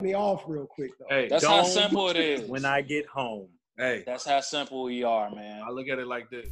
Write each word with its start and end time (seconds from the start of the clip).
me 0.00 0.14
off 0.14 0.44
real 0.46 0.64
quick 0.64 0.92
though. 0.96 1.06
Hey, 1.08 1.26
That's 1.26 1.44
how 1.44 1.64
simple 1.64 2.08
it 2.08 2.16
is. 2.16 2.48
when 2.48 2.64
I 2.64 2.82
get 2.82 3.04
home. 3.06 3.48
hey, 3.76 4.04
That's 4.06 4.24
how 4.24 4.38
simple 4.40 4.84
we 4.84 5.02
are, 5.02 5.28
man. 5.28 5.60
I 5.60 5.70
look 5.70 5.88
at 5.88 5.98
it 5.98 6.06
like 6.06 6.30
this. 6.30 6.46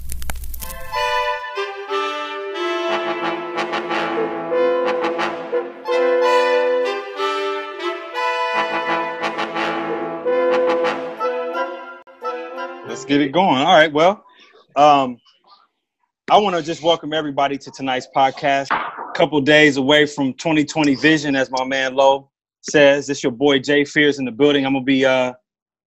Let's 12.89 13.05
get 13.05 13.21
it 13.21 13.31
going. 13.31 13.59
All 13.59 13.77
right. 13.77 13.93
Well, 13.93 14.25
um, 14.75 15.21
I 16.29 16.39
want 16.39 16.57
to 16.57 16.63
just 16.63 16.83
welcome 16.83 17.13
everybody 17.13 17.59
to 17.59 17.71
tonight's 17.71 18.09
podcast. 18.13 18.73
A 18.73 19.13
couple 19.15 19.41
days 19.41 19.77
away 19.77 20.05
from 20.07 20.35
2020 20.35 20.97
Vision, 20.97 21.37
as 21.37 21.49
my 21.53 21.65
man 21.65 21.95
Low 21.95 22.29
says. 22.71 23.07
This 23.07 23.23
your 23.23 23.33
boy 23.33 23.59
Jay 23.59 23.85
Fears 23.85 24.19
in 24.19 24.25
the 24.25 24.33
building. 24.33 24.67
I'm 24.67 24.73
gonna 24.73 24.85
be 24.85 25.05
uh, 25.05 25.33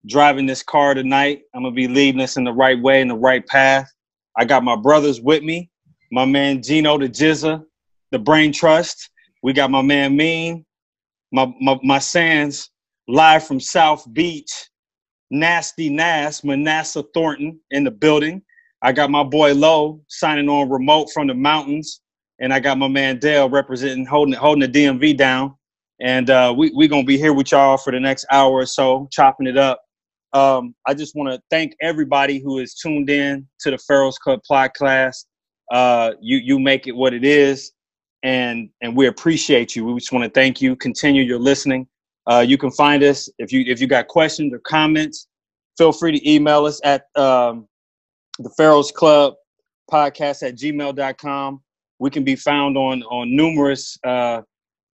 driving 0.08 0.46
this 0.46 0.64
car 0.64 0.94
tonight. 0.94 1.42
I'm 1.54 1.64
gonna 1.64 1.76
be 1.76 1.88
leading 1.88 2.22
us 2.22 2.38
in 2.38 2.44
the 2.44 2.54
right 2.54 2.80
way, 2.82 3.02
in 3.02 3.08
the 3.08 3.16
right 3.16 3.46
path. 3.46 3.92
I 4.38 4.46
got 4.46 4.64
my 4.64 4.76
brothers 4.76 5.22
with 5.22 5.44
me. 5.44 5.70
My 6.12 6.26
man 6.26 6.62
Geno, 6.62 6.98
the 6.98 7.10
Jizza, 7.10 7.64
the 8.12 8.20
Brain 8.20 8.52
Trust. 8.52 9.10
We 9.44 9.54
got 9.54 9.72
my 9.72 9.82
man 9.82 10.16
Mean, 10.16 10.66
my 11.32 11.52
my, 11.60 11.78
my 11.84 12.00
Sands, 12.00 12.70
live 13.08 13.46
from 13.46 13.60
South 13.60 14.12
Beach. 14.14 14.52
Nasty 15.32 15.90
Nas, 15.90 16.44
Manasseh 16.44 17.04
Thornton 17.14 17.60
in 17.72 17.84
the 17.84 17.92
building. 17.92 18.42
I 18.82 18.92
got 18.92 19.12
my 19.12 19.24
boy 19.24 19.54
Low 19.54 20.02
signing 20.08 20.50
on 20.50 20.70
remote 20.70 21.12
from 21.14 21.28
the 21.28 21.34
mountains, 21.34 22.02
and 22.40 22.54
I 22.54 22.60
got 22.60 22.78
my 22.78 22.88
man 22.88 23.20
Dale 23.20 23.50
representing, 23.50 24.06
holding 24.06 24.34
holding 24.34 24.72
the 24.72 24.80
DMV 24.80 25.18
down. 25.18 25.56
And 26.02 26.30
uh, 26.30 26.54
we 26.56 26.72
we 26.76 26.88
gonna 26.88 27.04
be 27.04 27.18
here 27.18 27.34
with 27.34 27.52
y'all 27.52 27.78
for 27.78 27.92
the 27.92 28.00
next 28.00 28.26
hour 28.32 28.54
or 28.54 28.66
so, 28.66 29.08
chopping 29.12 29.48
it 29.48 29.58
up. 29.58 29.82
Um, 30.34 30.76
I 30.86 30.94
just 30.94 31.16
want 31.16 31.34
to 31.34 31.42
thank 31.50 31.76
everybody 31.82 32.40
who 32.40 32.60
is 32.60 32.76
tuned 32.76 33.10
in 33.10 33.48
to 33.62 33.72
the 33.72 33.78
Pharaohs 33.78 34.18
Club 34.18 34.40
podcast. 34.50 35.26
Uh, 35.72 36.12
you 36.22 36.38
you 36.38 36.60
make 36.60 36.88
it 36.88 36.94
what 36.94 37.14
it 37.14 37.26
is, 37.26 37.74
and 38.24 38.70
and 38.82 38.96
we 38.96 39.08
appreciate 39.08 39.76
you. 39.76 39.86
We 39.86 40.00
just 40.00 40.12
want 40.12 40.24
to 40.24 40.32
thank 40.32 40.62
you. 40.62 40.76
Continue 40.76 41.24
your 41.24 41.40
listening. 41.40 41.88
Uh, 42.30 42.46
you 42.48 42.58
can 42.58 42.72
find 42.72 43.04
us 43.04 43.28
if 43.40 43.52
you 43.52 43.64
if 43.68 43.82
you 43.82 43.88
got 43.88 44.08
questions 44.08 44.54
or 44.54 44.60
comments. 44.60 45.28
Feel 45.78 45.92
free 45.92 46.18
to 46.18 46.30
email 46.30 46.66
us 46.66 46.80
at 46.84 47.08
um, 47.16 47.68
the 48.38 48.50
Pharaohs 48.58 48.92
Club 48.92 49.34
podcast 49.92 50.48
at 50.48 50.56
gmail.com. 50.56 51.62
We 52.00 52.10
can 52.10 52.24
be 52.24 52.36
found 52.36 52.78
on 52.78 53.04
on 53.04 53.36
numerous 53.36 53.98
uh, 54.06 54.42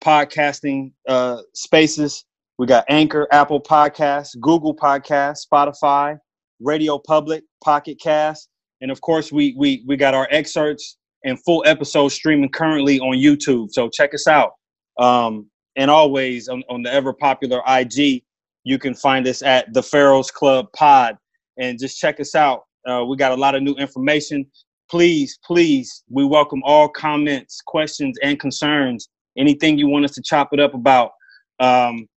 podcasting 0.04 0.92
uh, 1.08 1.42
spaces. 1.54 2.26
We 2.58 2.68
got 2.68 2.86
Anchor, 2.90 3.28
Apple 3.32 3.62
Podcasts, 3.62 4.40
Google 4.40 4.76
Podcasts, 4.76 5.46
Spotify, 5.52 6.18
Radio 6.60 7.00
Public, 7.00 7.44
Pocket 7.64 8.00
Cast, 8.02 8.50
and 8.82 8.92
of 8.92 9.02
course 9.02 9.32
we 9.32 9.56
we 9.58 9.84
we 9.88 9.96
got 9.96 10.14
our 10.14 10.28
excerpts 10.32 10.98
and 11.24 11.42
full 11.44 11.64
episodes 11.66 12.14
streaming 12.14 12.50
currently 12.50 13.00
on 13.00 13.16
YouTube. 13.16 13.72
So 13.72 13.90
check 13.90 14.14
us 14.14 14.28
out. 14.28 14.52
Um, 14.98 15.50
and 15.76 15.90
always 15.90 16.50
on, 16.50 16.64
on 16.70 16.84
the 16.84 16.92
ever 16.92 17.14
popular 17.14 17.62
IG, 17.68 18.24
you 18.64 18.78
can 18.78 18.94
find 18.94 19.28
us 19.28 19.42
at 19.42 19.74
the 19.74 19.82
Pharaohs 19.82 20.32
Club 20.32 20.68
Pod, 20.76 21.18
and 21.58 21.80
just 21.80 22.00
check 22.00 22.20
us 22.20 22.36
out. 22.36 22.64
Uh, 22.88 23.06
we 23.06 23.16
got 23.16 23.32
a 23.32 23.36
lot 23.36 23.56
of 23.56 23.64
new 23.64 23.76
information. 23.76 24.46
Please, 24.90 25.40
please, 25.46 26.04
we 26.10 26.26
welcome 26.26 26.62
all 26.64 26.90
comments, 26.90 27.62
questions, 27.66 28.18
and 28.24 28.40
concerns. 28.40 29.08
Anything 29.40 29.80
you 29.80 29.88
want 29.88 30.06
us 30.06 30.12
to 30.12 30.22
chop 30.22 30.50
it 30.52 30.60
up 30.60 30.74
about, 30.76 31.14
um, 31.60 32.08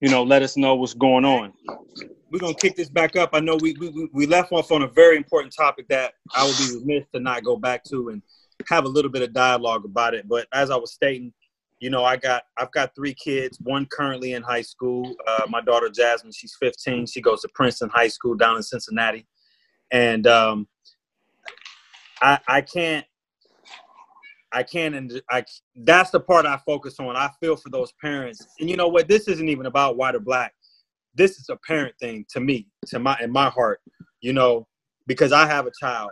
you 0.00 0.10
know, 0.10 0.22
let 0.22 0.42
us 0.42 0.56
know 0.56 0.74
what's 0.74 0.94
going 0.94 1.24
on. 1.24 1.52
We're 2.30 2.38
gonna 2.38 2.54
kick 2.54 2.76
this 2.76 2.88
back 2.88 3.16
up. 3.16 3.30
I 3.32 3.40
know 3.40 3.56
we 3.56 3.74
we 3.80 4.08
we 4.12 4.26
left 4.26 4.52
off 4.52 4.70
on 4.70 4.82
a 4.82 4.88
very 4.88 5.16
important 5.16 5.54
topic 5.56 5.88
that 5.88 6.14
I 6.34 6.44
would 6.44 6.56
be 6.58 6.78
remiss 6.78 7.06
to 7.14 7.20
not 7.20 7.42
go 7.42 7.56
back 7.56 7.82
to 7.84 8.10
and 8.10 8.22
have 8.68 8.84
a 8.84 8.88
little 8.88 9.10
bit 9.10 9.22
of 9.22 9.32
dialogue 9.32 9.84
about 9.84 10.14
it. 10.14 10.28
But 10.28 10.46
as 10.52 10.70
I 10.70 10.76
was 10.76 10.92
stating, 10.92 11.32
you 11.82 11.90
know, 11.90 12.04
I 12.04 12.16
got 12.16 12.44
I've 12.56 12.70
got 12.70 12.94
three 12.94 13.12
kids. 13.12 13.58
One 13.60 13.86
currently 13.86 14.34
in 14.34 14.42
high 14.42 14.62
school. 14.62 15.14
Uh, 15.26 15.46
my 15.48 15.60
daughter 15.60 15.88
Jasmine, 15.88 16.32
she's 16.32 16.56
15. 16.60 17.06
She 17.06 17.20
goes 17.20 17.40
to 17.42 17.48
Princeton 17.54 17.90
High 17.90 18.08
School 18.08 18.36
down 18.36 18.56
in 18.56 18.62
Cincinnati, 18.62 19.26
and 19.90 20.26
um, 20.28 20.68
I 22.22 22.38
I 22.46 22.60
can't 22.60 23.04
I 24.52 24.62
can't 24.62 24.94
and 24.94 25.22
I 25.30 25.44
that's 25.76 26.10
the 26.10 26.20
part 26.20 26.46
I 26.46 26.58
focus 26.66 27.00
on. 27.00 27.16
I 27.16 27.30
feel 27.40 27.56
for 27.56 27.70
those 27.70 27.92
parents, 28.00 28.46
and 28.60 28.68
you 28.68 28.76
know 28.76 28.88
what? 28.88 29.08
This 29.08 29.28
isn't 29.28 29.48
even 29.48 29.66
about 29.66 29.96
white 29.96 30.14
or 30.14 30.20
black. 30.20 30.54
This 31.14 31.38
is 31.38 31.48
a 31.48 31.56
parent 31.56 31.94
thing 32.00 32.24
to 32.30 32.40
me, 32.40 32.68
to 32.86 32.98
my 32.98 33.16
in 33.20 33.30
my 33.30 33.48
heart. 33.48 33.80
You 34.20 34.32
know, 34.32 34.66
because 35.06 35.32
I 35.32 35.46
have 35.46 35.66
a 35.66 35.72
child, 35.80 36.10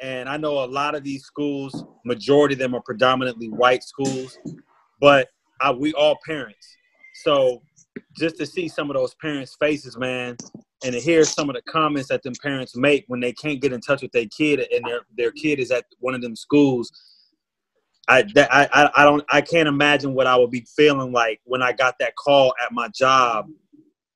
and 0.00 0.28
I 0.28 0.36
know 0.36 0.64
a 0.64 0.66
lot 0.66 0.94
of 0.94 1.04
these 1.04 1.24
schools. 1.24 1.84
Majority 2.04 2.54
of 2.54 2.58
them 2.58 2.74
are 2.74 2.82
predominantly 2.82 3.48
white 3.48 3.82
schools 3.82 4.38
but 5.00 5.28
I, 5.60 5.72
we 5.72 5.92
all 5.94 6.18
parents. 6.24 6.76
So 7.24 7.62
just 8.16 8.36
to 8.38 8.46
see 8.46 8.68
some 8.68 8.90
of 8.90 8.96
those 8.96 9.14
parents' 9.14 9.56
faces, 9.58 9.96
man, 9.96 10.36
and 10.84 10.92
to 10.92 11.00
hear 11.00 11.24
some 11.24 11.50
of 11.50 11.56
the 11.56 11.62
comments 11.62 12.08
that 12.08 12.22
them 12.22 12.34
parents 12.42 12.76
make 12.76 13.04
when 13.08 13.20
they 13.20 13.32
can't 13.32 13.60
get 13.60 13.72
in 13.72 13.80
touch 13.80 14.02
with 14.02 14.12
their 14.12 14.26
kid 14.26 14.66
and 14.72 14.84
their 14.84 15.00
their 15.16 15.32
kid 15.32 15.58
is 15.58 15.70
at 15.70 15.84
one 15.98 16.14
of 16.14 16.22
them 16.22 16.36
schools. 16.36 16.92
I, 18.10 18.22
that, 18.34 18.52
I 18.52 18.90
I 18.96 19.04
don't 19.04 19.24
I 19.30 19.40
can't 19.40 19.68
imagine 19.68 20.14
what 20.14 20.26
I 20.26 20.36
would 20.36 20.50
be 20.50 20.66
feeling 20.76 21.12
like 21.12 21.40
when 21.44 21.62
I 21.62 21.72
got 21.72 21.98
that 22.00 22.16
call 22.16 22.52
at 22.64 22.72
my 22.72 22.88
job, 22.88 23.46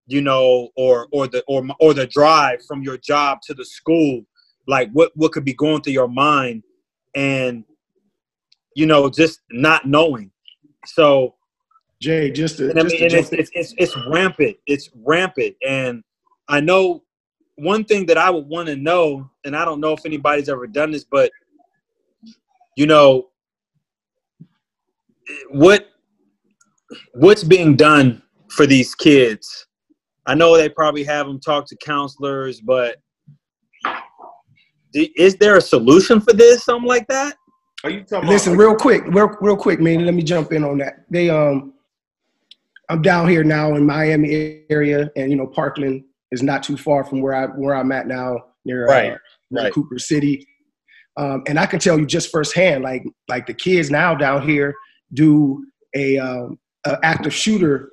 you 0.06 0.20
know, 0.20 0.70
or 0.76 1.08
or 1.12 1.28
the 1.28 1.44
or 1.46 1.66
or 1.80 1.94
the 1.94 2.06
drive 2.06 2.64
from 2.66 2.82
your 2.82 2.98
job 2.98 3.38
to 3.46 3.54
the 3.54 3.64
school, 3.64 4.22
like 4.66 4.90
what 4.92 5.12
what 5.14 5.32
could 5.32 5.44
be 5.44 5.54
going 5.54 5.82
through 5.82 5.92
your 5.92 6.08
mind, 6.08 6.64
and 7.14 7.64
you 8.74 8.86
know 8.86 9.08
just 9.08 9.40
not 9.50 9.86
knowing 9.86 10.32
so, 10.86 11.34
Jay, 12.00 12.30
just 12.30 12.58
to, 12.58 12.70
and 12.70 12.78
I 12.78 12.82
mean, 12.82 13.02
and 13.02 13.12
it's, 13.12 13.32
it's, 13.32 13.50
it's, 13.54 13.74
it's 13.78 13.96
rampant. 14.08 14.56
It's 14.66 14.90
rampant. 14.94 15.56
And 15.66 16.02
I 16.48 16.60
know 16.60 17.02
one 17.56 17.84
thing 17.84 18.06
that 18.06 18.18
I 18.18 18.30
would 18.30 18.46
want 18.46 18.68
to 18.68 18.76
know, 18.76 19.30
and 19.44 19.56
I 19.56 19.64
don't 19.64 19.80
know 19.80 19.92
if 19.92 20.04
anybody's 20.04 20.48
ever 20.48 20.66
done 20.66 20.90
this, 20.90 21.04
but 21.04 21.30
you 22.76 22.86
know, 22.86 23.28
what 25.50 25.88
what's 27.14 27.44
being 27.44 27.76
done 27.76 28.22
for 28.48 28.66
these 28.66 28.94
kids? 28.94 29.66
I 30.26 30.34
know 30.34 30.56
they 30.56 30.68
probably 30.68 31.04
have 31.04 31.26
them 31.26 31.40
talk 31.40 31.66
to 31.68 31.76
counselors, 31.76 32.60
but 32.60 32.96
is 34.94 35.36
there 35.36 35.56
a 35.56 35.60
solution 35.60 36.20
for 36.20 36.32
this? 36.32 36.64
Something 36.64 36.88
like 36.88 37.06
that? 37.08 37.36
Are 37.82 37.90
you 37.90 38.02
talking 38.02 38.28
Listen, 38.28 38.54
about, 38.54 38.62
real 38.62 38.76
quick, 38.76 39.04
real, 39.08 39.28
real 39.40 39.56
quick, 39.56 39.80
man. 39.80 40.06
Let 40.06 40.14
me 40.14 40.22
jump 40.22 40.52
in 40.52 40.64
on 40.64 40.78
that. 40.78 41.04
They, 41.10 41.28
um, 41.28 41.74
I'm 42.88 43.02
down 43.02 43.28
here 43.28 43.44
now 43.44 43.74
in 43.74 43.84
Miami 43.84 44.62
area, 44.70 45.10
and 45.16 45.30
you 45.30 45.36
know, 45.36 45.46
Parkland 45.46 46.04
is 46.30 46.42
not 46.42 46.62
too 46.62 46.76
far 46.76 47.04
from 47.04 47.20
where 47.20 47.34
I 47.34 47.46
where 47.46 47.74
I'm 47.74 47.92
at 47.92 48.06
now, 48.06 48.38
near, 48.64 48.86
Right, 48.86 49.12
uh, 49.12 49.18
near 49.50 49.64
right. 49.64 49.72
Cooper 49.72 49.98
City. 49.98 50.46
Um, 51.16 51.42
and 51.46 51.58
I 51.58 51.66
can 51.66 51.78
tell 51.78 51.98
you 51.98 52.06
just 52.06 52.30
firsthand, 52.30 52.82
like 52.82 53.04
like 53.28 53.46
the 53.46 53.54
kids 53.54 53.90
now 53.90 54.14
down 54.14 54.46
here 54.46 54.74
do 55.14 55.64
a, 55.94 56.18
um, 56.18 56.58
a 56.86 56.98
active 57.02 57.32
shooter 57.32 57.92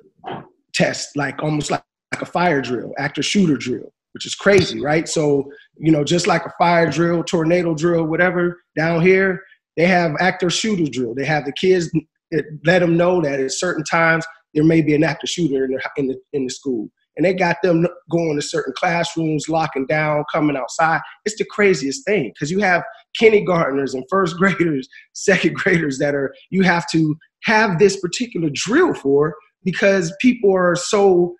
test, 0.74 1.16
like 1.16 1.42
almost 1.42 1.70
like, 1.70 1.82
like 2.12 2.22
a 2.22 2.26
fire 2.26 2.60
drill, 2.60 2.92
active 2.98 3.24
shooter 3.24 3.56
drill, 3.56 3.92
which 4.12 4.26
is 4.26 4.34
crazy, 4.34 4.80
right? 4.80 5.08
So 5.08 5.50
you 5.78 5.90
know, 5.90 6.04
just 6.04 6.26
like 6.26 6.44
a 6.44 6.52
fire 6.58 6.90
drill, 6.90 7.24
tornado 7.24 7.74
drill, 7.74 8.04
whatever 8.04 8.62
down 8.76 9.00
here, 9.02 9.42
they 9.76 9.86
have 9.86 10.12
active 10.20 10.52
shooter 10.52 10.90
drill. 10.90 11.14
They 11.14 11.24
have 11.24 11.44
the 11.46 11.52
kids 11.52 11.90
it, 12.32 12.46
let 12.64 12.80
them 12.80 12.96
know 12.96 13.20
that 13.22 13.40
at 13.40 13.52
certain 13.52 13.84
times 13.84 14.24
there 14.54 14.64
may 14.64 14.82
be 14.82 14.94
an 14.94 15.04
active 15.04 15.30
shooter 15.30 15.64
in 15.64 15.72
the, 15.72 15.90
in 15.96 16.06
the 16.08 16.16
in 16.32 16.44
the 16.44 16.50
school, 16.50 16.88
and 17.16 17.24
they 17.24 17.34
got 17.34 17.56
them 17.62 17.86
going 18.10 18.36
to 18.36 18.42
certain 18.42 18.72
classrooms, 18.76 19.48
locking 19.48 19.86
down, 19.86 20.24
coming 20.32 20.56
outside. 20.56 21.00
It's 21.24 21.36
the 21.36 21.44
craziest 21.44 22.04
thing 22.04 22.32
because 22.34 22.50
you 22.50 22.60
have 22.60 22.82
kindergartners 23.18 23.94
and 23.94 24.04
first 24.08 24.36
graders, 24.38 24.88
second 25.12 25.54
graders 25.54 25.98
that 25.98 26.14
are 26.14 26.34
you 26.50 26.62
have 26.62 26.88
to 26.90 27.16
have 27.44 27.78
this 27.78 27.98
particular 28.00 28.50
drill 28.52 28.94
for 28.94 29.34
because 29.64 30.14
people 30.20 30.54
are 30.54 30.76
so 30.76 31.34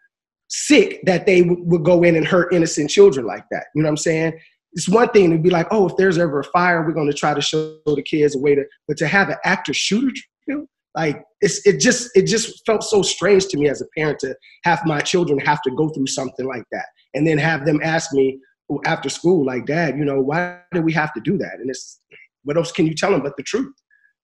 sick 0.49 1.01
that 1.05 1.27
they 1.27 1.43
w- 1.43 1.63
would 1.65 1.85
go 1.85 2.03
in 2.03 2.15
and 2.15 2.27
hurt 2.27 2.53
innocent 2.53 2.91
children 2.91 3.27
like 3.27 3.45
that. 3.51 3.67
You 3.75 3.83
know 3.83 3.87
what 3.87 3.93
I'm 3.93 3.97
saying? 3.97 4.39
It's 4.75 4.89
one 4.89 5.09
thing 5.11 5.31
to 5.31 5.39
be 5.39 5.51
like, 5.51 5.67
oh, 5.71 5.89
if 5.89 5.97
there's 5.97 6.19
ever 6.19 6.41
a 6.41 6.45
fire, 6.45 6.83
we're 6.83 6.93
going 6.93 7.11
to 7.11 7.17
try 7.17 7.35
to 7.35 7.41
show 7.41 7.77
the 7.87 8.03
kids 8.03 8.35
a 8.35 8.39
way 8.39 8.55
to, 8.55 8.65
but 8.89 8.97
to 8.99 9.07
have 9.07 9.29
an 9.29 9.37
active 9.45 9.77
shooter 9.77 10.13
drill, 10.47 10.67
like 10.94 11.25
it's 11.41 11.67
it 11.67 11.81
just 11.81 12.11
it 12.15 12.27
just 12.27 12.65
felt 12.67 12.85
so 12.85 13.03
strange 13.03 13.47
to 13.47 13.59
me 13.59 13.69
as 13.69 13.81
a 13.81 13.87
parent 13.97 14.19
to 14.21 14.35
have 14.65 14.83
my 14.85 15.00
children 15.00 15.39
have 15.41 15.62
to 15.62 15.71
go 15.71 15.89
through 15.89 16.06
something 16.06 16.47
like 16.47 16.65
that, 16.73 16.87
and 17.15 17.27
then 17.27 17.39
have 17.39 17.65
them 17.65 17.81
ask 17.83 18.12
me 18.12 18.39
after 18.85 19.09
school, 19.09 19.44
like, 19.44 19.67
Dad, 19.67 19.97
you 19.99 20.05
know, 20.05 20.21
why 20.21 20.61
do 20.73 20.83
we 20.83 20.93
have 20.93 21.12
to 21.15 21.21
do 21.21 21.37
that? 21.39 21.55
And 21.61 21.69
it's 21.69 22.00
what 22.44 22.56
else 22.56 22.73
can 22.73 22.87
you 22.87 22.94
tell 22.94 23.11
them 23.12 23.23
but 23.23 23.37
the 23.37 23.43
truth? 23.43 23.73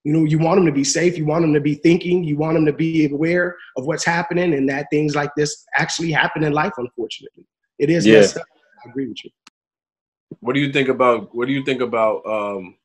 You 0.05 0.13
know, 0.13 0.25
you 0.25 0.39
want 0.39 0.59
them 0.59 0.67
to 0.67 0.73
be 0.73 0.85
safe. 0.85 1.19
You 1.19 1.27
want 1.27 1.43
them 1.43 1.53
to 1.55 1.61
be 1.61 1.75
thinking. 1.75 2.25
You 2.25 2.37
want 2.37 2.55
them 2.55 2.65
to 2.67 2.73
be 2.73 3.07
aware 3.07 3.57
of 3.77 3.87
what's 3.87 4.05
happening 4.05 4.55
and 4.55 4.69
that 4.69 4.87
things 4.91 5.15
like 5.15 5.31
this 5.37 5.65
actually 5.77 6.13
happen 6.13 6.45
in 6.45 6.53
life. 6.53 6.73
Unfortunately, 6.79 7.45
it 7.79 7.91
is. 7.91 8.07
Yeah. 8.07 8.21
messed 8.21 8.39
up. 8.39 8.47
I 8.85 8.91
agree 8.91 9.09
with 9.09 9.25
you. 9.25 9.31
What 10.41 10.55
do 10.55 10.61
you 10.61 10.73
think 10.73 10.89
about 10.89 11.35
what 11.35 11.47
do 11.47 11.53
you 11.53 11.65
think 11.65 11.83
about 11.83 12.25
um, 12.27 12.77
po- 12.77 12.78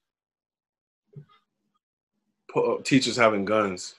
teachers 2.84 3.16
having 3.16 3.46
guns? 3.46 3.96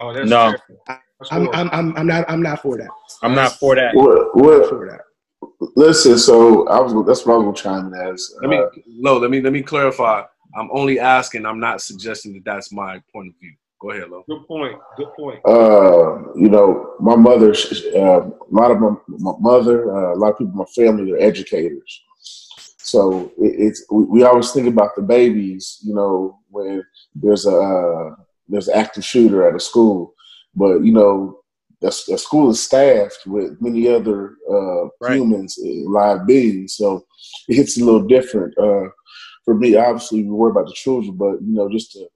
Oh, 0.00 0.12
that's 0.12 0.28
No. 0.28 0.54
That's 0.86 1.00
I'm. 1.30 1.48
I'm, 1.54 1.70
I'm, 1.72 1.96
I'm 1.96 2.06
not, 2.06 2.24
I'm 2.28 2.42
not 2.42 2.60
for 2.60 2.76
that. 2.76 2.90
I'm 3.22 3.34
not 3.34 3.52
for 3.52 3.74
that. 3.74 3.94
Well, 3.94 4.30
I'm 4.34 4.42
well, 4.42 4.60
not 4.60 4.68
for 4.68 4.86
that. 4.86 5.00
listen. 5.76 6.18
So 6.18 6.68
I 6.68 6.78
was. 6.80 6.92
That's 7.06 7.24
what 7.24 7.34
I 7.34 7.36
was 7.38 7.44
gonna 7.44 7.80
chime 7.80 7.92
in 7.92 8.00
as. 8.00 8.34
Let 8.42 8.50
me 8.50 8.58
Uh, 8.58 8.68
Lo, 8.86 9.18
let 9.18 9.30
me 9.30 9.40
let 9.40 9.52
me 9.52 9.62
clarify. 9.62 10.22
I'm 10.56 10.68
only 10.72 11.00
asking. 11.00 11.46
I'm 11.46 11.60
not 11.60 11.80
suggesting 11.80 12.34
that 12.34 12.44
that's 12.44 12.70
my 12.70 13.00
point 13.12 13.28
of 13.28 13.34
view. 13.40 13.54
Go 13.80 13.90
ahead, 13.90 14.10
Lo. 14.10 14.24
Good 14.28 14.46
point. 14.46 14.78
Good 14.96 15.08
point. 15.18 15.40
uh, 15.46 16.32
you 16.34 16.48
know, 16.48 16.94
my 17.00 17.16
mother. 17.16 17.54
Uh, 17.94 17.98
a 17.98 18.32
lot 18.50 18.70
of 18.70 18.80
my, 18.80 18.90
my 19.08 19.32
mother. 19.40 19.90
Uh, 19.94 20.14
a 20.14 20.16
lot 20.16 20.32
of 20.32 20.38
people 20.38 20.52
in 20.52 20.58
my 20.58 20.64
family 20.74 21.12
are 21.12 21.18
educators. 21.18 22.02
So 22.86 23.32
it, 23.38 23.54
it's 23.58 23.84
we, 23.90 24.22
always 24.22 24.52
think 24.52 24.68
about 24.68 24.94
the 24.96 25.02
babies. 25.02 25.78
You 25.84 25.94
know, 25.94 26.38
when 26.50 26.84
there's 27.14 27.46
a 27.46 27.56
uh, 27.56 28.14
there's 28.48 28.68
an 28.68 28.78
active 28.78 29.04
shooter 29.04 29.48
at 29.48 29.56
a 29.56 29.60
school, 29.60 30.14
but 30.54 30.80
you 30.82 30.92
know. 30.92 31.40
The, 31.82 31.94
the 32.08 32.16
school 32.16 32.48
is 32.48 32.64
staffed 32.64 33.26
with 33.26 33.60
many 33.60 33.86
other 33.86 34.36
uh, 34.50 34.88
Right. 34.98 35.16
humans, 35.18 35.58
uh, 35.62 35.90
live 35.90 36.26
beings, 36.26 36.74
so 36.74 37.04
it 37.48 37.56
hits 37.56 37.78
a 37.78 37.84
little 37.84 38.06
different. 38.06 38.56
Uh, 38.56 38.88
for 39.44 39.54
me, 39.54 39.76
obviously, 39.76 40.22
we 40.24 40.30
worry 40.30 40.52
about 40.52 40.68
the 40.68 40.72
children, 40.72 41.16
but 41.18 41.34
you 41.42 41.52
know, 41.54 41.68
just 41.70 41.92
the 41.92 42.08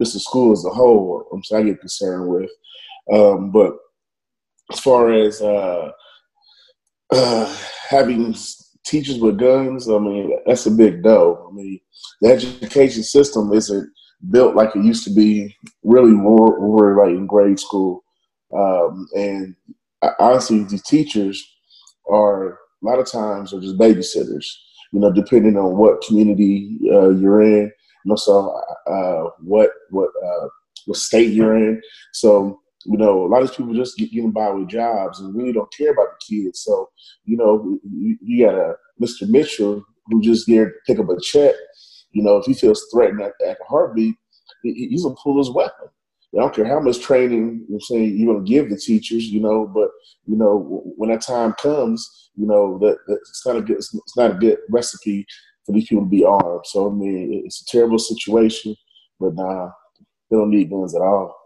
just 0.00 0.14
the 0.14 0.20
school 0.20 0.52
as 0.52 0.64
a 0.64 0.70
whole, 0.70 1.28
I'm 1.32 1.44
so 1.44 1.58
I 1.58 1.62
get 1.62 1.80
concerned 1.80 2.28
with. 2.28 2.50
Um, 3.12 3.50
but 3.52 3.76
as 4.72 4.80
far 4.80 5.12
as 5.12 5.42
uh, 5.42 5.90
uh, 7.10 7.56
having 7.88 8.34
teachers 8.84 9.18
with 9.18 9.38
guns, 9.38 9.88
I 9.88 9.98
mean, 9.98 10.38
that's 10.46 10.66
a 10.66 10.70
big 10.70 11.04
no. 11.04 11.48
I 11.50 11.54
mean, 11.54 11.80
the 12.20 12.30
education 12.30 13.02
system 13.02 13.52
isn't 13.52 13.90
built 14.30 14.54
like 14.54 14.74
it 14.76 14.84
used 14.84 15.04
to 15.04 15.14
be. 15.14 15.54
Really, 15.82 16.12
more, 16.12 16.60
we're 16.60 17.04
like 17.04 17.16
in 17.16 17.26
grade 17.26 17.58
school, 17.58 18.04
um, 18.56 19.08
and 19.14 19.54
honestly, 20.18 20.64
these 20.64 20.82
teachers 20.82 21.44
are 22.10 22.52
a 22.52 22.56
lot 22.82 22.98
of 22.98 23.10
times 23.10 23.52
are 23.52 23.60
just 23.60 23.78
babysitters. 23.78 24.46
You 24.92 25.00
know, 25.00 25.12
depending 25.12 25.56
on 25.56 25.76
what 25.76 26.02
community 26.02 26.78
uh, 26.92 27.10
you're 27.10 27.42
in, 27.42 27.72
and 28.04 28.10
also 28.10 28.54
uh, 28.86 29.30
what 29.40 29.70
what 29.90 30.10
uh, 30.24 30.48
what 30.86 30.98
state 30.98 31.32
you're 31.32 31.56
in. 31.56 31.80
So 32.12 32.61
you 32.84 32.96
know, 32.96 33.24
a 33.24 33.28
lot 33.28 33.42
of 33.42 33.48
these 33.48 33.56
people 33.56 33.74
just 33.74 33.96
get, 33.96 34.10
getting 34.10 34.32
by 34.32 34.50
with 34.50 34.68
jobs 34.68 35.20
and 35.20 35.34
really 35.34 35.52
don't 35.52 35.72
care 35.72 35.92
about 35.92 36.08
the 36.10 36.36
kids. 36.36 36.60
So 36.60 36.90
you 37.24 37.36
know, 37.36 37.78
you, 37.84 38.16
you 38.20 38.46
got 38.46 38.54
a 38.54 38.74
Mr. 39.00 39.28
Mitchell 39.28 39.84
who 40.06 40.22
just 40.22 40.46
there 40.46 40.66
to 40.66 40.72
pick 40.86 40.98
up 40.98 41.08
a 41.08 41.20
check. 41.20 41.54
You 42.12 42.22
know, 42.22 42.36
if 42.36 42.46
he 42.46 42.54
feels 42.54 42.86
threatened 42.92 43.22
at, 43.22 43.32
at 43.46 43.58
a 43.60 43.64
heartbeat, 43.68 44.14
he, 44.62 44.88
he's 44.90 45.04
gonna 45.04 45.14
pull 45.22 45.38
his 45.38 45.50
weapon. 45.50 45.88
I 46.34 46.40
don't 46.40 46.54
care 46.54 46.66
how 46.66 46.80
much 46.80 47.00
training 47.00 47.66
you're 47.68 47.80
saying 47.80 48.16
you're 48.16 48.32
gonna 48.34 48.46
give 48.46 48.70
the 48.70 48.76
teachers, 48.76 49.26
you 49.26 49.40
know, 49.40 49.66
but 49.66 49.90
you 50.26 50.36
know 50.36 50.82
when 50.96 51.10
that 51.10 51.20
time 51.20 51.52
comes, 51.54 52.30
you 52.36 52.46
know 52.46 52.78
that, 52.78 52.96
that 53.06 53.18
it's 53.28 53.46
not 53.46 53.56
a 53.56 53.62
good 53.62 53.76
it's 53.76 54.16
not 54.16 54.30
a 54.30 54.34
good 54.34 54.58
recipe 54.70 55.26
for 55.66 55.72
these 55.72 55.88
people 55.88 56.04
to 56.04 56.10
be 56.10 56.24
armed. 56.24 56.64
So 56.64 56.90
I 56.90 56.94
mean, 56.94 57.42
it's 57.44 57.62
a 57.62 57.66
terrible 57.66 57.98
situation, 57.98 58.74
but 59.20 59.34
nah, 59.34 59.70
they 60.30 60.36
don't 60.36 60.50
need 60.50 60.70
guns 60.70 60.94
at 60.94 61.02
all. 61.02 61.41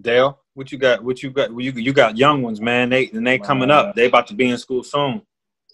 Dale, 0.00 0.38
what 0.54 0.72
you 0.72 0.78
got? 0.78 1.04
What 1.04 1.22
you 1.22 1.30
got? 1.30 1.50
You 1.50 1.72
you 1.72 1.92
got 1.92 2.16
young 2.16 2.42
ones, 2.42 2.60
man. 2.60 2.88
They 2.88 3.10
and 3.10 3.26
they 3.26 3.38
coming 3.38 3.70
up. 3.70 3.94
They 3.94 4.06
about 4.06 4.26
to 4.28 4.34
be 4.34 4.48
in 4.48 4.58
school 4.58 4.82
soon. 4.82 5.22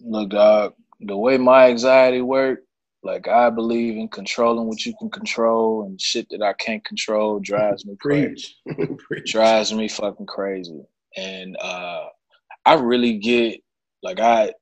Look, 0.01 0.31
dog, 0.31 0.75
the 1.01 1.17
way 1.17 1.39
my 1.39 1.69
anxiety 1.69 2.21
work, 2.21 2.61
like 3.03 3.29
I 3.29 3.51
believe 3.51 3.97
in 3.97 4.09
controlling 4.09 4.67
what 4.67 4.85
you 4.85 4.95
can 4.99 5.11
control 5.11 5.85
and 5.85 6.01
shit 6.01 6.27
that 6.31 6.43
I 6.43 6.53
can't 6.55 6.85
control 6.85 7.39
drives 7.39 7.87
me 7.87 7.97
crazy. 8.01 8.55
Drives 9.27 9.73
me 9.73 9.89
fucking 9.89 10.27
crazy. 10.27 10.83
And 11.17 11.57
uh 11.61 12.07
I 12.65 12.75
really 12.75 13.19
get 13.19 13.61
like 14.03 14.21
I 14.21 14.53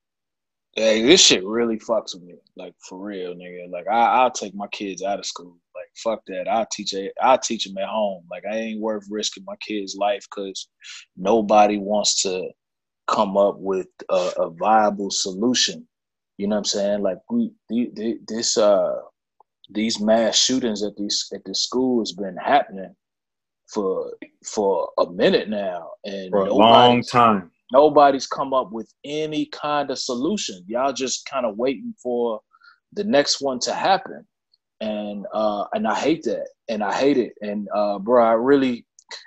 hey, 0.75 1.02
this 1.02 1.20
shit 1.25 1.44
really 1.44 1.79
fucks 1.79 2.14
with 2.14 2.25
me. 2.25 2.35
Like 2.56 2.75
for 2.87 2.99
real, 2.99 3.35
nigga. 3.35 3.70
Like 3.70 3.87
I 3.88 4.06
I'll 4.06 4.31
take 4.31 4.55
my 4.55 4.69
kids 4.69 5.02
out 5.02 5.19
of 5.19 5.26
school. 5.26 5.59
Fuck 6.02 6.20
that. 6.26 6.48
I'll 6.48 6.66
teach 6.72 6.93
a 6.94 7.10
I'll 7.22 7.38
teach 7.38 7.64
them 7.64 7.78
at 7.78 7.88
home. 7.88 8.25
Like 8.31 8.44
I 8.50 8.56
ain't 8.56 8.81
worth 8.81 9.04
risking 9.10 9.44
my 9.46 9.56
kids' 9.56 9.96
life 9.96 10.25
because 10.31 10.69
nobody 11.16 11.78
wants 11.78 12.22
to 12.22 12.50
come 13.06 13.37
up 13.37 13.56
with 13.58 13.87
a, 14.10 14.31
a 14.38 14.50
viable 14.50 15.10
solution. 15.10 15.87
You 16.38 16.48
know 16.48 16.56
what 16.56 16.60
I'm 16.60 16.64
saying? 16.64 17.02
Like 17.02 17.19
we 17.31 17.52
the- 17.69 17.90
the- 17.94 18.19
this 18.28 18.56
uh 18.58 18.96
these 19.70 20.00
mass 20.00 20.37
shootings 20.37 20.82
at 20.82 20.96
these 20.96 21.26
at 21.34 21.44
this 21.44 21.62
school 21.64 22.00
has 22.00 22.12
been 22.12 22.37
happening 22.37 22.94
for 23.72 24.12
for 24.44 24.90
a 24.99 25.10
minute 25.10 25.49
now, 25.49 25.90
and 26.04 26.31
For 26.31 26.46
a 26.46 26.52
long 26.54 27.02
time. 27.02 27.50
nobody's 27.72 28.26
come 28.26 28.54
up 28.54 28.70
with 28.70 28.92
any 29.04 29.46
kind 29.46 29.90
of 29.90 29.99
solution. 29.99 30.62
Y'all 30.69 30.92
just 30.92 31.26
kind 31.26 31.44
of 31.46 31.56
waiting 31.56 31.94
for 32.02 32.40
the 32.92 33.02
next 33.04 33.40
one 33.40 33.58
to 33.60 33.75
happen, 33.75 34.26
and 34.81 35.26
uh, 35.32 35.64
and 35.73 35.87
I 35.87 35.94
hate 35.94 36.23
that, 36.25 36.49
and 36.69 36.82
I 36.82 36.93
hate 36.93 37.19
it, 37.19 37.32
and 37.40 37.69
uh, 37.75 37.99
bro, 37.99 38.25
I 38.25 38.32
really. 38.32 38.87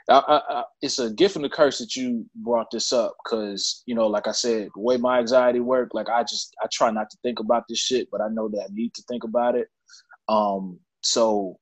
I, 0.10 0.18
I, 0.18 0.42
I, 0.50 0.64
it's 0.82 1.00
a 1.00 1.10
gift 1.10 1.38
and 1.38 1.46
a 1.46 1.50
curse 1.50 1.80
that 1.80 1.96
you 1.96 2.26
brought 2.36 2.70
this 2.70 2.92
up 2.92 3.16
because 3.24 3.82
you 3.86 3.96
know, 3.96 4.08
like 4.08 4.28
I 4.28 4.34
said, 4.34 4.68
the 4.76 4.82
way 4.82 4.98
my 4.98 5.20
anxiety 5.20 5.62
work, 5.62 5.92
like 5.94 6.10
I 6.10 6.24
just 6.24 6.54
I 6.62 6.68
try 6.72 6.92
not 6.92 7.10
to 7.10 7.18
think 7.24 7.40
about 7.40 7.64
this 7.70 7.80
shit, 7.80 8.10
but 8.12 8.20
I 8.20 8.28
know 8.28 8.50
that 8.50 8.64
I 8.64 8.68
need 8.74 8.94
to 8.96 9.04
think 9.04 9.24
about 9.24 9.56
it. 9.56 9.70
Um, 10.28 10.80
so 11.02 11.60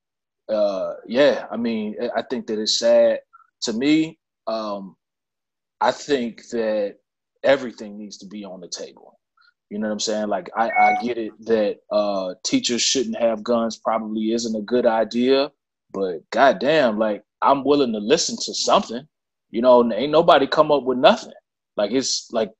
uh, 0.50 0.94
yeah, 1.06 1.46
I 1.52 1.58
mean, 1.58 1.96
I 2.16 2.22
think 2.24 2.48
that 2.48 2.60
it's 2.60 2.80
sad 2.80 3.20
to 3.64 3.74
me. 3.74 4.18
Um, 4.48 4.96
I 5.82 5.92
think 5.92 6.48
that 6.50 6.96
everything 7.44 7.98
needs 7.98 8.18
to 8.20 8.28
be 8.28 8.44
on 8.46 8.62
the 8.62 8.70
table. 8.70 9.20
You 9.70 9.80
know 9.80 9.88
what 9.88 9.94
I'm 9.94 10.00
saying? 10.00 10.30
Like 10.30 10.50
I, 10.56 10.70
I 10.70 10.96
get 11.04 11.18
it 11.18 11.34
that 11.46 11.78
uh, 11.92 12.36
teachers 12.44 12.82
shouldn't 12.82 13.18
have 13.20 13.44
guns 13.44 13.78
probably 13.78 14.32
isn't 14.32 14.56
a 14.56 14.62
good 14.62 14.86
idea, 14.86 15.52
but 15.92 16.30
goddamn, 16.32 17.00
like 17.00 17.24
I'm 17.42 17.64
willing 17.66 17.94
to 17.94 18.00
listen 18.00 18.38
to 18.38 18.54
something. 18.54 19.08
You 19.52 19.62
know, 19.62 19.92
ain't 19.94 20.12
nobody 20.12 20.48
come 20.48 20.72
up 20.72 20.84
with 20.84 20.98
nothing. 20.98 21.34
Like 21.76 21.92
it's 21.92 22.30
like 22.32 22.52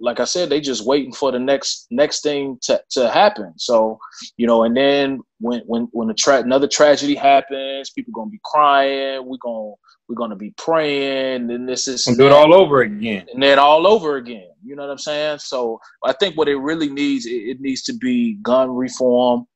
like 0.00 0.20
I 0.20 0.24
said, 0.24 0.50
they 0.50 0.60
just 0.60 0.84
waiting 0.84 1.12
for 1.12 1.32
the 1.32 1.38
next 1.38 1.86
next 1.90 2.22
thing 2.22 2.58
to, 2.62 2.82
to 2.90 3.10
happen. 3.10 3.54
So, 3.56 3.98
you 4.36 4.46
know, 4.46 4.64
and 4.64 4.76
then 4.76 5.20
when 5.40 5.60
when 5.66 5.84
when 5.92 6.10
a 6.10 6.14
tra- 6.14 6.42
another 6.42 6.68
tragedy 6.68 7.14
happens, 7.14 7.90
people 7.90 8.12
gonna 8.12 8.30
be 8.30 8.40
crying. 8.44 9.26
We 9.26 9.38
gonna 9.42 9.74
we're 10.08 10.14
gonna 10.14 10.36
be 10.36 10.54
praying, 10.56 11.50
and 11.50 11.68
this 11.68 11.86
is 11.86 12.06
And 12.06 12.16
do 12.16 12.26
it 12.26 12.32
all 12.32 12.54
over 12.54 12.80
again. 12.82 13.26
and 13.32 13.42
then 13.42 13.58
all 13.58 13.86
over 13.86 14.16
again. 14.16 14.48
You 14.64 14.74
know 14.74 14.82
what 14.82 14.90
I'm 14.90 14.98
saying? 14.98 15.38
So 15.38 15.80
I 16.04 16.12
think 16.12 16.36
what 16.36 16.48
it 16.48 16.56
really 16.56 16.88
needs, 16.88 17.26
it, 17.26 17.60
needs 17.60 17.82
to 17.82 17.92
be 17.92 18.34
gun 18.42 18.74
reform, 18.74 19.46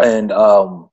and 0.00 0.30
um, 0.32 0.90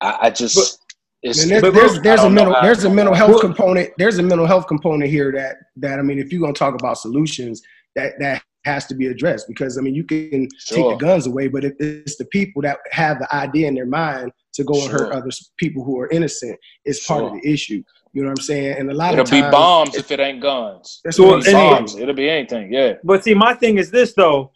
I, 0.00 0.18
I 0.22 0.30
just 0.30 0.80
it's 1.22 1.46
there's, 1.46 1.62
But- 1.62 1.74
there's, 1.74 2.00
there's 2.00 2.22
a 2.22 2.30
mental 2.30 2.56
there's 2.62 2.84
a 2.84 2.90
mental 2.90 3.14
health 3.14 3.40
component 3.40 3.90
there's 3.98 4.18
a 4.18 4.22
mental 4.22 4.46
health 4.46 4.66
component 4.66 5.10
here 5.10 5.32
that 5.32 5.56
that 5.76 5.98
I 5.98 6.02
mean 6.02 6.18
if 6.18 6.32
you're 6.32 6.40
gonna 6.40 6.52
talk 6.52 6.74
about 6.74 6.98
solutions 6.98 7.62
that 7.96 8.12
that 8.18 8.42
has 8.64 8.86
to 8.86 8.94
be 8.94 9.06
addressed 9.06 9.46
because 9.48 9.78
I 9.78 9.80
mean 9.80 9.94
you 9.94 10.04
can 10.04 10.48
take 10.66 10.84
the 10.84 10.96
guns 10.96 11.26
away 11.26 11.48
but 11.48 11.64
if 11.64 11.74
it's 11.78 12.16
the 12.16 12.24
people 12.26 12.62
that 12.62 12.78
have 12.90 13.18
the 13.18 13.34
idea 13.34 13.68
in 13.68 13.74
their 13.74 13.86
mind 13.86 14.32
to 14.54 14.64
go 14.64 14.80
and 14.82 14.90
hurt 14.90 15.12
other 15.12 15.30
people 15.58 15.84
who 15.84 15.98
are 16.00 16.08
innocent 16.10 16.58
is 16.84 17.00
part 17.00 17.24
of 17.24 17.32
the 17.32 17.46
issue 17.46 17.82
you 18.14 18.22
know 18.22 18.28
what 18.28 18.38
I'm 18.38 18.44
saying 18.44 18.78
and 18.78 18.90
a 18.90 18.94
lot 18.94 19.12
of 19.14 19.20
it'll 19.20 19.42
be 19.42 19.50
bombs 19.50 19.96
if 19.96 20.10
it 20.12 20.20
ain't 20.20 20.40
guns. 20.40 21.00
That's 21.04 21.18
It'll 21.18 21.40
be 21.40 21.48
I'm 21.48 21.52
bombs. 21.52 21.96
It'll 21.96 22.14
be 22.14 22.30
anything. 22.30 22.72
Yeah. 22.72 22.94
But 23.02 23.24
see, 23.24 23.34
my 23.34 23.54
thing 23.54 23.78
is 23.78 23.90
this 23.90 24.14
though. 24.14 24.52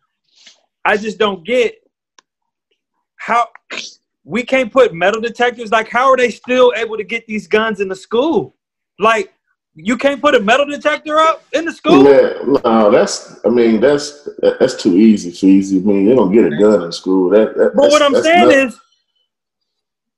I 0.85 0.97
just 0.97 1.19
don't 1.19 1.45
get 1.45 1.75
how 3.17 3.49
we 4.25 4.43
can't 4.43 4.73
put 4.73 4.95
metal 4.95 5.21
detectors. 5.21 5.71
Like, 5.71 5.89
how 5.89 6.11
are 6.11 6.17
they 6.17 6.31
still 6.31 6.73
able 6.77 6.97
to 6.97 7.05
get 7.05 7.27
these 7.27 7.49
guns 7.49 7.81
in 7.81 7.89
the 7.89 7.97
school? 7.97 8.57
Like, 8.99 9.33
you 9.81 9.97
can't 9.97 10.21
put 10.21 10.35
a 10.35 10.41
metal 10.41 10.67
detector 10.67 11.19
up 11.19 11.45
in 11.53 11.65
the 11.65 11.73
school. 11.73 12.03
Man, 12.03 12.59
no, 12.65 12.91
that's. 12.91 13.39
I 13.45 13.49
mean, 13.49 13.81
that's 13.81 14.29
that's 14.59 14.83
too 14.83 14.97
easy. 14.97 15.31
Too 15.31 15.47
easy. 15.47 15.79
I 15.79 15.81
mean, 15.81 16.07
they 16.07 16.15
don't 16.15 16.33
get 16.33 16.53
a 16.53 16.57
gun 16.57 16.83
in 16.83 16.93
school. 16.93 17.31
That, 17.31 17.57
that 17.57 17.73
But 17.77 17.91
what 17.91 18.03
I'm 18.03 18.21
saying 18.21 18.51
is, 18.51 18.79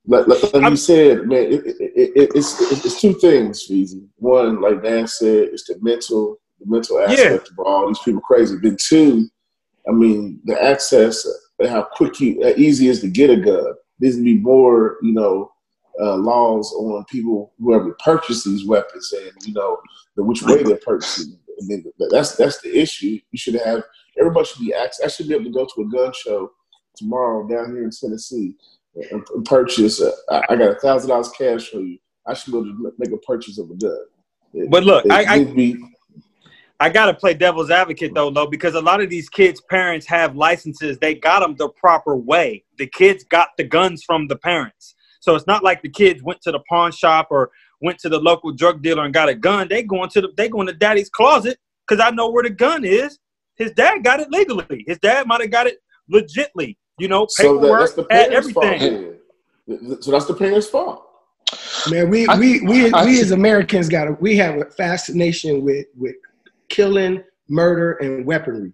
like, 0.06 0.26
like, 0.26 0.54
like 0.54 0.70
you 0.70 0.76
said, 0.76 1.26
man, 1.26 1.44
it, 1.44 1.66
it, 1.66 1.76
it, 1.78 2.30
it's, 2.34 2.60
it's 2.84 3.00
two 3.00 3.12
things, 3.14 3.66
Feezy. 3.68 4.06
One, 4.16 4.60
like 4.60 4.82
Dan 4.82 5.06
said, 5.06 5.50
it's 5.52 5.64
the 5.64 5.78
mental, 5.82 6.38
the 6.58 6.66
mental 6.66 6.98
aspect 7.00 7.50
of 7.50 7.58
all 7.58 7.86
these 7.86 7.98
people 7.98 8.22
crazy. 8.22 8.56
Then 8.62 8.76
two, 8.80 9.28
I 9.86 9.92
mean, 9.92 10.40
the 10.44 10.60
access, 10.60 11.26
how 11.68 11.82
quick 11.82 12.18
you, 12.18 12.42
how 12.42 12.50
easy 12.56 12.88
it 12.88 12.92
is 12.92 13.00
to 13.02 13.08
get 13.08 13.30
a 13.30 13.36
gun. 13.36 13.74
There's 13.98 14.16
to 14.16 14.22
be 14.22 14.38
more, 14.38 14.96
you 15.02 15.12
know, 15.12 15.52
uh, 16.00 16.16
laws 16.16 16.73
on 16.73 17.04
people 17.04 17.52
who 17.59 17.75
ever 17.75 17.97
purchase 18.04 18.45
these 18.45 18.66
weapons 18.66 19.12
and 19.12 19.33
you 19.45 19.52
know 19.52 19.78
the 20.16 20.23
which 20.23 20.42
way 20.42 20.62
they're 20.62 20.76
purchasing. 20.76 21.38
I 21.61 21.66
mean, 21.66 21.85
that's 22.11 22.37
that's 22.37 22.61
the 22.62 22.75
issue. 22.78 23.19
You 23.30 23.38
should 23.38 23.54
have 23.54 23.83
everybody 24.19 24.47
should 24.47 24.61
be 24.64 24.73
access. 24.75 25.04
I 25.04 25.09
should 25.09 25.28
be 25.28 25.35
able 25.35 25.45
to 25.45 25.50
go 25.50 25.66
to 25.66 25.83
a 25.83 25.90
gun 25.90 26.12
show 26.14 26.50
tomorrow 26.97 27.47
down 27.47 27.73
here 27.75 27.85
in 27.85 27.90
Tennessee 27.90 28.54
and, 28.95 29.23
and 29.35 29.45
purchase. 29.45 30.00
A, 30.00 30.12
I 30.49 30.57
got 30.57 30.71
a 30.76 30.80
thousand 30.80 31.11
dollars 31.11 31.30
cash 31.30 31.69
for 31.69 31.80
you. 31.80 31.99
I 32.26 32.35
should 32.35 32.52
be 32.52 32.59
able 32.59 32.69
to 32.69 32.92
make 32.99 33.12
a 33.12 33.19
purchase 33.19 33.59
of 33.59 33.71
a 33.71 33.75
gun. 33.75 33.97
It- 34.54 34.71
But 34.71 34.85
look, 34.85 35.04
I- 35.11 35.25
I- 35.25 35.45
be 35.45 35.76
I 36.83 36.88
gotta 36.88 37.12
play 37.12 37.35
devil's 37.35 37.71
advocate 37.71 38.14
though, 38.14 38.30
though, 38.30 38.47
because 38.47 38.75
a 38.75 38.80
lot 38.80 39.02
of 39.02 39.11
these 39.11 39.28
kids' 39.28 39.61
parents 39.61 40.07
have 40.07 40.35
licenses. 40.35 40.97
They 40.99 41.14
got 41.14 41.40
them 41.40 41.54
the 41.57 41.69
proper 41.69 42.16
way. 42.16 42.64
The 42.78 42.87
kids 42.87 43.23
got 43.23 43.49
the 43.59 43.64
guns 43.64 44.02
from 44.02 44.28
the 44.28 44.37
parents, 44.37 44.95
so 45.20 45.34
it's 45.34 45.46
not 45.46 45.62
like 45.62 45.82
the 45.82 45.88
kids 45.88 46.22
went 46.22 46.40
to 46.42 46.50
the 46.52 46.60
pawn 46.68 46.90
shop 46.92 47.28
or 47.30 47.50
went 47.80 47.98
to 48.00 48.08
the 48.08 48.18
local 48.18 48.52
drug 48.52 48.82
dealer 48.82 49.04
and 49.04 49.14
got 49.14 49.28
a 49.28 49.34
gun. 49.34 49.68
They 49.68 49.82
going 49.82 50.10
to 50.10 50.20
the 50.22 50.28
they 50.36 50.48
going 50.48 50.66
to 50.66 50.72
daddy's 50.72 51.08
closet 51.10 51.58
because 51.86 52.02
I 52.04 52.10
know 52.10 52.30
where 52.30 52.42
the 52.42 52.50
gun 52.50 52.84
is. 52.84 53.18
His 53.56 53.72
dad 53.72 54.02
got 54.02 54.20
it 54.20 54.30
legally. 54.30 54.84
His 54.86 54.98
dad 54.98 55.26
might 55.26 55.40
have 55.42 55.50
got 55.50 55.66
it 55.66 55.78
legitly. 56.12 56.76
You 56.98 57.08
know, 57.08 57.26
so 57.28 57.54
that, 57.54 57.60
paperwork, 57.60 57.80
that's 57.80 57.94
the 57.94 58.04
parents' 58.04 58.50
fault. 58.52 58.66
everything. 58.66 59.16
then. 59.66 60.02
So 60.02 60.10
that's 60.10 60.26
the 60.26 60.34
parents' 60.34 60.66
fault. 60.66 61.06
Man, 61.90 62.10
we 62.10 62.26
I- 62.26 62.38
we 62.38 62.60
we 62.60 62.92
I- 62.92 63.04
we 63.04 63.20
as 63.20 63.30
Americans 63.30 63.88
got 63.88 64.08
a 64.08 64.12
we 64.20 64.36
have 64.36 64.56
a 64.60 64.66
fascination 64.66 65.62
with 65.64 65.86
with 65.96 66.16
killing, 66.68 67.22
murder, 67.48 67.92
and 67.94 68.24
weaponry. 68.26 68.72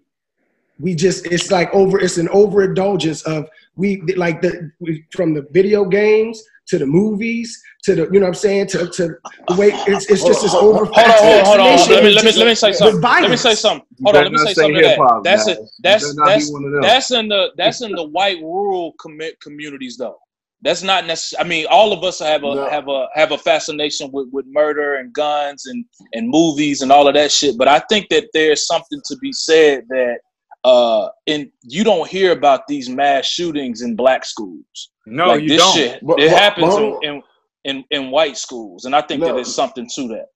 We 0.79 0.95
just 0.95 1.25
it's 1.27 1.51
like 1.51 1.73
over 1.73 1.99
it's 1.99 2.17
an 2.17 2.29
overindulgence 2.29 3.23
of 3.23 3.49
we 3.75 4.01
like 4.15 4.41
the 4.41 4.71
we, 4.79 5.05
from 5.11 5.33
the 5.33 5.47
video 5.51 5.85
games 5.85 6.43
to 6.67 6.77
the 6.77 6.85
movies 6.85 7.61
to 7.83 7.95
the 7.95 8.03
you 8.11 8.19
know 8.19 8.25
what 8.25 8.27
I'm 8.27 8.33
saying 8.35 8.67
to 8.67 8.87
to 8.89 9.15
the 9.47 9.55
way 9.55 9.69
it's 9.87 10.09
it's 10.09 10.23
just 10.23 10.41
this 10.41 10.53
over 10.53 10.85
Hold 10.85 10.97
on, 10.97 11.11
hold 11.11 11.39
on, 11.39 11.45
hold 11.45 11.59
on. 11.59 11.89
Let 11.89 12.03
me 12.03 12.11
let 12.11 12.25
me 12.25 12.31
let 12.33 12.47
me 12.47 12.55
say 12.55 12.73
something. 12.73 13.01
Let 13.01 13.31
me 13.31 13.37
say 13.37 13.55
something. 13.55 13.87
Hold 14.03 14.15
on, 14.17 14.23
let 14.23 14.31
me 14.31 14.37
say 14.39 14.45
say 14.47 14.53
something 14.53 14.75
to 14.75 14.81
that. 14.81 15.21
That's 15.23 15.45
guys. 15.45 15.57
a, 15.57 15.61
that's 15.81 16.03
better 16.03 16.15
not 16.15 16.25
be 16.25 16.31
that's 16.31 16.51
one 16.51 16.65
of 16.65 16.71
them. 16.71 16.81
that's 16.81 17.11
in 17.11 17.27
the 17.29 17.51
that's 17.57 17.81
in 17.81 17.91
the 17.93 18.03
white 18.03 18.39
rural 18.41 18.93
commit 18.99 19.39
communities 19.41 19.97
though. 19.97 20.17
That's 20.63 20.81
not 20.81 21.05
necessary. 21.05 21.45
I 21.45 21.47
mean, 21.47 21.67
all 21.69 21.93
of 21.93 22.03
us 22.03 22.19
have 22.19 22.43
a 22.43 22.55
No. 22.55 22.69
have 22.69 22.87
a 22.87 23.07
have 23.13 23.31
a 23.31 23.37
fascination 23.37 24.09
with, 24.11 24.27
with 24.31 24.45
murder 24.47 24.95
and 24.95 25.13
guns 25.13 25.67
and 25.67 25.85
and 26.13 26.27
movies 26.27 26.81
and 26.81 26.91
all 26.91 27.07
of 27.07 27.13
that 27.13 27.31
shit. 27.31 27.57
But 27.57 27.67
I 27.67 27.79
think 27.89 28.09
that 28.09 28.27
there's 28.33 28.65
something 28.65 28.99
to 29.05 29.17
be 29.17 29.31
said 29.31 29.85
that 29.89 30.17
uh 30.63 31.09
in 31.27 31.51
you 31.63 31.83
don't 31.83 32.07
hear 32.09 32.31
about 32.31 32.67
these 32.67 32.89
mass 32.89 33.25
shootings 33.25 33.81
in 33.81 33.95
black 33.95 34.25
schools. 34.25 34.89
No, 35.05 35.27
like 35.27 35.41
you 35.43 35.49
this 35.49 35.61
don't. 35.61 35.75
shit, 35.75 35.99
But- 36.05 36.19
it 36.19 36.29
but- 36.31 36.39
happens 36.39 36.75
but- 36.75 37.03
in, 37.03 37.13
in 37.15 37.23
in 37.65 37.83
in 37.91 38.11
white 38.11 38.37
schools, 38.37 38.85
and 38.85 38.95
I 38.95 39.01
think 39.01 39.21
that 39.21 39.27
No. 39.29 39.35
there's 39.35 39.53
something 39.53 39.87
to 39.95 40.07
that. 40.09 40.27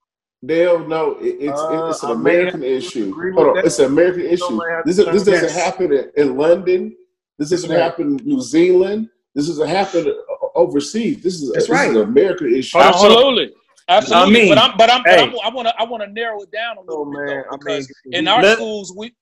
Dale, 0.46 0.80
no, 0.88 1.12
it, 1.20 1.38
it's 1.40 1.60
Uh, 1.60 1.88
it's 1.92 2.04
an 2.04 2.12
American 2.12 2.64
issue. 2.64 3.14
Hold 3.36 3.58
on, 3.58 3.66
it's 3.66 3.78
an 3.80 3.86
American 3.86 4.22
issue. 4.26 4.60
This 4.86 4.98
is, 4.98 5.06
this 5.06 5.24
doesn't 5.24 5.52
happen 5.52 5.94
in, 5.94 6.12
in 6.18 6.36
London. 6.38 6.96
This 7.38 7.50
That's 7.52 7.62
doesn't 7.64 7.76
right. 7.76 7.84
happen 7.84 8.18
in 8.20 8.26
New 8.28 8.42
Zealand. 8.42 9.10
This 9.36 9.48
doesn't 9.48 9.68
happen 9.68 10.14
overseas. 10.56 11.22
This 11.24 11.36
is 11.36 11.50
a, 11.50 11.54
That's 11.54 11.56
this 11.56 11.64
is 11.66 11.70
right. 11.70 11.90
an 11.92 11.98
American 11.98 12.54
issue. 12.56 12.78
Hold 12.80 12.86
on, 12.88 12.94
hold 12.94 13.06
on. 13.12 13.18
Absolutely, 13.18 13.54
absolutely. 13.88 14.36
I 14.36 14.44
mean, 14.46 14.50
but 14.56 14.58
I'm, 14.58 14.78
but 14.78 14.90
I'm, 14.92 15.04
but. 15.04 15.20
I'm, 15.20 15.34
I 15.44 15.50
want 15.56 15.68
to, 15.68 15.74
I 15.80 15.84
want 15.84 16.04
to 16.04 16.10
narrow 16.12 16.42
it 16.42 16.52
down 16.52 16.78
a 16.78 16.82
little 16.82 17.02
Oh, 17.08 17.12
bit 17.12 17.26
man, 17.36 17.44
though, 17.50 17.72
I 17.72 17.78
mean, 17.78 17.86
in 18.14 18.28
our 18.28 18.42
Let- 18.42 18.58
schools, 18.58 18.94
we, 18.98 19.14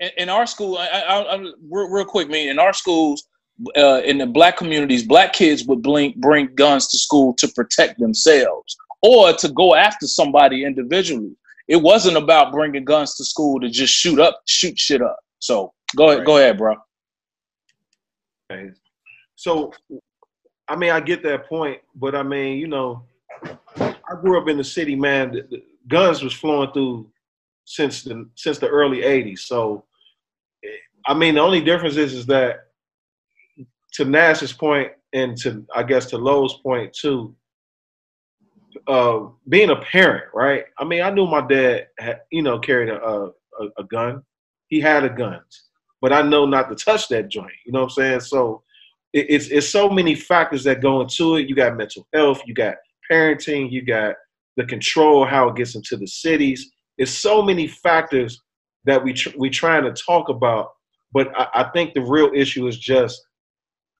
in, 0.00 0.28
our 0.28 0.46
school, 0.46 0.78
I, 0.78 0.86
I, 0.86 1.34
I, 1.34 1.36
real, 1.70 1.88
real 1.88 2.04
quick, 2.04 2.28
man, 2.28 2.48
in 2.48 2.58
our 2.58 2.72
schools, 2.72 3.28
uh, 3.76 4.02
in 4.04 4.18
the 4.18 4.26
black 4.26 4.56
communities, 4.56 5.02
black 5.02 5.32
kids 5.32 5.64
would 5.64 5.82
bring 5.82 6.12
bring 6.18 6.54
guns 6.54 6.88
to 6.88 6.98
school 6.98 7.32
to 7.34 7.48
protect 7.48 7.98
themselves 7.98 8.76
or 9.02 9.32
to 9.32 9.48
go 9.48 9.74
after 9.74 10.06
somebody 10.06 10.64
individually. 10.64 11.34
It 11.68 11.76
wasn't 11.76 12.16
about 12.16 12.52
bringing 12.52 12.84
guns 12.84 13.14
to 13.16 13.24
school 13.24 13.58
to 13.60 13.68
just 13.68 13.94
shoot 13.94 14.20
up, 14.20 14.42
shoot 14.46 14.78
shit 14.78 15.02
up. 15.02 15.18
So 15.38 15.72
go 15.96 16.08
ahead, 16.08 16.18
Right. 16.18 16.26
go 16.26 16.36
ahead, 16.36 16.58
bro. 16.58 16.76
Okay. 18.50 18.70
So, 19.36 19.72
I 20.68 20.76
mean, 20.76 20.90
I 20.90 21.00
get 21.00 21.22
that 21.24 21.48
point, 21.48 21.80
but 21.94 22.14
I 22.14 22.22
mean, 22.22 22.58
you 22.58 22.68
know, 22.68 23.02
I 23.78 24.14
grew 24.20 24.40
up 24.40 24.48
in 24.48 24.56
the 24.56 24.64
city, 24.64 24.94
man. 24.94 25.32
The, 25.32 25.42
the 25.50 25.62
guns 25.88 26.22
was 26.22 26.32
flowing 26.32 26.70
through 26.72 27.10
since 27.66 28.02
the 28.02 28.28
since 28.36 28.58
the 28.58 28.68
early 28.68 29.02
'80s. 29.02 29.40
So, 29.40 29.84
I 31.06 31.12
mean, 31.14 31.34
the 31.34 31.42
only 31.42 31.60
difference 31.60 31.96
is 31.96 32.14
is 32.14 32.26
that 32.26 32.68
to 33.94 34.04
Nash's 34.06 34.52
point 34.52 34.92
and 35.12 35.36
to 35.38 35.66
I 35.74 35.82
guess 35.82 36.06
to 36.06 36.16
Lowe's 36.18 36.54
point 36.54 36.94
too. 36.94 37.34
Uh, 38.86 39.28
being 39.48 39.70
a 39.70 39.76
parent, 39.76 40.24
right? 40.34 40.64
I 40.78 40.84
mean, 40.84 41.02
I 41.02 41.10
knew 41.10 41.26
my 41.26 41.44
dad 41.44 41.88
had, 41.98 42.20
you 42.30 42.42
know, 42.42 42.58
carried 42.58 42.88
a, 42.88 43.02
a 43.02 43.26
a- 43.60 43.70
a 43.78 43.84
gun. 43.84 44.22
He 44.68 44.80
had 44.80 45.02
a 45.04 45.08
gun, 45.08 45.40
but 46.02 46.12
I 46.12 46.22
know 46.22 46.44
not 46.46 46.68
to 46.68 46.74
touch 46.76 47.08
that 47.08 47.28
joint. 47.28 47.52
You 47.64 47.72
know 47.72 47.80
what 47.80 47.84
I'm 47.86 47.90
saying? 47.90 48.20
So 48.20 48.62
it, 49.12 49.26
it's 49.30 49.48
it's 49.48 49.68
so 49.68 49.88
many 49.88 50.14
factors 50.14 50.62
that 50.64 50.82
go 50.82 51.00
into 51.00 51.36
it. 51.36 51.48
You 51.48 51.54
got 51.56 51.76
mental 51.76 52.06
health, 52.12 52.42
you 52.46 52.54
got 52.54 52.76
parenting, 53.10 53.70
you 53.72 53.82
got 53.82 54.14
the 54.56 54.64
control, 54.66 55.24
how 55.24 55.48
it 55.48 55.56
gets 55.56 55.74
into 55.74 55.96
the 55.96 56.06
cities. 56.06 56.70
It's 56.98 57.12
so 57.12 57.42
many 57.42 57.66
factors 57.68 58.42
that 58.84 59.02
we 59.02 59.12
tr- 59.12 59.36
we 59.36 59.50
trying 59.50 59.84
to 59.84 59.92
talk 59.92 60.28
about. 60.28 60.70
But 61.12 61.28
I, 61.38 61.48
I 61.54 61.64
think 61.70 61.94
the 61.94 62.02
real 62.02 62.30
issue 62.34 62.66
is 62.66 62.78
just 62.78 63.20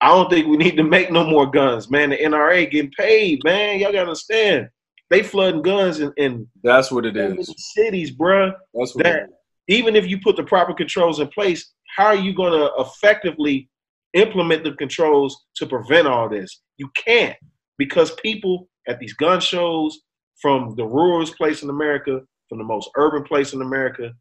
I 0.00 0.09
don't 0.09 0.29
think 0.29 0.47
we 0.47 0.57
need 0.57 0.76
to 0.76 0.85
make 0.85 1.11
no 1.11 1.25
more 1.25 1.50
guns, 1.50 1.91
man. 1.91 2.11
The 2.11 2.19
NRA 2.19 2.71
getting 2.71 2.91
paid, 2.99 3.41
man. 3.45 3.79
Y'all 3.79 3.93
gotta 3.93 4.03
understand. 4.03 4.69
They 5.09 5.23
flooding 5.23 5.62
guns 5.62 6.00
in, 6.00 6.12
in 6.17 6.49
That's 6.62 6.91
what 6.91 7.07
it 7.07 7.17
is. 7.17 7.53
cities, 7.57 8.11
bruh 8.15 8.53
That's 8.75 8.95
what 8.95 9.05
that 9.05 9.17
it 9.17 9.23
is. 9.25 9.29
even 9.69 9.95
if 9.97 10.07
you 10.09 10.21
put 10.21 10.37
the 10.37 10.43
proper 10.43 10.75
controls 10.75 11.21
in 11.21 11.29
place, 11.29 11.73
how 11.97 12.07
are 12.07 12.17
you 12.17 12.35
to 12.35 12.71
effectively 12.79 13.71
implement 14.15 14.65
the 14.65 14.73
controls 14.73 15.45
to 15.57 15.67
prevent 15.67 16.07
all 16.09 16.29
this? 16.29 16.61
You 16.76 16.91
can't 16.97 17.37
because 17.79 18.15
people 18.17 18.69
at 18.88 18.99
these 18.99 19.15
gun 19.15 19.41
shows, 19.41 20.00
from 20.41 20.75
the 20.76 20.85
ruralest 20.85 21.37
place 21.37 21.62
in 21.62 21.71
America, 21.71 22.21
from 22.49 22.59
the 22.59 22.65
most 22.65 22.91
urban 22.97 23.23
place 23.23 23.53
in 23.53 23.62
America, 23.62 24.15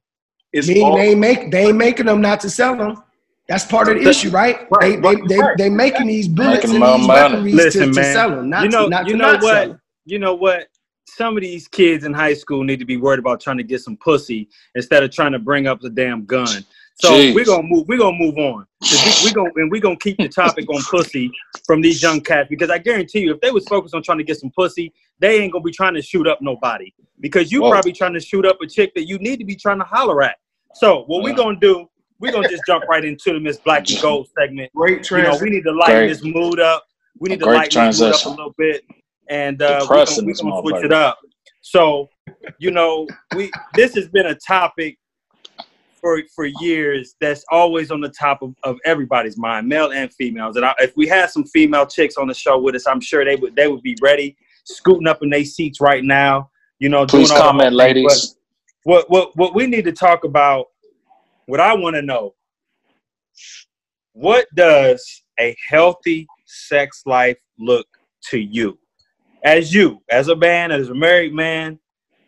it's 0.54 0.68
Meaning 0.68 0.84
all 0.84 0.98
they 0.98 1.10
ain't 1.10 1.20
make 1.20 1.52
they 1.52 1.68
ain't 1.68 1.78
making 1.78 2.06
them 2.06 2.22
not 2.22 2.40
to 2.42 2.50
sell 2.50 2.78
them. 2.78 3.04
That's 3.48 3.66
part 3.66 3.90
of 3.90 4.02
the 4.02 4.10
issue, 4.10 4.32
right? 4.32 4.66
Right, 4.72 5.00
they, 5.02 5.16
they, 5.28 5.38
right, 5.40 5.58
they, 5.58 5.66
they 5.66 5.70
making 5.70 6.08
these 6.08 6.28
bullets 6.28 6.64
Making 6.64 6.76
and 6.76 6.84
them 6.84 7.00
these 7.02 7.08
money. 7.08 7.36
weaponries 7.36 7.54
Listen, 7.54 7.90
to, 7.90 8.02
to 8.02 8.14
sell 8.14 8.30
them, 8.32 8.50
not 8.50 8.64
you 8.64 8.70
know, 8.70 8.84
to, 8.86 8.90
not 8.90 9.06
you 9.06 9.12
to 9.12 9.18
know 9.18 9.32
not 9.34 9.44
sell. 9.44 9.80
You 10.06 10.20
know 10.20 10.34
what? 10.34 10.68
Some 11.08 11.38
of 11.38 11.44
these 11.44 11.68
kids 11.68 12.06
in 12.06 12.14
high 12.14 12.34
school 12.34 12.64
need 12.64 12.80
to 12.80 12.86
be 12.86 12.98
worried 12.98 13.20
about 13.20 13.40
trying 13.40 13.58
to 13.58 13.64
get 13.64 13.82
some 13.82 13.98
pussy 13.98 14.50
instead 14.74 15.04
of 15.04 15.12
trying 15.12 15.32
to 15.34 15.40
bring 15.40 15.68
up 15.68 15.80
the 15.80 15.90
damn 15.90 16.26
gun. 16.26 16.66
So 16.98 17.12
Jeez. 17.12 17.36
we're 17.36 17.46
gonna 17.46 17.64
move. 17.64 17.88
We're 17.88 18.00
gonna 18.00 18.18
move 18.18 18.38
on. 18.38 18.66
'Cause 18.82 19.22
We, 19.24 19.30
we 19.30 19.34
gonna 19.34 19.50
and 19.56 19.70
we're 19.70 19.82
gonna 19.82 19.98
keep 19.98 20.18
the 20.18 20.30
topic 20.30 20.70
on 20.70 20.82
pussy 20.84 21.30
from 21.66 21.82
these 21.82 22.02
young 22.02 22.22
cats 22.22 22.48
because 22.50 22.70
I 22.70 22.78
guarantee 22.78 23.20
you, 23.20 23.34
if 23.34 23.42
they 23.42 23.52
was 23.52 23.68
focused 23.68 23.94
on 23.94 24.02
trying 24.02 24.20
to 24.20 24.24
get 24.24 24.38
some 24.40 24.52
pussy, 24.58 24.94
they 25.20 25.40
ain't 25.42 25.52
gonna 25.52 25.64
be 25.64 25.72
trying 25.72 25.94
to 25.96 26.02
shoot 26.02 26.26
up 26.26 26.42
nobody 26.42 26.94
because 27.20 27.52
you 27.52 27.62
Whoa. 27.64 27.72
probably 27.72 27.92
trying 27.92 28.14
to 28.14 28.20
shoot 28.22 28.46
up 28.46 28.58
a 28.62 28.68
chick 28.68 28.94
that 28.96 29.08
you 29.08 29.18
need 29.20 29.38
to 29.40 29.46
be 29.46 29.56
trying 29.56 29.80
to 29.80 29.84
holler 29.86 30.24
at. 30.24 30.38
So 30.74 31.04
what 31.08 31.22
we're 31.24 31.36
gonna 31.36 31.60
do? 31.60 31.90
We're 32.20 32.32
gonna 32.32 32.48
just 32.48 32.64
jump 32.66 32.86
right 32.86 33.04
into 33.04 33.34
the 33.34 33.40
Miss 33.42 33.58
Black 33.58 33.90
and 33.90 34.02
Gold 34.02 34.30
segment 34.38 34.72
great 34.74 34.92
you 34.92 34.98
know, 34.98 35.04
transition. 35.24 35.44
we 35.44 35.50
need 35.50 35.64
to 35.64 35.72
lighten 35.74 35.96
Great. 35.98 36.08
this 36.08 36.24
mood 36.24 36.60
up. 36.62 36.86
We 37.20 37.30
need 37.30 37.40
to 37.40 37.46
Great 37.46 37.76
lighten 37.76 37.88
this 37.88 38.00
mood 38.00 38.14
up 38.14 38.26
a 38.26 38.30
little 38.30 38.56
bit, 38.58 38.84
and 39.30 39.62
uh, 39.62 39.86
we're 39.90 40.06
gonna, 40.06 40.24
we 40.24 40.34
gonna 40.34 40.62
switch 40.62 40.84
it 40.86 40.94
up. 40.94 41.20
So, 41.62 42.08
you 42.60 42.72
know, 42.72 43.06
we 43.36 43.52
this 43.74 43.96
has 43.96 44.08
been 44.08 44.28
a 44.28 44.36
topic 44.36 44.98
for 46.06 46.22
for 46.36 46.46
years 46.62 47.16
that's 47.20 47.44
always 47.50 47.90
on 47.90 48.00
the 48.00 48.10
top 48.10 48.44
of, 48.44 48.54
of 48.64 48.78
everybody's 48.86 49.40
mind, 49.40 49.68
male 49.68 49.92
and 49.92 50.14
females. 50.14 50.56
And 50.56 50.64
I, 50.64 50.76
if 50.78 50.96
we 50.96 51.08
had 51.08 51.32
some 51.32 51.46
female 51.46 51.88
chicks 51.88 52.16
on 52.16 52.28
the 52.28 52.34
show 52.36 52.60
with 52.60 52.76
us, 52.76 52.86
I'm 52.86 53.02
sure 53.02 53.26
they 53.26 53.36
would 53.36 53.56
they 53.56 53.68
would 53.68 53.82
be 53.82 53.98
ready, 54.00 54.38
scooting 54.66 55.08
up 55.08 55.24
in 55.24 55.32
their 55.32 55.44
seats 55.44 55.82
right 55.82 56.04
now. 56.04 56.52
You 56.78 56.90
know, 56.90 57.08
Please 57.08 57.32
comment, 57.32 57.74
ladies. 57.74 58.38
what 58.84 59.10
what 59.10 59.36
what 59.36 59.56
we 59.56 59.66
need 59.66 59.86
to 59.86 59.92
talk 59.92 60.26
about? 60.26 60.68
What 61.48 61.60
I 61.60 61.74
want 61.74 61.96
to 61.96 62.04
know 62.04 62.36
what 64.14 64.46
does 64.54 65.24
a 65.40 65.56
healthy 65.68 66.28
sex 66.46 67.02
life 67.08 67.40
look 67.58 67.88
to 68.30 68.38
you? 68.38 68.78
As 69.44 69.74
you, 69.74 70.04
as 70.12 70.28
a 70.28 70.36
man, 70.36 70.72
as 70.72 70.90
a 70.90 70.94
married 70.94 71.34
man, 71.34 71.80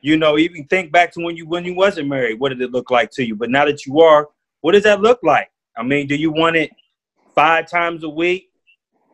you 0.07 0.15
know, 0.15 0.37
even 0.37 0.63
think 0.67 0.89
back 0.89 1.11
to 1.11 1.21
when 1.21 1.35
you 1.35 1.45
when 1.45 1.65
you 1.65 1.75
wasn't 1.75 2.07
married, 2.07 2.39
what 2.39 2.49
did 2.49 2.61
it 2.61 2.71
look 2.71 2.89
like 2.89 3.11
to 3.11 3.25
you? 3.25 3.35
But 3.35 3.49
now 3.49 3.65
that 3.65 3.85
you 3.85 3.99
are, 3.99 4.29
what 4.61 4.71
does 4.71 4.83
that 4.83 5.01
look 5.01 5.19
like? 5.21 5.51
I 5.77 5.83
mean, 5.83 6.07
do 6.07 6.15
you 6.15 6.31
want 6.31 6.55
it 6.55 6.71
five 7.35 7.69
times 7.69 8.05
a 8.05 8.09
week? 8.09 8.49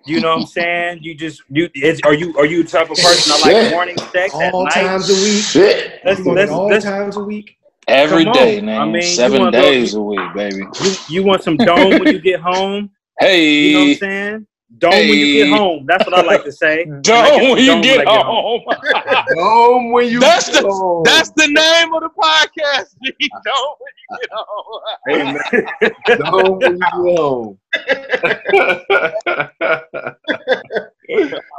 You 0.05 0.19
know 0.19 0.29
what 0.35 0.41
I'm 0.41 0.45
saying? 0.45 0.99
You 1.01 1.15
just 1.15 1.41
you 1.49 1.67
is 1.73 1.99
are 2.05 2.13
you 2.13 2.37
are 2.37 2.45
you 2.45 2.61
the 2.61 2.69
type 2.69 2.91
of 2.91 2.97
person 2.97 3.31
that 3.31 3.41
like 3.41 3.71
morning 3.71 3.97
sex 3.97 4.35
at 4.35 4.53
all 4.53 4.65
night? 4.65 4.73
times 4.73 5.09
a 5.09 5.13
week. 5.13 5.43
Shit. 5.43 6.01
Let's, 6.05 6.19
let's, 6.21 6.51
all 6.51 6.67
let's, 6.67 6.85
times 6.85 7.17
a 7.17 7.23
week. 7.23 7.57
Every 7.87 8.25
Come 8.25 8.33
day, 8.33 8.59
on. 8.59 8.65
man. 8.65 8.81
I 8.81 8.85
mean, 8.85 9.01
Seven 9.01 9.39
wanna 9.39 9.51
days 9.51 9.95
a 9.95 10.01
week, 10.01 10.19
baby. 10.35 10.63
you, 10.83 10.95
you 11.09 11.23
want 11.23 11.41
some 11.41 11.57
dome 11.57 11.99
when 11.99 12.07
you 12.07 12.19
get 12.19 12.39
home? 12.39 12.91
Hey, 13.19 13.49
You 13.49 13.73
know 13.73 13.79
what 13.79 13.87
I'm 13.87 13.95
saying? 13.95 14.47
Don't 14.79 14.91
when 14.91 15.07
you 15.09 15.45
get 15.45 15.49
home. 15.57 15.85
That's 15.87 16.05
what 16.05 16.13
I 16.15 16.21
like 16.23 16.43
to 16.45 16.51
say. 16.51 16.85
Don't 17.01 17.51
when 17.51 17.57
you 17.59 17.65
don't 17.67 17.81
get 17.81 18.07
home. 18.07 18.25
home. 18.25 18.61
Home 19.37 19.91
when 19.91 20.09
you 20.09 20.19
That's 20.19 20.49
get 20.51 20.63
the 20.63 20.69
home. 20.69 21.03
that's 21.05 21.29
the 21.31 21.47
name 21.47 21.93
of 21.93 22.01
the 22.01 22.09
podcast. 22.09 22.95
G. 23.03 23.13
Don't 23.45 23.77
when 23.79 23.91
you 23.97 24.09
get 24.19 24.29
home. 24.31 25.39
home 26.25 26.59
when 26.59 26.73
you 26.73 26.79
get 26.79 26.91
home. 26.91 27.57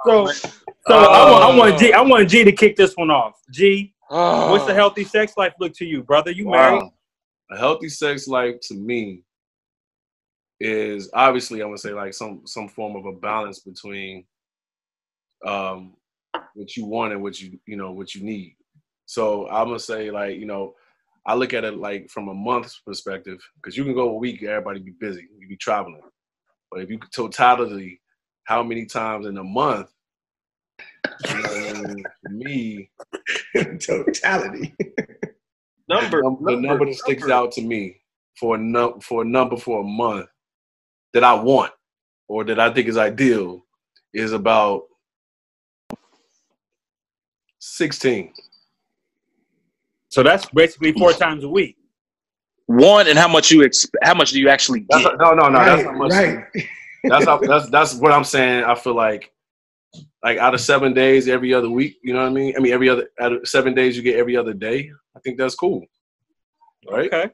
So, 0.07 0.27
so 0.27 0.95
I 0.95 1.31
want 1.31 1.45
I 1.45 1.57
want 1.57 1.79
G 1.79 1.93
I 1.93 2.01
want 2.03 2.29
G 2.29 2.45
to 2.45 2.53
kick 2.53 2.77
this 2.77 2.95
one 2.95 3.11
off. 3.11 3.35
G, 3.51 3.95
what's 4.09 4.65
Oh. 4.65 4.67
the 4.67 4.75
healthy 4.75 5.05
sex 5.05 5.33
life 5.37 5.53
look 5.61 5.73
to 5.77 5.85
you, 5.85 6.03
brother? 6.03 6.31
You 6.31 6.49
married? 6.51 6.83
A 7.51 7.59
healthy 7.59 7.89
sex 7.89 8.27
life 8.29 8.57
to 8.69 8.75
me 8.75 9.23
is 10.65 11.11
obviously 11.13 11.61
I'm 11.61 11.69
gonna 11.69 11.79
say 11.79 11.93
like 11.93 12.15
some 12.15 12.43
some 12.47 12.69
form 12.69 12.97
of 12.97 13.05
a 13.05 13.13
balance 13.13 13.61
between 13.61 14.25
um 15.47 15.95
what 16.55 16.75
you 16.77 16.87
want 16.87 17.13
and 17.13 17.23
what 17.23 17.39
you 17.41 17.59
you 17.67 17.77
know 17.77 17.93
what 17.93 18.15
you 18.15 18.25
need. 18.25 18.57
So 19.05 19.47
I'm 19.49 19.67
gonna 19.67 19.79
say 19.79 20.11
like 20.11 20.39
you 20.39 20.47
know 20.47 20.75
I 21.27 21.35
look 21.35 21.53
at 21.53 21.65
it 21.65 21.77
like 21.77 22.09
from 22.09 22.29
a 22.29 22.35
month's 22.35 22.81
perspective 22.81 23.39
because 23.57 23.77
you 23.77 23.85
can 23.85 23.95
go 23.95 24.09
a 24.11 24.15
week 24.15 24.43
everybody 24.43 24.81
be 24.81 24.93
busy 24.99 25.29
you 25.39 25.49
be 25.49 25.57
traveling, 25.57 26.01
but 26.71 26.81
if 26.81 26.89
you 26.89 26.99
could 26.99 27.13
totality 27.13 28.01
how 28.45 28.63
many 28.63 28.87
times 28.87 29.27
in 29.27 29.37
a 29.37 29.45
month 29.45 29.91
you 31.29 31.35
know 31.37 31.43
what 31.43 31.77
I 31.77 31.83
mean, 31.83 32.05
for 32.23 32.33
me 32.33 32.91
Totality. 33.81 34.75
Number, 35.89 36.23
the 36.23 36.31
number, 36.31 36.57
number 36.57 36.87
that 36.87 36.95
sticks 36.95 37.29
out 37.29 37.53
to 37.53 37.63
me 37.63 38.01
for 38.39 38.57
a 38.57 38.59
num- 38.59 39.01
for 39.01 39.23
a 39.23 39.25
number 39.25 39.57
for 39.57 39.81
a 39.83 39.85
month 39.85 40.27
that 41.15 41.25
I 41.25 41.33
want 41.33 41.73
or 42.29 42.45
that 42.45 42.61
I 42.61 42.73
think 42.73 42.89
is 42.89 42.99
ideal 42.99 43.65
is 44.13 44.33
about 44.33 44.83
sixteen. 47.59 48.33
So 50.09 50.23
that's 50.23 50.47
basically 50.47 50.93
four 50.93 51.13
times 51.13 51.43
a 51.43 51.49
week. 51.49 51.77
One 52.67 53.09
and 53.09 53.19
how 53.19 53.29
much 53.29 53.51
you 53.51 53.61
exp- 53.61 53.91
how 54.03 54.15
much 54.15 54.31
do 54.31 54.41
you 54.41 54.49
actually 54.49 54.87
That's 54.89 55.05
get? 55.05 55.19
no, 55.19 55.33
no, 55.33 55.49
no. 55.49 55.59
that's 55.59 55.85
right, 55.85 55.93
not 55.93 55.97
much. 55.97 56.13
right. 56.13 56.45
That's 57.05 57.25
how, 57.27 57.39
that's 57.47 57.71
that's 57.71 57.95
what 57.95 58.13
I'm 58.13 58.25
saying. 58.25 58.65
I 58.65 58.75
feel 58.75 58.95
like 58.95 59.31
like 60.23 60.39
out 60.39 60.55
of 60.55 60.61
seven 60.61 60.95
days, 60.95 61.29
every 61.29 61.53
other 61.53 61.71
week. 61.71 61.97
You 62.03 62.15
know 62.15 62.23
what 62.23 62.31
I 62.31 62.33
mean? 62.33 62.55
I 62.57 62.61
mean, 62.61 62.73
every 62.73 62.89
other 62.89 63.09
out 63.21 63.33
of 63.33 63.49
seven 63.49 63.75
days, 63.75 63.97
you 63.97 64.03
get 64.03 64.17
every 64.17 64.37
other 64.37 64.55
day. 64.55 64.91
I 65.17 65.21
think 65.21 65.37
that's 65.37 65.55
cool, 65.55 65.85
right? 66.91 67.13
Okay. 67.13 67.31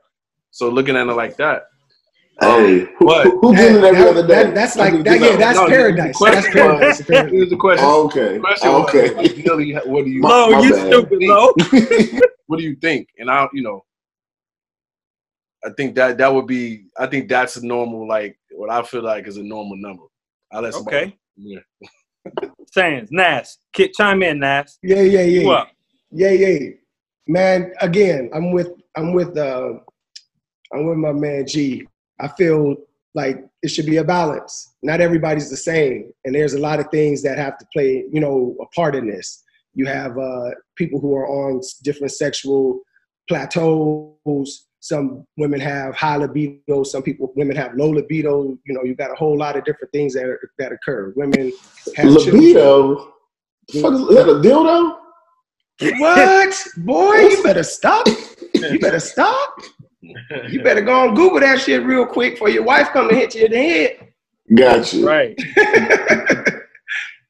So 0.51 0.69
looking 0.69 0.97
at 0.97 1.07
it 1.07 1.13
like 1.13 1.37
that, 1.37 1.65
Hey, 2.41 2.87
who, 2.99 3.07
But- 3.07 3.25
who, 3.25 3.41
who 3.41 3.55
did 3.57 3.77
it 3.77 3.85
every 3.85 3.99
That- 4.01 4.09
other 4.09 4.27
day? 4.27 4.35
that- 4.45 4.55
that's 4.55 4.77
like 4.77 4.95
need 4.95 5.05
that, 5.05 5.21
yeah, 5.21 5.37
that's 5.37 5.59
No, 5.59 5.67
paradise. 5.69 6.19
the 6.19 6.25
That's 6.31 6.49
paradise. 6.49 6.99
was- 6.99 7.07
Paradise. 7.07 7.31
here's 7.33 7.51
the 7.51 7.57
question. 7.57 7.87
Okay. 7.87 8.33
The 8.35 8.41
question 8.41 8.73
was, 8.73 8.89
Okay. 8.95 9.17
ideally, 9.19 9.73
what 9.87 10.05
do 10.05 10.11
you 10.11 10.21
My- 10.21 10.29
Low, 10.29 10.61
you 10.63 10.71
bad. 10.73 10.87
stupid, 10.87 11.19
low. 11.23 11.53
what 12.47 12.57
do 12.59 12.63
you 12.65 12.77
think? 12.77 13.09
And 13.19 13.31
I, 13.31 13.47
you 13.53 13.63
know, 13.63 13.85
I 15.65 15.71
think 15.77 15.95
that 15.97 16.17
that 16.19 16.33
would 16.33 16.47
be. 16.47 16.85
I 16.99 17.07
think 17.07 17.29
that's 17.29 17.57
a 17.59 17.67
normal, 17.67 18.09
like 18.09 18.39
what 18.53 18.71
I 18.71 18.83
feel 18.83 19.03
like 19.03 19.27
is 19.29 19.37
a 19.37 19.43
normal 19.43 19.77
number. 19.77 20.05
I 20.51 20.61
let 20.61 20.73
somebody. 20.73 20.97
Okay. 20.97 21.17
Yeah. 21.37 21.59
Sands, 22.73 23.11
Nas, 23.13 23.59
kid, 23.75 23.93
chime 23.93 24.23
in, 24.23 24.39
Nas. 24.39 24.79
Yeah, 24.83 25.03
yeah, 25.03 25.21
yeah. 25.23 25.41
You 25.43 25.51
up? 25.51 25.71
Yeah, 26.11 26.31
yeah. 26.31 26.71
Man, 27.27 27.73
again, 27.83 28.31
I'm 28.33 28.53
with 28.53 28.71
I'm 28.97 29.13
with 29.13 29.37
uh 29.37 29.75
I'm 30.73 30.87
with 30.87 30.97
my 30.99 31.13
man 31.13 31.47
G. 31.47 31.87
I 32.21 32.29
feel 32.29 32.77
like 33.15 33.45
it 33.63 33.69
should 33.69 33.87
be 33.87 33.97
a 33.97 34.05
balance. 34.05 34.75
Not 34.83 35.01
everybody's 35.01 35.51
the 35.51 35.57
same. 35.57 36.13
And 36.25 36.35
there's 36.35 36.55
a 36.55 36.61
lot 36.61 36.81
of 36.81 36.89
things 36.91 37.23
that 37.23 37.39
have 37.39 37.59
to 37.59 37.67
play, 37.73 38.05
you 38.11 38.21
know, 38.21 38.57
a 38.61 38.67
part 38.75 38.95
in 38.95 39.09
this. 39.09 39.43
You 39.75 39.87
have 39.87 40.19
uh 40.19 40.51
people 40.77 41.01
who 41.01 41.15
are 41.15 41.29
on 41.29 41.61
different 41.83 42.13
sexual 42.13 42.81
plateaus. 43.29 44.67
Some 44.83 45.27
women 45.37 45.61
have 45.61 45.95
high 45.95 46.17
libido, 46.17 46.85
some 46.85 47.03
people 47.03 47.33
women 47.37 47.55
have 47.57 47.75
low 47.75 47.91
libido. 47.91 48.57
You 48.65 48.75
know, 48.75 48.83
you 48.83 48.95
got 48.95 49.13
a 49.13 49.15
whole 49.15 49.37
lot 49.37 49.57
of 49.57 49.65
different 49.65 49.93
things 49.93 50.15
that 50.15 50.39
that 50.59 50.73
occur. 50.73 51.13
Women 51.17 51.53
have. 51.97 52.07
Libido. 52.07 53.13
Fuck 53.81 53.93
is 53.93 54.09
that 54.09 54.29
a 54.29 54.41
dildo? 54.41 54.97
What? 55.99 56.67
Boy, 56.79 57.17
you 57.29 57.43
better 57.43 57.63
stop. 57.63 58.07
You 58.55 58.79
better 58.81 59.01
stop. 59.01 59.61
You 60.03 60.63
better 60.63 60.81
go 60.81 61.09
and 61.09 61.17
Google 61.17 61.41
that 61.41 61.61
shit 61.61 61.85
real 61.85 62.07
quick 62.07 62.39
for 62.39 62.49
your 62.49 62.63
wife 62.63 62.89
come 62.89 63.09
and 63.09 63.19
hit 63.19 63.35
you 63.35 63.45
in 63.45 63.53
the 63.53 63.59
head. 63.59 64.09
Gotcha. 64.55 65.05
Right. 65.05 65.39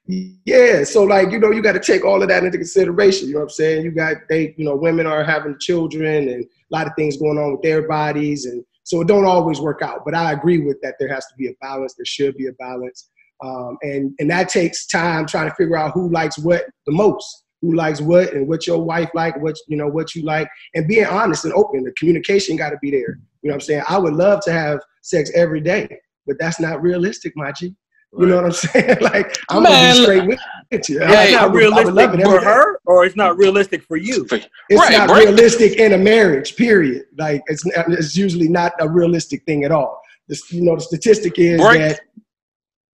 yeah, 0.45 0.85
so 0.85 1.03
like, 1.03 1.31
you 1.33 1.39
know, 1.39 1.51
you 1.51 1.63
got 1.63 1.73
to 1.73 1.81
take 1.81 2.05
all 2.05 2.23
of 2.23 2.29
that 2.29 2.45
into 2.45 2.59
consideration. 2.59 3.29
You 3.29 3.35
know 3.35 3.41
what 3.41 3.47
I'm 3.47 3.51
saying? 3.51 3.85
You 3.85 3.91
got 3.91 4.17
they, 4.29 4.55
you 4.57 4.65
know, 4.65 4.77
women 4.77 5.07
are 5.07 5.25
having 5.25 5.57
children 5.59 6.29
and 6.29 6.45
a 6.45 6.49
lot 6.71 6.87
of 6.87 6.93
things 6.97 7.17
going 7.17 7.39
on 7.39 7.53
with 7.53 7.63
their 7.63 7.87
bodies 7.89 8.47
and 8.47 8.65
so 8.91 9.01
it 9.01 9.07
don't 9.07 9.25
always 9.25 9.61
work 9.61 9.83
out. 9.83 10.05
But 10.05 10.15
I 10.15 10.33
agree 10.33 10.59
with 10.59 10.81
that 10.83 10.97
there 10.99 11.09
has 11.09 11.25
to 11.27 11.35
be 11.37 11.49
a 11.49 11.53
balance. 11.61 11.95
There 11.95 12.05
should 12.05 12.37
be 12.37 12.49
a 12.49 12.53
balance. 12.55 13.11
Um, 13.43 13.79
and 13.83 14.13
and 14.19 14.29
that 14.31 14.49
takes 14.49 14.87
time 14.87 15.27
trying 15.27 15.49
to 15.49 15.55
figure 15.55 15.77
out 15.77 15.93
who 15.93 16.11
likes 16.11 16.39
what 16.39 16.65
the 16.87 16.93
most, 16.93 17.45
who 17.63 17.75
likes 17.75 18.01
what, 18.01 18.33
and 18.33 18.49
what 18.49 18.67
your 18.67 18.83
wife 18.83 19.11
like, 19.15 19.41
what 19.43 19.57
you 19.69 19.77
know, 19.77 19.87
what 19.89 20.15
you 20.15 20.23
like, 20.23 20.49
and 20.75 20.89
being 20.89 21.07
honest 21.07 21.45
and 21.45 21.55
open. 21.55 21.83
The 21.85 21.93
communication 21.93 22.57
got 22.57 22.71
to 22.71 22.79
be 22.81 22.91
there. 22.91 23.19
You 23.43 23.49
know 23.49 23.53
what 23.53 23.55
I'm 23.55 23.61
saying? 23.61 23.83
I 23.89 23.99
would 23.99 24.15
love 24.15 24.41
to 24.45 24.53
have 24.53 24.81
sex 25.03 25.31
every 25.35 25.61
day, 25.61 25.89
but 26.27 26.37
that's 26.39 26.61
not 26.61 26.81
realistic, 26.83 27.33
my 27.37 27.53
G. 27.53 27.75
You 28.19 28.27
know 28.27 28.37
what 28.37 28.45
I'm 28.47 28.53
saying? 28.53 28.97
like 29.03 29.37
I'm 29.51 29.63
gonna 29.63 29.95
be 29.95 30.03
straight 30.03 30.27
with 30.27 30.41
with 30.73 30.89
you. 30.89 31.01
Yeah, 31.01 31.23
it's 31.23 31.33
not 31.33 31.53
would- 31.53 31.63
I 31.73 31.85
would 31.85 31.95
love 31.95 32.13
realistic 32.15 32.25
for 32.27 32.41
her, 32.45 32.81
or 32.87 33.05
it's 33.05 33.15
not 33.17 33.37
realistic 33.37 33.83
for 33.85 33.97
you. 33.97 34.27
It's 34.33 34.47
Right, 34.73 34.93
not 34.99 35.09
break- 35.09 35.27
realistic 35.29 35.79
in 35.79 35.93
a 35.93 35.99
marriage. 35.99 36.57
Period. 36.57 37.05
Like 37.19 37.43
it's 37.47 37.63
it's 37.67 38.17
usually 38.17 38.49
not 38.49 38.73
a 38.81 38.89
realistic 38.89 39.45
thing 39.45 39.65
at 39.65 39.71
all. 39.71 40.01
This, 40.29 40.51
you 40.53 40.63
know, 40.63 40.75
the 40.77 40.81
statistic 40.83 41.39
is 41.39 41.61
Break- 41.61 41.79
that 41.79 42.01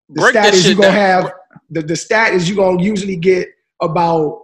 the 0.09 0.21
break 0.21 0.31
stat 0.33 0.45
that 0.45 0.55
is 0.55 0.65
you 0.65 0.71
shit 0.73 0.77
gonna 0.83 0.89
down. 0.93 1.23
have 1.23 1.33
the, 1.71 1.83
the 1.83 1.97
stat 1.97 2.33
is 2.35 2.49
you 2.49 2.57
gonna 2.57 2.83
usually 2.83 3.17
get 3.17 3.49
about 3.83 4.43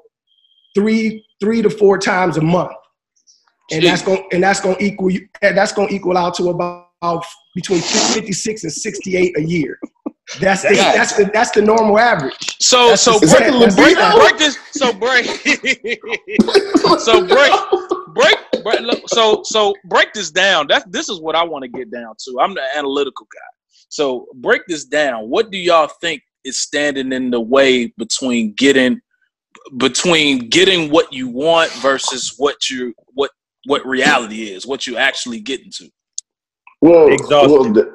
three 0.75 1.25
three 1.41 1.63
to 1.63 1.71
four 1.71 1.99
times 1.99 2.37
a 2.37 2.41
month, 2.41 2.73
and 3.71 3.83
Jeez. 3.83 3.87
that's 3.89 4.03
gonna 4.03 4.23
and 4.33 4.43
that's 4.43 4.61
gonna 4.61 4.77
equal 4.81 5.11
you 5.11 5.29
that's 5.41 5.73
gonna 5.73 5.91
equal 5.91 6.17
out 6.17 6.35
to 6.35 6.51
about 6.51 7.25
between 7.55 7.81
fifty 7.81 8.33
six 8.33 8.65
and 8.65 8.73
sixty 8.73 9.17
eight 9.17 9.37
a 9.39 9.43
year. 9.43 9.79
That's 10.41 10.63
the, 10.63 10.75
that's 10.75 11.17
the 11.17 11.31
that's 11.33 11.51
the 11.51 11.63
normal 11.63 11.99
average. 11.99 12.57
So 12.61 12.89
That's 12.89 13.03
so 13.03 13.19
the- 13.19 13.27
break, 13.27 13.69
is 13.69 13.77
break, 13.77 13.97
break 13.97 14.39
this. 14.39 14.59
So 14.71 14.93
break. 14.93 15.27
so 17.01 17.27
break 17.27 17.53
break. 18.15 18.37
break 18.63 18.81
look, 18.81 19.09
so 19.09 19.43
so 19.45 19.75
break 19.87 20.13
this 20.13 20.31
down. 20.31 20.69
That's 20.69 20.85
this 20.89 21.09
is 21.09 21.21
what 21.21 21.35
I 21.35 21.43
want 21.43 21.65
to 21.65 21.69
get 21.69 21.91
down 21.91 22.15
to. 22.25 22.41
I'm 22.41 22.55
the 22.55 22.63
analytical 22.77 23.27
guy. 23.33 23.41
So 23.89 24.27
break 24.37 24.63
this 24.69 24.85
down. 24.85 25.29
What 25.29 25.51
do 25.51 25.59
y'all 25.59 25.91
think 26.01 26.23
is 26.45 26.59
standing 26.59 27.13
in 27.13 27.31
the 27.31 27.41
way 27.41 27.93
between 27.99 28.55
getting 28.55 29.01
between 29.77 30.49
getting 30.49 30.91
what 30.91 31.13
you 31.13 31.29
want 31.29 31.71
versus 31.73 32.35
what 32.39 32.69
you 32.71 32.95
what 33.15 33.31
what 33.67 33.87
reality 33.87 34.51
is, 34.51 34.67
what 34.67 34.87
you 34.87 34.97
actually 34.97 35.41
getting 35.41 35.71
to? 35.73 35.89
Well, 36.81 37.13
Exhausted. 37.13 37.51
well, 37.51 37.75
th- 37.75 37.87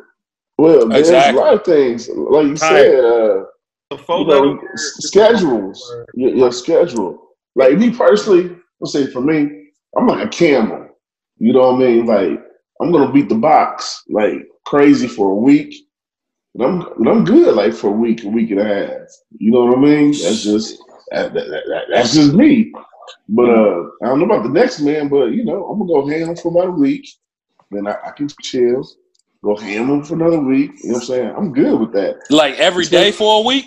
well 0.58 0.88
there's 0.88 1.10
Exactly. 1.10 1.40
a 1.42 1.44
lot 1.44 1.54
of 1.56 1.64
things. 1.66 2.10
Like 2.10 2.46
you 2.48 2.56
Tired. 2.56 2.92
said, 2.92 3.04
uh, 3.04 3.44
The 3.90 3.98
four 3.98 4.20
you 4.20 4.28
know, 4.28 4.60
schedules, 4.76 5.94
your, 6.14 6.36
your 6.36 6.52
schedule. 6.52 7.22
Like 7.56 7.78
me 7.78 7.92
personally, 7.92 8.56
let's 8.80 8.94
say 8.94 9.08
for 9.08 9.22
me, 9.22 9.70
I'm 9.98 10.08
like 10.08 10.26
a 10.26 10.30
camel. 10.30 10.88
You 11.40 11.54
know 11.54 11.72
what 11.74 11.76
I 11.76 11.86
mean? 11.86 12.06
Like 12.06 12.40
I'm 12.82 12.92
gonna 12.92 13.12
beat 13.12 13.30
the 13.30 13.36
box 13.36 14.04
like 14.10 14.48
crazy 14.66 15.08
for 15.08 15.32
a 15.32 15.36
week. 15.36 15.74
And 16.56 16.64
I'm 16.64 16.82
and 16.98 17.08
I'm 17.10 17.24
good 17.26 17.56
like 17.56 17.74
for 17.74 17.90
a 17.90 17.92
week, 17.92 18.24
a 18.24 18.30
week 18.30 18.52
and 18.52 18.60
a 18.60 18.64
half. 18.64 19.08
You 19.38 19.52
know 19.52 19.66
what 19.66 19.78
I 19.78 19.82
mean? 19.82 20.12
That's 20.12 20.44
just 20.44 20.82
that, 21.12 21.34
that, 21.34 21.48
that- 21.50 21.64
that- 21.68 21.84
that's 21.92 22.14
just 22.14 22.34
me. 22.34 22.72
But 23.30 23.50
uh, 23.50 23.84
I 24.04 24.08
don't 24.08 24.20
know 24.20 24.26
about 24.26 24.44
the 24.44 24.50
next 24.50 24.80
man, 24.82 25.08
but 25.10 25.28
you 25.28 25.44
know, 25.46 25.66
I'm 25.68 25.80
gonna 25.80 25.92
go 25.92 26.08
ham 26.08 26.36
for 26.36 26.50
about 26.52 26.68
a 26.68 26.72
week. 26.72 27.08
Then 27.72 27.88
I, 27.88 27.96
I 28.06 28.12
can 28.12 28.28
chill, 28.42 28.88
go 29.44 29.56
ham 29.56 30.04
for 30.04 30.16
another 30.16 30.40
week. 30.40 30.72
You 30.84 30.90
know 30.92 30.94
what 30.96 31.02
I'm 31.04 31.08
saying? 31.08 31.34
I'm 31.38 31.54
good 31.54 31.80
with 31.80 31.94
that. 31.94 32.20
Like 32.30 32.56
every 32.56 32.86
day 32.86 33.12
for 33.12 33.40
a 33.42 33.46
week? 33.46 33.66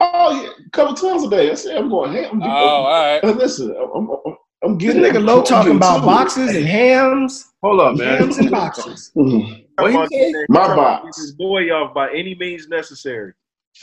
Oh 0.00 0.42
yeah, 0.42 0.50
a 0.66 0.70
couple 0.70 0.94
times 0.94 1.22
a 1.24 1.30
day. 1.30 1.50
I 1.50 1.54
say 1.54 1.76
I'm 1.76 1.88
going 1.88 2.12
ham. 2.12 2.42
Oh, 2.42 2.48
all 2.48 2.84
right. 2.90 3.20
Hey, 3.24 3.32
listen, 3.32 3.74
I'm, 3.76 4.08
I'm, 4.10 4.36
I'm 4.64 4.78
This 4.78 4.94
getting 4.94 5.02
nigga 5.02 5.24
low 5.24 5.42
talking 5.42 5.76
about 5.76 5.98
to 5.98 6.02
it. 6.02 6.06
boxes 6.06 6.54
and 6.56 6.66
hams, 6.66 7.52
Hold 7.62 7.80
up, 7.80 7.96
man. 7.96 8.18
hams 8.18 8.38
and 8.38 8.50
boxes. 8.50 9.12
Mhm. 9.16 9.64
What 9.78 10.10
you 10.10 10.32
say? 10.32 10.46
My 10.48 10.74
box. 10.76 11.16
this 11.18 11.32
boy 11.32 11.70
off 11.70 11.94
by 11.94 12.10
any 12.10 12.34
means 12.34 12.68
necessary. 12.68 13.32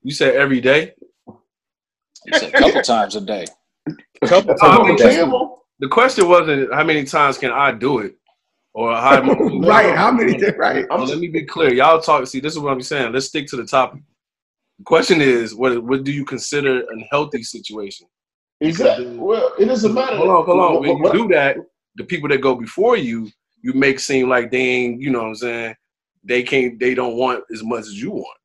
Facts. 0.00 0.04
You 0.04 0.12
said 0.12 0.34
every 0.36 0.60
day. 0.60 0.94
It's 2.26 2.42
a 2.42 2.50
couple 2.50 2.82
times 2.82 3.16
a 3.16 3.20
day. 3.20 3.46
A 4.22 4.26
Couple 4.26 4.54
times 4.54 4.90
a 4.90 4.92
a 4.92 4.96
day. 4.96 5.30
The 5.80 5.88
question 5.88 6.28
wasn't 6.28 6.72
how 6.74 6.84
many 6.84 7.04
times 7.04 7.38
can 7.38 7.50
I 7.52 7.72
do 7.72 8.00
it. 8.00 8.16
or 8.74 8.94
how 8.94 9.22
right? 9.60 9.96
How 9.96 10.10
many? 10.12 10.38
Right. 10.56 10.86
Well, 10.90 11.06
let 11.06 11.18
me 11.18 11.28
be 11.28 11.44
clear. 11.44 11.72
Y'all 11.72 12.00
talk. 12.00 12.26
See, 12.26 12.40
this 12.40 12.52
is 12.52 12.58
what 12.58 12.72
I'm 12.72 12.82
saying. 12.82 13.12
Let's 13.12 13.26
stick 13.26 13.46
to 13.48 13.56
the 13.56 13.64
topic. 13.64 14.02
The 14.78 14.84
question 14.84 15.20
is, 15.20 15.54
what 15.54 15.82
what 15.82 16.04
do 16.04 16.12
you 16.12 16.24
consider 16.24 16.82
a 16.82 17.08
healthy 17.10 17.42
situation? 17.42 18.06
Exactly. 18.60 19.16
Well, 19.16 19.52
it 19.58 19.66
doesn't 19.66 19.94
matter. 19.94 20.16
Hold 20.16 20.28
on, 20.30 20.44
hold 20.44 20.60
on. 20.60 20.80
When 20.80 20.98
you 20.98 21.12
do 21.12 21.28
that, 21.28 21.56
the 21.96 22.04
people 22.04 22.28
that 22.28 22.42
go 22.42 22.54
before 22.54 22.96
you, 22.96 23.30
you 23.62 23.72
make 23.72 23.98
seem 24.00 24.28
like 24.28 24.50
they 24.50 24.60
ain't, 24.60 25.00
you 25.00 25.10
know 25.10 25.20
what 25.20 25.28
I'm 25.28 25.34
saying? 25.36 25.74
They 26.24 26.42
can't, 26.42 26.78
they 26.78 26.94
don't 26.94 27.16
want 27.16 27.44
as 27.52 27.62
much 27.62 27.80
as 27.80 28.00
you 28.00 28.10
want. 28.10 28.38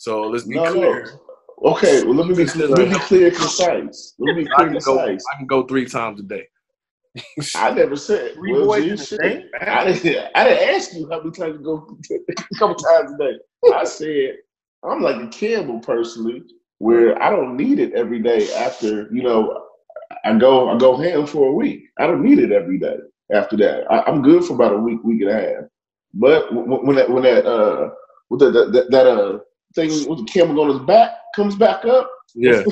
So 0.00 0.22
let's 0.22 0.44
be 0.44 0.54
No, 0.54 0.64
clear. 0.64 1.20
no. 1.62 1.72
Okay, 1.72 2.02
well, 2.02 2.14
let 2.14 2.26
me 2.26 2.34
be, 2.34 2.46
let 2.46 2.70
me 2.70 2.88
be 2.94 2.98
clear 3.00 3.26
and 3.28 3.36
concise. 3.36 4.14
Let 4.18 4.34
me 4.34 4.44
be 4.44 4.50
I 4.50 4.54
clear 4.54 4.68
can 4.68 4.76
and 4.76 4.84
go, 4.86 4.98
concise. 4.98 5.26
I 5.30 5.36
can 5.36 5.46
go 5.46 5.62
three 5.64 5.84
times 5.84 6.20
a 6.20 6.22
day. 6.22 6.48
I 7.54 7.70
never 7.72 7.96
said 7.96 8.32
Three 8.32 8.52
well, 8.52 8.64
boys 8.66 8.82
G, 8.84 8.90
in 8.92 8.96
the 8.96 9.50
I 9.60 9.84
didn't. 9.84 10.26
I 10.34 10.44
didn't 10.44 10.74
ask 10.74 10.94
you 10.94 11.06
how 11.10 11.18
many 11.18 11.32
times 11.32 11.58
you 11.58 11.62
go. 11.62 11.98
a 12.40 12.58
couple 12.58 12.82
times 12.82 13.12
a 13.12 13.18
day. 13.18 13.38
I 13.74 13.84
said 13.84 14.36
I'm 14.82 15.02
like 15.02 15.16
a 15.20 15.28
camel 15.28 15.80
personally, 15.80 16.44
where 16.78 17.22
I 17.22 17.28
don't 17.28 17.58
need 17.58 17.78
it 17.78 17.92
every 17.92 18.20
day. 18.22 18.50
After 18.54 19.06
you 19.12 19.22
know, 19.22 19.64
I 20.24 20.32
go 20.38 20.70
I 20.70 20.78
go 20.78 20.96
ham 20.96 21.26
for 21.26 21.48
a 21.50 21.52
week. 21.52 21.82
I 21.98 22.06
don't 22.06 22.22
need 22.24 22.38
it 22.38 22.52
every 22.52 22.78
day. 22.78 22.96
After 23.34 23.58
that, 23.58 23.84
I, 23.92 24.00
I'm 24.10 24.22
good 24.22 24.44
for 24.44 24.54
about 24.54 24.72
a 24.72 24.78
week, 24.78 25.04
week 25.04 25.20
and 25.20 25.30
a 25.30 25.34
half. 25.34 25.64
But 26.14 26.48
w- 26.48 26.64
w- 26.64 26.86
when 26.86 26.96
that 26.96 27.10
when 27.10 27.22
that 27.24 27.44
uh 27.44 27.90
with 28.30 28.40
the, 28.40 28.50
the, 28.50 28.64
that, 28.70 28.90
that 28.92 29.06
uh 29.06 29.38
thing 29.74 30.08
with 30.08 30.18
the 30.18 30.24
camel 30.24 30.60
on 30.60 30.70
his 30.70 30.80
back 30.80 31.12
comes 31.34 31.56
back 31.56 31.84
up, 31.84 32.10
Yeah. 32.34 32.62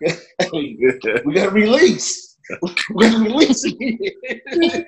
we 0.52 0.90
gotta 1.34 1.50
release. 1.50 2.36
We 2.62 3.10
gotta 3.10 3.22
release 3.22 3.62
it. 3.64 4.86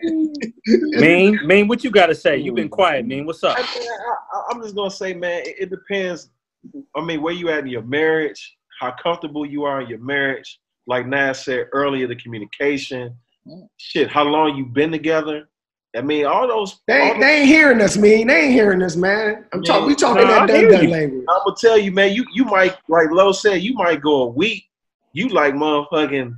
Mean, 1.00 1.38
mean, 1.46 1.68
what 1.68 1.84
you 1.84 1.90
got 1.90 2.06
to 2.06 2.14
say? 2.14 2.38
You've 2.38 2.54
been 2.54 2.68
mm. 2.68 2.72
quiet, 2.72 3.06
Mean. 3.06 3.26
What's 3.26 3.44
up? 3.44 3.58
I, 3.58 3.62
I, 3.62 4.42
I'm 4.50 4.62
just 4.62 4.74
gonna 4.74 4.90
say, 4.90 5.12
man, 5.12 5.42
it, 5.44 5.56
it 5.58 5.70
depends. 5.70 6.30
I 6.96 7.04
mean, 7.04 7.20
where 7.20 7.34
you 7.34 7.50
at 7.50 7.60
in 7.60 7.66
your 7.66 7.82
marriage, 7.82 8.56
how 8.80 8.94
comfortable 9.02 9.44
you 9.44 9.64
are 9.64 9.82
in 9.82 9.88
your 9.88 9.98
marriage. 9.98 10.60
Like 10.86 11.06
Nas 11.06 11.40
said 11.40 11.66
earlier, 11.72 12.08
the 12.08 12.16
communication, 12.16 13.16
mm. 13.46 13.68
shit, 13.76 14.08
how 14.08 14.24
long 14.24 14.56
you 14.56 14.66
been 14.66 14.90
together. 14.90 15.48
I 15.96 16.00
mean, 16.00 16.24
all 16.24 16.48
those. 16.48 16.80
They 16.86 16.98
all 16.98 17.06
ain't, 17.06 17.14
those 17.14 17.22
they 17.22 17.38
ain't 17.40 17.48
hearing 17.48 17.80
us, 17.80 17.96
man. 17.96 18.26
They 18.26 18.40
ain't 18.44 18.52
hearing 18.52 18.82
us, 18.82 18.96
man. 18.96 19.44
I'm 19.52 19.62
talking. 19.62 19.86
We 19.86 19.94
talking 19.94 20.24
Nah, 20.24 20.42
I 20.42 20.46
that 20.46 20.48
dun 20.48 20.60
hear 20.60 20.70
dun 20.70 20.90
language. 20.90 21.24
I'm 21.28 21.40
gonna 21.44 21.56
tell 21.58 21.78
you, 21.78 21.92
man. 21.92 22.12
You 22.12 22.24
you 22.32 22.44
might 22.44 22.76
like 22.88 23.10
Lo 23.10 23.32
said, 23.32 23.62
you 23.62 23.74
might 23.74 24.00
go 24.00 24.22
a 24.22 24.26
week. 24.28 24.64
You 25.12 25.28
like 25.28 25.54
motherfucking 25.54 26.34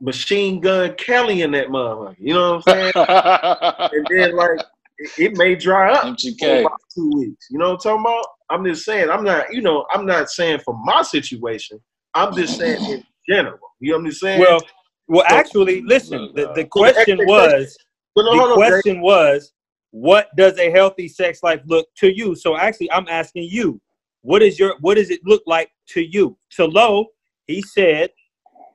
machine 0.00 0.60
gun 0.60 0.94
Kelly 0.94 1.42
in 1.42 1.50
that 1.52 1.68
motherfucker. 1.68 2.16
You 2.18 2.34
know 2.34 2.56
what 2.56 2.68
I'm 2.68 2.92
saying? 3.90 3.90
and 3.92 4.06
then 4.10 4.36
like 4.36 4.60
it, 4.98 5.10
it 5.18 5.36
may 5.36 5.56
dry 5.56 5.92
up 5.92 6.02
for 6.02 6.08
MGK. 6.10 6.60
about 6.60 6.80
two 6.94 7.10
weeks. 7.16 7.48
You 7.50 7.58
know 7.58 7.70
what 7.70 7.84
I'm 7.86 7.98
talking 7.98 8.00
about? 8.00 8.26
I'm 8.50 8.64
just 8.64 8.84
saying. 8.84 9.10
I'm 9.10 9.24
not. 9.24 9.52
You 9.52 9.62
know, 9.62 9.86
I'm 9.90 10.06
not 10.06 10.30
saying 10.30 10.60
for 10.64 10.78
my 10.84 11.02
situation. 11.02 11.80
I'm 12.14 12.32
just 12.34 12.56
saying 12.58 12.84
in 12.84 13.04
general. 13.28 13.58
You 13.80 13.92
know 13.92 13.98
what 13.98 14.06
I'm 14.06 14.12
saying? 14.12 14.40
Well, 14.40 14.60
well, 15.08 15.24
actually, 15.26 15.82
listen. 15.82 16.30
The, 16.34 16.52
the 16.54 16.64
question 16.64 17.18
was 17.26 17.76
No, 18.16 18.48
the 18.48 18.54
question 18.54 19.00
was, 19.00 19.52
what 19.90 20.34
does 20.36 20.58
a 20.58 20.70
healthy 20.70 21.08
sex 21.08 21.42
life 21.42 21.60
look 21.66 21.88
to 21.98 22.14
you? 22.14 22.34
So 22.34 22.56
actually, 22.56 22.90
I'm 22.90 23.08
asking 23.08 23.48
you, 23.50 23.80
what 24.22 24.42
is 24.42 24.58
your 24.58 24.76
what 24.80 24.94
does 24.96 25.10
it 25.10 25.20
look 25.24 25.42
like 25.46 25.70
to 25.90 26.02
you? 26.02 26.36
To 26.56 26.64
Low, 26.64 27.06
he 27.46 27.62
said 27.62 28.10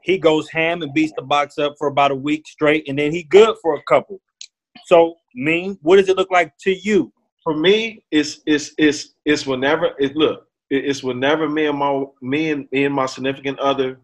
he 0.02 0.17
goes 0.17 0.49
ham 0.49 0.82
and 0.82 0.93
beats 0.93 1.13
the 1.15 1.23
box 1.23 1.58
up 1.58 1.75
for 1.78 1.88
about 1.88 2.12
a 2.12 2.15
week 2.15 2.47
straight, 2.47 2.88
and 2.88 2.97
then 2.97 3.12
he 3.12 3.23
good 3.23 3.56
for 3.62 3.75
a 3.75 3.84
couple. 3.84 4.21
So, 4.86 5.15
mean, 5.36 5.78
what 5.82 5.97
does 5.97 6.10
it 6.10 6.17
look 6.17 6.32
like 6.32 6.54
to 6.62 6.73
you? 6.73 7.12
for 7.43 7.56
me, 7.56 8.04
it's 8.12 8.41
it's 8.45 8.73
it's 8.78 9.15
it's 9.25 9.47
whenever 9.47 9.91
it 9.97 10.15
look. 10.15 10.47
It's 10.69 11.04
whenever 11.04 11.49
me 11.49 11.65
and 11.65 11.80
my 11.80 12.04
me 12.21 12.52
and, 12.52 12.67
me 12.71 12.86
and 12.86 12.93
my 12.93 13.08
significant 13.08 13.58
other 13.60 13.99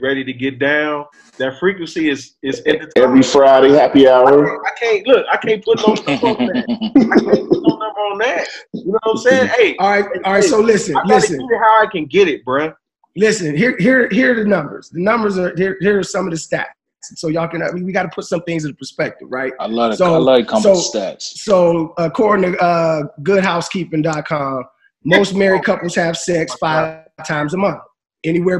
ready 0.00 0.24
to 0.24 0.32
get 0.32 0.58
down. 0.58 1.06
That 1.38 1.58
frequency 1.58 2.10
is 2.10 2.34
is 2.42 2.60
in 2.60 2.78
the 2.80 2.92
Every 2.96 3.22
Friday 3.22 3.72
happy 3.72 4.06
I 4.08 4.12
hour. 4.14 4.46
can't, 4.46 4.66
I 4.66 4.70
can't 4.78 5.06
look. 5.06 5.26
I 5.30 5.36
can't 5.36 5.64
put 5.64 5.78
no 5.86 5.94
number 5.94 6.26
on 6.26 6.46
that. 6.46 6.64
I 6.68 7.20
can't 7.34 7.48
put 7.48 7.62
no 7.62 7.76
number 7.76 8.00
on 8.00 8.18
that. 8.18 8.48
You 8.72 8.84
know 8.86 8.98
what 9.02 9.10
I'm 9.12 9.16
saying? 9.18 9.46
Hey, 9.48 9.76
All 9.78 9.90
right, 9.90 10.04
all 10.24 10.32
right. 10.34 10.44
So 10.44 10.60
listen, 10.60 10.96
I 10.96 11.02
listen, 11.04 11.38
get 11.38 11.58
how 11.58 11.82
I 11.82 11.86
can 11.90 12.06
get 12.06 12.28
it, 12.28 12.44
bruh. 12.44 12.74
listen. 13.16 13.56
Here, 13.56 13.76
here, 13.78 14.08
here 14.10 14.32
are 14.32 14.42
the 14.44 14.48
numbers. 14.48 14.90
The 14.90 15.00
numbers 15.00 15.38
are 15.38 15.54
here. 15.56 15.76
Here 15.80 15.98
are 15.98 16.02
some 16.02 16.26
of 16.26 16.32
the 16.32 16.36
stats. 16.38 16.66
So 17.00 17.28
y'all 17.28 17.48
can. 17.48 17.62
I 17.62 17.70
mean, 17.70 17.84
we 17.84 17.92
got 17.92 18.02
to 18.02 18.08
put 18.08 18.24
some 18.24 18.42
things 18.42 18.64
into 18.64 18.76
perspective, 18.76 19.28
right? 19.30 19.52
I 19.60 19.66
love 19.66 19.92
it. 19.92 19.96
So- 19.96 20.14
I 20.14 20.18
love 20.18 20.46
coming 20.46 20.62
so- 20.62 20.98
stats. 20.98 21.22
So 21.22 21.94
according 21.96 22.52
to 22.52 22.58
uh, 22.58 23.02
GoodHousekeeping.com, 23.22 24.64
most 25.04 25.34
married 25.34 25.62
couples 25.64 25.94
have 25.94 26.16
sex 26.18 26.54
five 26.56 27.04
times 27.26 27.54
a 27.54 27.56
month, 27.56 27.80
anywhere 28.24 28.58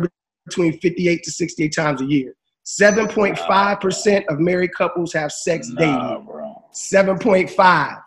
between 0.49 0.79
58 0.81 1.23
to 1.23 1.31
68 1.31 1.75
times 1.75 2.01
a 2.03 2.07
year. 2.07 2.35
7.5% 2.67 4.25
of 4.29 4.41
married 4.41 4.73
couples 4.75 5.13
have 5.13 5.33
sex 5.33 5.69
Nah, 5.71 5.81
daily. 6.15 6.25
bro. 6.27 6.63
7.5. 6.75 8.03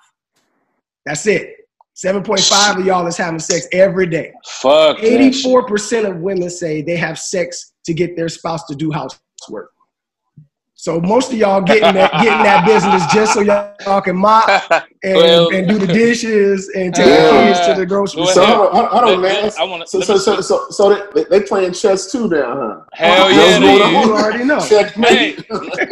That's 1.05 1.25
it. 1.27 1.55
7.5 1.95 2.79
of 2.79 2.85
y'all 2.85 3.05
is 3.07 3.17
having 3.17 3.39
sex 3.39 3.67
every 3.71 4.07
day. 4.07 4.31
Fuck 4.45 4.97
84% 4.99 6.09
of 6.09 6.17
women 6.17 6.49
say 6.49 6.81
they 6.81 6.95
have 6.97 7.19
sex 7.19 7.73
to 7.85 7.93
get 7.93 8.15
their 8.15 8.29
spouse 8.29 8.65
to 8.67 8.75
do 8.75 8.91
housework. 8.91 9.71
So 10.81 10.99
most 10.99 11.31
of 11.31 11.37
y'all 11.37 11.61
getting 11.61 11.93
that 11.93 12.11
getting 12.13 12.41
that 12.41 12.65
business 12.65 13.05
just 13.13 13.35
so 13.35 13.41
y'all 13.41 14.01
can 14.01 14.15
mop 14.15 14.49
and, 15.03 15.15
Well- 15.15 15.53
and 15.53 15.67
do 15.67 15.77
the 15.77 15.85
dishes 15.85 16.71
and 16.75 16.91
take 16.95 17.05
Yeah. 17.05 17.25
the 17.29 17.53
kids 17.53 17.67
to 17.67 17.73
the 17.75 17.85
grocery 17.85 18.21
Well, 18.23 18.33
So 18.33 18.43
store. 18.43 18.55
hold 18.71 18.85
on, 18.85 18.85
hold 18.89 19.03
on, 19.03 19.21
Let- 19.21 19.43
man. 19.43 19.51
I 19.59 19.63
wanna- 19.63 19.85
So 19.85 20.01
so 20.01 20.17
so 20.17 20.41
so, 20.41 20.69
so 20.71 21.07
they, 21.13 21.23
they 21.25 21.41
playing 21.45 21.73
chess 21.73 22.11
too 22.11 22.27
now, 22.27 22.55
huh? 22.55 22.81
Hell 22.93 23.27
Those 23.27 23.35
yeah, 23.37 23.59
going 23.59 23.77
they 23.77 24.01
You 24.01 24.11
already 24.15 24.43
know. 24.43 24.59
Checkmate. 24.59 25.45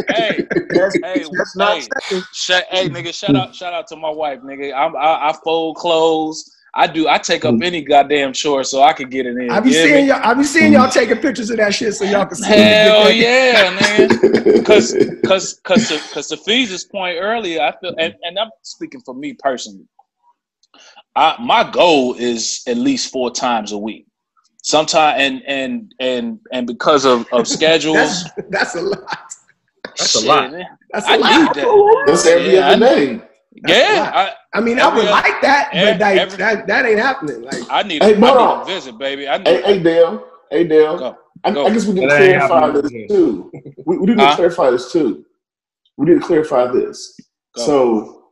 hey, 0.10 0.47
That's, 0.71 0.97
hey, 1.04 1.23
that's 1.38 1.56
not 1.56 1.78
hey, 1.78 2.21
second. 2.34 2.65
Hey, 2.71 2.89
nigga, 2.89 3.13
shout 3.13 3.36
out, 3.36 3.54
shout 3.54 3.73
out 3.73 3.86
to 3.89 3.95
my 3.95 4.10
wife, 4.10 4.39
nigga. 4.41 4.73
I'm, 4.73 4.95
I, 4.95 5.30
I 5.30 5.36
fold 5.43 5.75
clothes. 5.75 6.56
I 6.75 6.88
do. 6.88 7.08
I 7.08 7.17
take 7.17 7.45
up 7.45 7.55
mm. 7.55 7.63
any 7.65 7.82
goddamn 7.82 8.34
chore 8.34 8.63
so 8.63 8.84
I 8.84 8.93
can 8.93 9.10
get 9.10 9.25
it 9.25 9.38
in. 9.38 9.49
I 9.49 9.60
be 9.60 9.69
You 9.69 9.75
seeing 9.75 10.05
y'all. 10.08 10.21
I 10.21 10.34
be 10.34 10.43
seeing 10.43 10.73
y'all 10.73 10.88
mm. 10.88 10.93
taking 10.93 11.17
pictures 11.17 11.49
of 11.49 11.58
that 11.58 11.73
shit 11.73 11.93
so 11.95 12.05
y'all 12.05 12.25
can 12.25 12.36
see. 12.36 12.45
Hell 12.45 13.12
yeah, 13.12 13.77
man. 13.79 14.63
Cause, 14.63 14.95
cause, 15.25 15.60
cause, 15.63 15.88
to, 15.89 15.99
cause 16.13 16.27
to 16.27 16.38
Fee's 16.38 16.84
point 16.86 17.17
earlier, 17.19 17.62
I 17.62 17.73
feel, 17.79 17.95
and, 17.97 18.13
and 18.21 18.38
I'm 18.38 18.49
speaking 18.62 19.01
for 19.01 19.15
me 19.15 19.34
personally. 19.34 19.86
I, 21.15 21.36
my 21.41 21.69
goal 21.69 22.13
is 22.15 22.62
at 22.67 22.77
least 22.77 23.12
four 23.12 23.32
times 23.32 23.71
a 23.71 23.77
week. 23.77 24.05
Sometimes, 24.62 25.21
and 25.21 25.41
and 25.47 25.95
and 25.99 26.39
and 26.51 26.67
because 26.67 27.05
of 27.05 27.25
of 27.32 27.47
schedules, 27.47 27.95
That's 27.95 28.49
that's 28.49 28.75
a 28.75 28.82
lot. 28.82 29.34
That's 29.97 30.15
a 30.15 30.27
lot. 30.27 30.51
man, 30.51 30.65
That's 30.91 31.08
a 31.08 31.12
I 31.12 31.15
lot. 31.15 31.55
need 31.55 31.63
that. 31.63 32.03
That's 32.08 32.25
every 32.27 32.55
Yeah, 32.55 32.67
I 32.67 32.73
other 32.73 32.86
day. 32.95 33.21
That's 33.63 33.77
Yeah. 33.77 34.11
I, 34.13 34.57
I 34.57 34.61
mean, 34.61 34.79
I 34.79 34.87
would 34.87 35.03
other- 35.05 35.11
like 35.11 35.41
that, 35.41 35.69
every- 35.73 35.93
but 35.93 35.99
like, 36.01 36.17
every- 36.19 36.37
that 36.37 36.67
that 36.67 36.85
ain't 36.85 36.99
happening. 36.99 37.41
Like, 37.43 37.63
I 37.69 37.83
need, 37.83 38.01
Hey, 38.03 38.15
I 38.15 38.19
need 38.19 38.23
a 38.23 38.65
visit, 38.65 38.97
baby. 38.97 39.27
I 39.27 39.37
need. 39.37 39.47
Hey, 39.47 39.61
hey, 39.61 39.79
Dale. 39.79 40.23
Hey, 40.51 40.63
Dale. 40.65 40.97
go. 40.97 41.17
I, 41.43 41.51
Go. 41.51 41.65
I 41.67 41.69
guess 41.73 41.85
we 41.85 41.93
need 41.93 42.01
to 42.01 42.07
clarify 42.07 42.69
this 42.71 42.91
too. 43.09 43.51
We, 43.85 43.97
we 43.97 44.05
need 44.07 44.17
to 44.17 44.35
clarify 44.35 44.71
this 44.71 44.91
too. 44.91 45.25
We 45.97 46.07
need 46.07 46.19
to 46.21 46.25
clarify 46.27 46.67
this. 46.71 47.17
Go. 47.55 47.61
So 47.65 48.23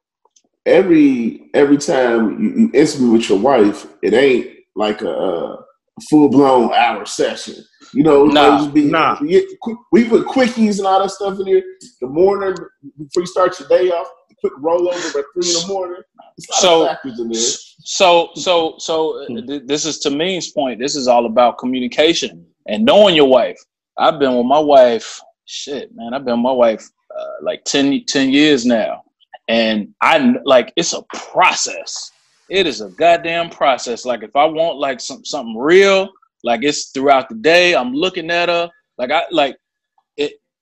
every 0.66 1.50
every 1.54 1.78
time 1.78 2.42
you, 2.42 2.50
you 2.62 2.72
intimate 2.74 3.12
with 3.14 3.30
your 3.30 3.40
wife, 3.40 3.88
it 4.02 4.14
ain't 4.14 4.48
like 4.76 5.02
a, 5.02 5.10
a 5.10 5.66
full 6.10 6.30
blown 6.30 6.74
hour 6.74 7.06
session. 7.06 7.56
You 7.94 8.04
know, 8.04 8.26
it 8.26 8.34
Nah, 8.34 8.50
might 8.52 8.58
just 8.60 8.74
be, 8.74 8.86
nah. 8.86 9.18
you 9.22 9.28
get 9.30 9.46
we 9.92 10.04
put 10.10 10.28
quickies 10.28 10.78
and 10.80 10.88
all 10.88 11.02
that 11.02 11.10
stuff 11.10 11.40
in 11.40 11.48
here. 11.48 11.64
The 12.02 12.08
morning 12.08 12.56
before 12.98 13.22
you 13.24 13.28
start 13.28 13.58
your 13.60 13.70
day 13.70 13.90
off, 13.92 14.08
quick 14.40 14.54
rollover 14.62 15.06
at 15.08 15.26
three 15.34 15.48
in 15.50 15.62
the 15.62 15.66
morning. 15.68 16.02
It's 16.38 16.48
a 16.50 16.52
lot 16.52 16.60
So- 16.62 16.82
of 16.84 16.88
factors 16.90 17.20
in 17.20 17.30
there. 17.30 17.42
So, 17.80 18.32
so, 18.36 18.76
so, 18.80 19.24
uh, 19.24 19.28
th- 19.48 19.64
this 19.66 19.86
is 19.86 20.00
to 20.00 20.10
me's 20.10 20.52
point. 20.52 20.80
This 20.80 20.96
is 20.96 21.08
all 21.08 21.26
about 21.26 21.58
communication 21.58 22.46
and 22.68 22.84
knowing 22.84 23.16
your 23.16 23.28
wife. 23.30 23.60
I've 23.98 24.20
been 24.20 24.36
with 24.36 24.46
my 24.46 24.60
wife. 24.60 25.22
Shit, 25.46 25.92
man, 25.96 26.14
I've 26.14 26.26
been 26.26 26.36
with 26.36 26.44
my 26.44 26.52
wife 26.52 26.86
uh, 27.18 27.26
like 27.42 27.64
10, 27.64 28.04
10 28.06 28.30
years 28.32 28.66
now, 28.66 29.04
and 29.48 29.94
I 30.02 30.36
like 30.44 30.74
it's 30.76 30.94
a 30.94 31.02
process. 31.14 32.12
It 32.50 32.68
is 32.68 32.82
a 32.82 32.90
goddamn 32.90 33.50
process. 33.50 34.06
Like 34.06 34.24
if 34.24 34.36
I 34.36 34.46
want 34.46 34.78
like 34.78 35.00
some 35.00 35.24
something 35.24 35.56
real, 35.58 36.10
like 36.44 36.64
it's 36.64 36.90
throughout 36.90 37.30
the 37.30 37.36
day. 37.36 37.74
I'm 37.76 37.94
looking 37.94 38.30
at 38.30 38.50
her. 38.50 38.70
Like 38.98 39.12
I 39.12 39.24
like 39.32 39.54
it. 39.54 39.60
it 39.60 39.60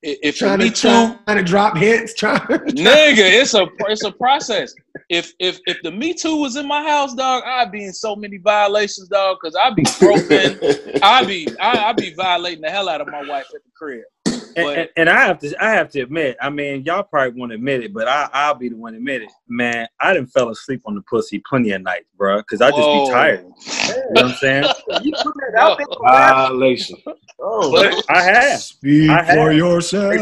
if 0.01 0.37
trying 0.37 0.59
me 0.59 0.69
to 0.69 0.75
too, 0.75 1.19
trying 1.25 1.37
to 1.37 1.43
drop 1.43 1.77
hits, 1.77 2.13
trying. 2.13 2.39
nigga 2.39 3.17
it's 3.17 3.53
a 3.53 3.67
it's 3.87 4.03
a 4.03 4.11
process 4.11 4.73
if 5.09 5.33
if 5.39 5.59
if 5.65 5.77
the 5.83 5.91
me 5.91 6.13
too 6.13 6.37
was 6.37 6.55
in 6.55 6.67
my 6.67 6.83
house 6.83 7.13
dog 7.13 7.43
i'd 7.45 7.71
be 7.71 7.85
in 7.85 7.93
so 7.93 8.15
many 8.15 8.37
violations 8.37 9.07
dog 9.07 9.37
because 9.41 9.55
i'd 9.63 9.75
be 9.75 9.83
groping 9.99 10.57
i'd 11.03 11.27
be 11.27 11.47
I, 11.59 11.89
i'd 11.89 11.97
be 11.97 12.13
violating 12.13 12.61
the 12.61 12.69
hell 12.69 12.89
out 12.89 13.01
of 13.01 13.07
my 13.07 13.23
wife 13.27 13.45
at 13.53 13.63
the 13.63 13.71
crib 13.75 14.03
And, 14.25 14.65
But 14.65 14.77
and, 14.77 14.89
and 14.95 15.09
I 15.09 15.25
have 15.25 15.39
to 15.39 15.63
I 15.63 15.71
have 15.71 15.89
to 15.91 16.01
admit, 16.01 16.37
I 16.41 16.49
mean, 16.49 16.83
y'all 16.85 17.03
probably 17.03 17.37
won't 17.37 17.51
admit 17.51 17.83
it, 17.83 17.93
but 17.93 18.07
I 18.07 18.29
I'll 18.31 18.55
be 18.55 18.69
the 18.69 18.77
one 18.77 18.93
to 18.93 18.97
admit 18.97 19.23
it. 19.23 19.31
Man, 19.49 19.85
I 19.99 20.13
didn't 20.13 20.31
fell 20.31 20.49
asleep 20.49 20.81
on 20.85 20.95
the 20.95 21.01
pussy 21.01 21.41
plenty 21.47 21.71
of 21.71 21.81
nights, 21.81 22.09
bro, 22.17 22.37
because 22.37 22.61
I 22.61 22.69
just 22.69 22.87
Whoa. 22.87 23.05
be 23.05 23.11
tired. 23.11 23.45
You 23.45 23.93
know 23.93 24.21
what 24.21 24.25
I'm 24.25 24.33
saying? 24.35 24.63
You 25.03 25.11
put 25.21 25.33
that 25.35 25.55
out 25.59 25.77
there. 25.77 25.87
Violation. 26.01 26.97
Oh, 27.45 27.71
But 27.71 28.03
I 28.09 28.23
have. 28.23 28.61
Speak 28.61 29.09
I 29.11 29.23
have. 29.23 29.37
for 29.37 29.51
yourself. 29.53 30.15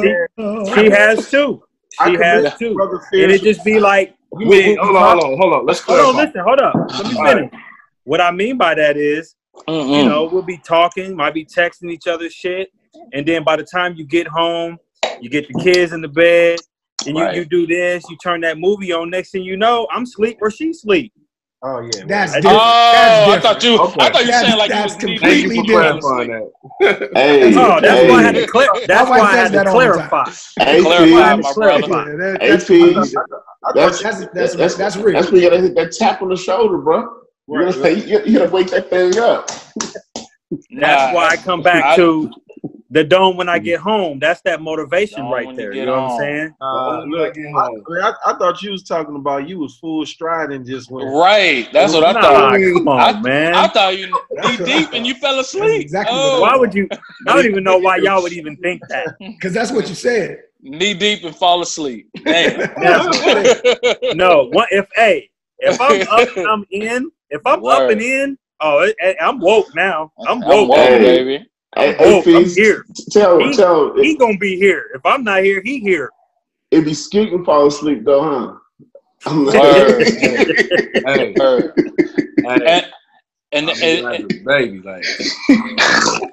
She 0.74 0.90
has 0.92 1.30
too. 1.30 1.64
I 2.00 2.10
She 2.10 2.18
commend 2.18 2.46
has 2.46 2.54
too. 2.60 2.76
And 3.14 3.32
it 3.32 3.44
just 3.44 3.64
be 3.66 3.80
like, 3.80 4.16
you 4.40 4.48
mean, 4.50 4.78
hold 4.78 4.98
on, 4.98 5.04
hold 5.04 5.20
on, 5.34 5.38
hold 5.40 5.54
on. 5.54 5.66
Let's 5.66 5.82
hold 5.82 6.00
on, 6.02 6.16
listen, 6.18 6.42
hold 6.46 6.60
up. 6.60 6.76
Let 6.98 7.08
me 7.08 7.16
All 7.18 7.24
right. 7.24 7.36
finish. 7.36 7.52
What 8.06 8.22
I 8.22 8.32
mean 8.32 8.58
by 8.58 8.76
that 8.76 8.98
is, 8.98 9.36
Mm-mm. 9.70 9.96
you 9.98 10.04
know, 10.04 10.30
we'll 10.32 10.44
be 10.44 10.58
talking, 10.68 11.16
might 11.16 11.34
be 11.34 11.46
texting 11.46 11.92
each 11.92 12.08
other 12.08 12.30
shit, 12.30 12.70
and 13.14 13.26
then 13.28 13.44
by 13.44 13.56
the 13.56 13.64
time 13.64 13.96
you 13.96 14.06
get 14.06 14.28
home, 14.28 14.78
you 15.20 15.30
get 15.30 15.48
the 15.48 15.54
kids 15.56 15.94
in 15.94 16.02
the 16.02 16.08
bed, 16.10 16.62
and 17.06 17.18
you, 17.18 17.24
Right. 17.24 17.36
you 17.36 17.46
do 17.46 17.68
this, 17.68 18.10
you 18.10 18.18
turn 18.24 18.42
that 18.42 18.58
movie 18.60 18.92
on. 18.92 19.10
Next 19.10 19.32
thing 19.32 19.44
you 19.44 19.58
know, 19.58 19.88
I'm 19.92 20.06
sleep 20.06 20.40
or 20.42 20.52
she 20.52 20.74
sleep. 20.74 21.14
Oh 21.66 21.80
yeah. 21.80 22.04
That's 22.06 22.34
I 22.34 22.42
different. 22.42 22.58
Oh, 22.62 22.92
That's 22.94 23.30
I 23.32 23.40
thought 23.40 23.64
you. 23.64 23.80
Okay. 23.80 23.96
I 24.02 24.12
thought 24.12 24.20
you 24.22 24.26
were 24.26 24.32
That's- 24.32 24.46
saying 24.46 24.58
like 24.60 24.70
you 24.70 24.76
that's 24.76 24.96
was 24.96 25.04
knee 25.04 25.18
Thank 25.18 25.34
deep 25.34 25.44
you 25.44 25.64
completely 25.64 25.74
for 25.74 25.82
different. 25.84 26.02
clarifying 26.02 26.50
that. 26.82 27.10
Hey, 27.16 27.54
Oh, 27.58 27.80
that's 27.80 28.02
hey, 28.02 28.10
why 28.10 28.18
I 28.20 28.22
had 28.24 28.36
to 28.36 28.48
clear. 28.48 28.68
That's 28.86 29.10
wife 29.10 29.20
why 29.22 29.28
I 29.28 29.32
says 29.32 29.40
had 29.40 29.48
to 29.52 29.54
that 29.54 29.68
all 29.68 29.80
the 29.80 29.86
time. 29.86 30.10
clarify. 30.10 30.32
hey, 30.60 30.82
Clarify, 30.82 31.36
P, 31.36 31.42
my 31.42 31.54
Clarify. 31.54 31.88
brother. 31.88 32.12
Yeah, 32.12 32.18
that- 32.34 32.42
hey, 32.42 32.50
that's, 32.50 32.66
P, 32.68 32.94
that's, 32.94 33.14
that's, 33.76 34.02
that's, 34.02 34.20
that's, 34.34 34.56
that's, 34.56 34.76
that's 34.76 34.98
real. 34.98 35.14
that's 35.14 35.32
where 35.32 35.42
you 35.42 35.50
gotta 35.50 35.62
hit 35.62 35.76
that 35.76 35.94
tap 35.94 36.22
on 36.22 36.28
the 36.30 36.36
shoulder, 36.36 36.78
bro. 36.80 37.00
You 37.48 37.56
Right, 37.66 37.74
gotta, 37.76 37.94
you, 38.00 38.18
gotta, 38.18 38.30
you 38.30 38.38
gotta 38.40 38.52
wake 38.52 38.68
that 38.72 38.90
thing 38.90 39.18
up. 39.18 39.48
That's 39.48 40.68
Nah, 40.70 41.14
why 41.14 41.28
I 41.30 41.38
come 41.38 41.62
back 41.62 41.84
I- 41.86 41.96
to 41.96 42.30
the 42.94 43.04
dome 43.04 43.38
when 43.38 43.50
I 43.50 43.58
get 43.58 43.80
home. 43.80 44.20
That's 44.20 44.42
that 44.42 44.62
motivation 44.62 45.26
right 45.26 45.48
when 45.48 45.56
you 45.56 45.62
there. 45.62 45.74
You 45.74 45.80
get 45.82 45.86
know 45.88 45.94
what 46.04 46.12
I'm 46.12 46.20
saying? 46.20 46.56
Uh, 46.62 47.04
look, 47.06 47.36
I 47.38 47.50
I. 47.52 48.10
I, 48.10 48.14
I 48.28 48.38
thought 48.38 48.62
you 48.62 48.72
was 48.72 48.84
talking 48.84 49.16
about 49.16 49.50
you 49.50 49.58
was 49.58 49.78
full 49.78 50.06
stride 50.06 50.52
and 50.52 50.64
just 50.66 50.92
went. 50.92 51.08
Right. 51.10 51.68
That's 51.74 51.94
what 51.94 52.04
I 52.04 52.12
nah, 52.14 52.22
thought. 52.22 52.60
come 52.60 52.88
on, 52.88 53.00
I- 53.00 53.22
man. 53.22 53.56
I 53.56 53.68
thought 53.68 53.98
you 53.98 54.14
That's 54.36 54.48
knee 54.60 54.66
deep 54.66 54.94
and 54.94 55.08
you 55.08 55.16
fell 55.16 55.36
That's 55.38 55.50
asleep. 55.54 55.82
exactly 55.82 56.16
oh, 56.16 56.42
why 56.42 56.56
would 56.56 56.74
you? 56.74 56.88
I 57.28 57.36
don't 57.36 57.46
even 57.46 57.64
know 57.64 57.78
why 57.80 57.98
y'all 57.98 58.22
would 58.22 58.34
even 58.34 58.56
think 58.58 58.82
that. 58.90 59.18
Because 59.20 59.54
that's 59.54 59.72
what 59.72 59.90
you 59.90 59.96
said. 59.96 60.38
knee 60.62 60.94
deep 60.94 61.24
and 61.24 61.36
fall 61.36 61.62
asleep? 61.64 62.10
Damn. 62.24 62.60
No, 64.16 64.50
what 64.52 64.70
if 64.72 64.88
hey, 64.96 65.32
if 65.60 65.82
I'm 65.82 66.02
up, 66.12 66.38
and 66.38 66.48
I'm 66.48 66.66
in. 66.70 67.12
If 67.32 67.42
I'm 67.48 67.66
up 67.66 67.90
and 67.90 68.00
in, 68.00 68.38
oh, 68.62 68.82
it, 68.82 68.96
it- 69.00 69.18
I'm 69.20 69.40
woke 69.40 69.74
now. 69.74 70.12
I'm 70.28 70.44
I'm 70.44 70.48
woke. 70.48 70.70
woke, 70.70 70.78
baby. 70.78 71.48
Hey, 71.76 71.96
Oh, 72.00 72.22
hey, 72.22 72.38
I'm 72.38 72.44
Feast, 72.44 72.58
here. 72.58 72.86
tell, 73.12 73.40
He- 73.40 73.56
tell, 73.56 73.96
He 74.02 74.16
gonna 74.18 74.38
be 74.38 74.58
here. 74.58 74.86
If 74.94 75.06
I'm 75.06 75.24
not 75.24 75.44
here, 75.44 75.62
he 75.64 75.80
here. 75.80 76.12
it 76.72 76.82
be 76.86 76.94
skeet 76.94 77.34
and 77.34 77.46
fall 77.46 77.68
asleep 77.68 78.04
though, 78.04 78.24
huh? 78.24 78.54
I'm 79.26 79.46
like- 79.46 79.62
Word. 79.62 80.08
Hey, 81.06 81.34
Word. 81.38 81.74
hey, 82.44 82.66
And 82.66 82.86
and, 83.52 83.70
I 83.70 83.74
and, 83.74 83.82
mean, 83.82 84.04
like 84.04 84.20
a 84.22 84.28
baby, 84.46 84.82
like 84.82 85.04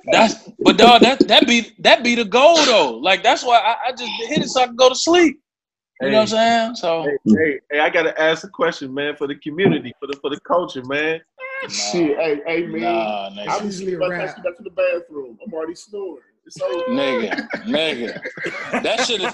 that's 0.07 0.49
but 0.65 0.77
dog 0.79 1.03
that 1.03 1.27
that 1.29 1.47
be 1.47 1.73
that 1.81 2.03
be 2.03 2.15
the 2.15 2.25
goal 2.25 2.57
though. 2.65 2.97
Like 2.97 3.23
that's 3.23 3.45
why 3.45 3.59
I, 3.59 3.89
I 3.89 3.93
just 3.93 4.11
hit 4.29 4.43
it 4.43 4.49
so 4.49 4.63
I 4.63 4.67
can 4.67 4.77
go 4.77 4.89
to 4.89 4.95
sleep. 4.95 5.39
You 6.01 6.11
know 6.11 6.17
what 6.17 6.21
I'm 6.23 6.27
saying? 6.29 6.75
So 6.77 7.03
Hey, 7.05 7.19
hey, 7.27 7.61
hey, 7.71 7.81
I 7.81 7.91
gotta 7.91 8.19
ask 8.21 8.45
a 8.45 8.49
question, 8.49 8.93
man, 8.95 9.17
for 9.17 9.27
the 9.27 9.35
community, 9.37 9.93
for 10.01 10.07
the 10.07 10.17
for 10.21 10.31
the 10.31 10.41
culture, 10.41 10.83
man. 10.85 11.21
Shit, 11.69 12.17
hey, 12.19 12.41
hey, 12.47 12.67
man. 12.67 12.81
nah, 12.83 13.31
nigga. 13.31 13.49
I'm 13.49 13.67
It's 13.67 13.79
just 13.79 13.81
usually 13.81 13.93
a 13.95 13.97
about 13.97 14.09
to 14.09 14.13
wrap. 14.15 14.37
go 14.37 14.43
back 14.43 14.57
to 14.57 14.63
the 14.63 14.71
bathroom. 14.71 15.39
I'm 15.47 15.53
already 15.53 15.75
snoring. 15.75 16.23
It's 16.47 16.61
over. 16.61 16.85
Nigga, 16.91 17.49
nigga, 17.67 18.83
that 18.83 19.01
shit 19.07 19.21
is, 19.21 19.33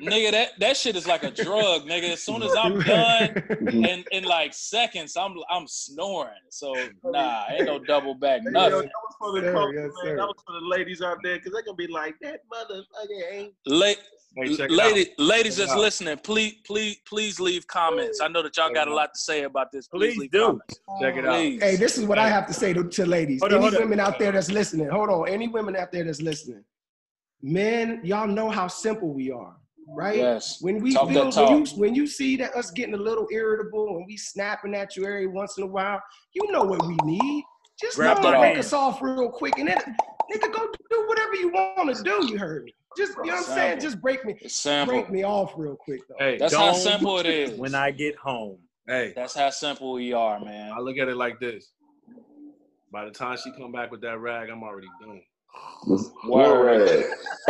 nigga. 0.00 0.30
That 0.32 0.48
that 0.60 0.76
shit 0.76 0.94
is 0.94 1.06
like 1.06 1.22
a 1.24 1.30
drug, 1.30 1.86
nigga. 1.86 2.12
As 2.12 2.22
soon 2.22 2.42
as 2.42 2.54
I'm 2.54 2.78
done, 2.80 3.28
mm-hmm. 3.30 3.84
in 3.84 4.04
in 4.12 4.24
like 4.24 4.52
seconds, 4.52 5.16
I'm 5.16 5.34
I'm 5.50 5.66
snoring. 5.66 6.34
So 6.50 6.74
nah, 7.04 7.44
ain't 7.50 7.64
no 7.64 7.78
double 7.78 8.14
back, 8.14 8.42
Hey, 8.42 8.46
yo, 8.46 8.50
nothing. 8.50 8.78
that 8.80 8.84
was 8.84 9.14
for 9.18 9.32
the 9.40 9.46
Sir, 9.46 9.52
culture, 9.54 9.74
yes, 9.86 9.90
man. 10.04 10.16
That 10.16 10.26
was 10.26 10.36
for 10.46 10.60
the 10.60 10.66
ladies 10.66 11.00
out 11.00 11.18
there, 11.22 11.38
cause 11.40 11.52
they're 11.52 11.62
gonna 11.62 11.74
be 11.74 11.86
like, 11.86 12.16
that 12.20 12.40
motherfucker 12.52 13.32
ain't. 13.32 13.54
La- 13.66 13.92
hey, 14.36 14.56
check 14.56 14.70
lady, 14.70 15.10
ladies 15.18 15.56
that's 15.56 15.74
listening, 15.74 16.16
please, 16.18 16.56
please, 16.66 16.98
please 17.06 17.40
leave 17.40 17.66
comments. 17.66 18.20
I 18.20 18.28
know 18.28 18.42
that 18.42 18.56
y'all 18.56 18.72
got 18.72 18.88
a 18.88 18.94
lot 18.94 19.14
to 19.14 19.20
say 19.20 19.42
about 19.42 19.72
this. 19.72 19.88
Please, 19.88 20.14
Please 20.14 20.18
leave 20.18 20.30
do. 20.30 20.46
comments. 20.46 20.80
Check 21.00 21.16
it 21.16 21.26
out. 21.26 21.36
Please. 21.36 21.62
Hey, 21.62 21.76
this 21.76 21.98
is 21.98 22.04
what 22.04 22.18
I 22.18 22.28
have 22.28 22.46
to 22.46 22.52
say 22.52 22.72
to, 22.72 22.84
to 22.84 23.06
ladies. 23.06 23.40
Hold 23.40 23.52
any 23.52 23.62
hold 23.62 23.74
on. 23.74 23.80
women 23.80 24.00
out 24.00 24.18
there 24.18 24.32
that's 24.32 24.50
listening, 24.50 24.88
hold 24.88 25.10
on. 25.10 25.28
Any 25.28 25.48
women 25.48 25.76
out 25.76 25.92
there 25.92 26.04
that's 26.04 26.22
listening, 26.22 26.64
men, 27.42 28.00
y'all 28.04 28.26
know 28.26 28.50
how 28.50 28.68
simple 28.68 29.12
we 29.12 29.30
are, 29.30 29.56
right? 29.88 30.16
Yes. 30.16 30.58
When 30.60 30.80
we 30.80 30.92
Talk 30.92 31.08
feel, 31.08 31.30
when 31.30 31.64
you 31.64 31.66
when 31.76 31.94
you 31.94 32.06
see 32.06 32.36
that 32.36 32.54
us 32.54 32.70
getting 32.70 32.94
a 32.94 32.98
little 32.98 33.26
irritable 33.32 33.96
and 33.96 34.06
we 34.06 34.16
snapping 34.16 34.74
at 34.74 34.96
you 34.96 35.04
every 35.04 35.26
once 35.26 35.56
in 35.56 35.64
a 35.64 35.68
while, 35.68 36.00
you 36.32 36.50
know 36.52 36.62
what 36.62 36.86
we 36.86 36.96
need. 37.04 37.44
Just 37.80 37.96
Grab 37.96 38.22
know 38.22 38.30
that 38.30 38.40
break 38.40 38.58
us 38.58 38.72
off 38.72 39.02
real 39.02 39.30
quick, 39.30 39.58
and 39.58 39.68
then 39.68 39.76
nigga 40.32 40.52
go 40.52 40.68
do 40.90 41.04
whatever 41.06 41.34
you 41.34 41.50
want 41.50 41.94
to 41.94 42.02
do. 42.02 42.26
You 42.26 42.38
heard 42.38 42.64
me. 42.64 42.74
Just 42.96 43.12
you 43.16 43.26
know 43.26 43.34
what 43.34 43.48
I'm 43.48 43.54
saying. 43.54 43.80
Just 43.80 44.00
break 44.00 44.24
me, 44.24 44.34
It's 44.40 44.64
break 44.64 45.10
me 45.10 45.22
off 45.24 45.52
real 45.56 45.76
quick 45.76 46.00
though. 46.08 46.16
Hey, 46.18 46.38
That's 46.38 46.54
how 46.54 46.72
simple 46.72 47.18
it 47.18 47.26
is. 47.26 47.58
When 47.58 47.74
I 47.74 47.90
get 47.90 48.16
home. 48.16 48.58
hey, 48.86 49.12
That's 49.14 49.34
how 49.34 49.50
simple 49.50 49.92
we 49.92 50.12
are, 50.12 50.40
man. 50.40 50.72
I 50.72 50.80
look 50.80 50.96
at 50.98 51.08
it 51.08 51.16
like 51.16 51.38
this. 51.40 51.72
By 52.92 53.04
the 53.04 53.10
time 53.10 53.36
she 53.36 53.50
come 53.52 53.72
back 53.72 53.90
with 53.90 54.00
that 54.02 54.18
rag, 54.18 54.48
I'm 54.48 54.62
already 54.62 54.86
done. 55.00 55.20
What 56.24 56.64
rag? 56.64 57.04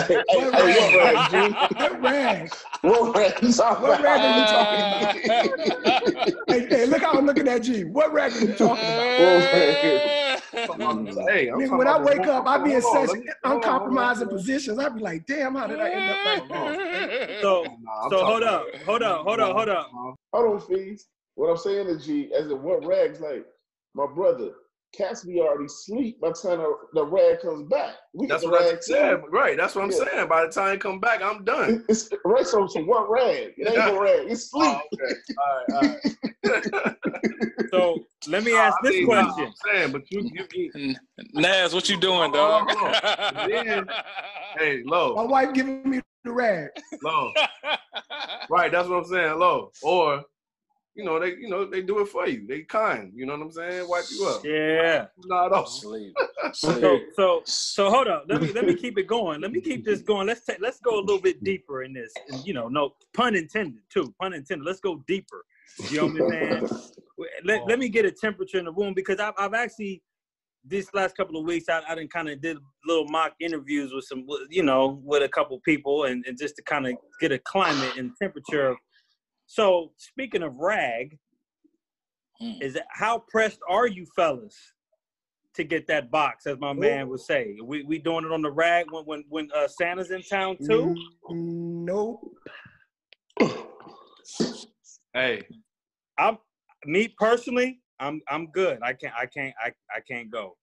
Hey, 0.07 0.23
hey, 0.29 0.51
What 0.51 0.53
rag? 0.53 0.95
rag, 0.97 1.31
G? 1.31 1.37
What 1.77 2.03
rag? 2.03 2.55
What 2.83 3.17
rag 3.17 3.43
What 3.43 4.01
rag 4.03 4.21
are 4.21 4.39
you 4.39 4.47
talking 4.47 4.81
about? 6.07 6.49
Hey, 6.49 6.67
hey, 6.69 6.87
look 6.87 7.03
how 7.03 7.13
I'm 7.19 7.27
looking 7.27 7.49
at 7.49 7.67
you. 7.67 7.89
What 7.89 8.13
rag 8.13 8.33
are 8.33 8.41
you 8.41 8.55
talking 8.55 8.85
about? 8.85 10.36
Hey, 10.57 11.49
I'm 11.49 11.61
Nigga, 11.61 11.79
when 11.79 11.87
I 11.87 11.99
wake 12.03 12.27
up, 12.27 12.47
I 12.47 12.59
be 12.59 12.75
in 12.75 12.81
hold 12.81 12.95
such 12.95 13.09
let 13.09 13.19
me- 13.19 13.33
hold 13.45 13.57
on, 13.57 13.63
hold 13.63 13.65
on, 13.65 13.75
uncompromising 13.75 14.29
positions. 14.29 14.79
I 14.79 14.89
be 14.89 15.01
like, 15.01 15.27
damn, 15.27 15.55
how 15.55 15.67
did 15.67 15.81
I 15.81 15.91
end 15.91 16.11
up 16.11 16.25
like 16.25 16.49
that? 16.49 17.41
So 17.43 17.65
Nah, 17.83 18.09
so 18.11 18.25
hold 18.25 18.43
up, 18.43 18.67
hold 18.87 19.03
up, 19.03 19.21
hold 19.23 19.41
up, 19.41 19.57
hold 19.57 19.69
up. 19.69 19.91
Hold 20.33 20.55
on, 20.55 20.61
Fees. 20.61 21.09
What 21.35 21.51
I'm 21.51 21.57
saying 21.59 21.89
is, 21.89 22.07
G, 22.07 22.33
as 22.33 22.51
in 22.51 22.63
what 22.63 22.85
rags, 22.87 23.21
like, 23.21 23.47
my 23.95 24.07
brother, 24.07 24.53
cats 24.97 25.25
be 25.25 25.41
already 25.41 25.69
sleep 25.69 26.21
by 26.21 26.29
the 26.29 26.35
time 26.35 26.59
the, 26.59 26.73
the 26.95 27.05
rag 27.05 27.41
comes 27.41 27.69
back. 27.69 27.95
We 28.15 28.27
That's 28.27 28.43
get 28.43 28.51
what 28.51 28.63
I 28.63 28.71
rag 28.71 28.83
said. 28.83 29.17
too. 29.17 29.27
Right. 29.31 29.57
That's 29.57 29.75
what 29.75 29.85
I'm 29.85 29.91
Yeah. 29.91 30.05
saying. 30.13 30.29
By 30.29 30.47
the 30.47 30.53
time 30.53 30.73
I 30.73 30.77
come 30.77 31.01
back, 31.01 31.23
I'm 31.23 31.45
done. 31.45 31.71
It- 31.71 31.83
It's 31.89 32.09
right. 32.25 32.47
So, 32.47 32.67
so 32.67 32.81
what 32.85 33.11
rag? 33.11 33.53
It 33.57 33.67
ain't 33.69 33.77
no 33.77 34.01
rag. 34.03 34.27
It's 34.31 34.51
oh, 34.55 34.81
sleep. 34.91 35.01
Oh, 35.01 35.05
okay. 35.05 35.15
All 35.39 35.83
right. 35.83 35.97
All 36.45 36.53
right. 36.85 36.97
So 37.71 38.07
let 38.29 38.45
me 38.45 38.55
ask 38.57 38.77
I 38.81 38.87
this 38.87 38.95
mean, 38.97 39.07
question. 39.07 39.47
I'm 39.47 39.55
saying, 39.75 39.93
but 39.93 40.03
you, 40.11 40.31
you, 40.33 40.45
you 40.55 40.73
mm, 40.73 40.97
Nas, 41.35 41.75
what 41.75 41.89
you 41.89 41.97
doing, 41.97 42.33
Hold 42.33 42.33
dog? 42.33 42.71
hold 42.71 42.95
on. 43.35 43.49
Then- 43.51 43.89
hey, 44.57 44.83
low. 44.87 45.17
My 45.17 45.25
wife 45.25 45.53
giving 45.53 45.83
me 45.89 46.01
the 46.25 46.31
rag. 46.33 46.69
low. 47.03 47.33
Right. 48.49 48.71
That's 48.71 48.89
what 48.89 48.99
I'm 48.99 49.05
saying. 49.05 49.39
Low. 49.39 49.73
Or, 49.83 50.23
you 50.97 51.05
know, 51.05 51.21
they, 51.21 51.37
you 51.37 51.49
know, 51.49 51.67
they 51.67 51.83
do 51.83 52.01
it 52.01 52.09
for 52.09 52.27
you. 52.27 52.47
They 52.47 52.63
kind. 52.63 53.13
You 53.15 53.27
know 53.27 53.35
what 53.35 53.43
I'm 53.43 53.51
saying? 53.53 53.87
Wipe 53.89 54.05
you 54.11 54.27
up. 54.27 54.45
Yeah. 54.45 55.07
Not 55.27 55.53
off. 55.53 55.69
Sleep. 55.71 56.15
So 56.53 56.73
Sleep. 56.73 57.03
so 57.15 57.43
so 57.45 57.91
hold 57.91 58.09
up. 58.09 58.25
Let 58.29 58.41
me 58.41 58.53
let 58.53 58.65
me 58.65 58.75
keep 58.83 58.99
it 58.99 59.07
going. 59.07 59.43
Let 59.43 59.53
me 59.53 59.61
keep 59.61 59.85
this 59.85 60.01
going. 60.01 60.27
Let's 60.27 60.45
take 60.45 60.61
let's 60.61 60.81
go 60.81 60.99
a 60.99 61.03
little 61.03 61.21
bit 61.21 61.45
deeper 61.45 61.83
in 61.83 61.93
this. 61.93 62.13
And, 62.29 62.47
you 62.47 62.55
know, 62.55 62.69
no 62.69 62.95
pun 63.15 63.37
intended 63.37 63.83
too. 63.93 64.15
Pun 64.21 64.33
intended. 64.33 64.65
Let's 64.65 64.81
go 64.81 65.05
deeper. 65.07 65.45
You 65.91 65.99
know 65.99 66.07
what 66.07 66.23
I'm 66.23 66.31
saying? 66.31 66.69
Let, 67.45 67.67
let 67.67 67.79
me 67.79 67.89
get 67.89 68.05
a 68.05 68.11
temperature 68.11 68.59
in 68.59 68.67
the 68.67 68.73
room 68.73 68.93
because 68.93 69.21
I've 69.21 69.33
I've 69.39 69.55
actually 69.55 70.03
this 70.69 70.93
last 70.93 71.17
couple 71.17 71.39
of 71.39 71.47
weeks 71.47 71.67
I, 71.69 71.81
I 71.89 71.95
didn't 71.95 72.13
kind 72.13 72.29
of 72.29 72.43
did 72.43 72.59
little 72.85 73.07
mock 73.09 73.33
interviews 73.41 73.93
with 73.95 74.05
some 74.05 74.27
you 74.51 74.63
know 74.63 75.01
with 75.03 75.23
a 75.23 75.29
couple 75.29 75.59
people 75.61 76.05
and, 76.05 76.25
and 76.27 76.37
just 76.37 76.57
to 76.57 76.63
kind 76.63 76.87
of 76.87 76.95
get 77.21 77.33
a 77.33 77.39
climate 77.39 77.97
and 77.97 78.13
temperature. 78.21 78.77
Of- 79.47 79.51
So 79.51 79.93
speaking 79.97 80.43
of 80.43 80.57
rag, 80.57 81.19
Mm. 82.43 82.63
is 82.63 82.75
that 82.75 82.87
how 82.91 83.21
pressed 83.31 83.61
are 83.67 83.87
you 83.87 84.05
fellas 84.15 84.55
to 85.55 85.65
get 85.65 85.87
that 85.87 86.11
box, 86.11 86.47
as 86.47 86.59
my 86.59 86.75
man 86.75 87.09
would 87.09 87.21
say? 87.21 87.57
We 87.65 87.83
we 87.85 87.99
doing 87.99 88.27
it 88.27 88.31
on 88.33 88.43
the 88.43 88.51
rag 88.51 88.91
when 88.93 89.05
when 89.07 89.25
when 89.31 89.51
uh, 89.55 89.69
Santa's 89.69 90.11
in 90.11 90.21
town 90.21 90.59
too. 90.59 90.95
Nope. 91.31 92.21
Hey, 95.15 95.47
I'm 96.19 96.37
me 96.85 97.09
personally. 97.19 97.81
I'm 97.99 98.21
I'm 98.29 98.49
good. 98.49 98.81
I 98.83 98.93
can't 98.93 99.15
I 99.15 99.25
can't 99.25 99.55
I, 99.65 99.73
I 99.95 100.01
can't 100.01 100.31
go. 100.31 100.59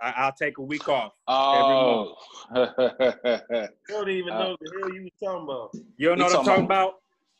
I, 0.00 0.10
I'll 0.16 0.32
take 0.32 0.58
a 0.58 0.62
week 0.62 0.88
off. 0.88 1.12
Oh. 1.26 2.14
You 2.54 3.68
don't 3.88 4.10
even 4.10 4.32
Uh, 4.32 4.38
know 4.38 4.50
what 4.50 4.60
the 4.60 4.78
hell 4.80 4.92
you 4.94 5.02
was 5.02 5.12
talking 5.22 5.42
about. 5.42 5.70
You 5.96 6.08
don't 6.08 6.18
know 6.18 6.24
what 6.26 6.30
I'm 6.38 6.44
talking 6.44 6.50
talking 6.52 6.64
about? 6.66 6.94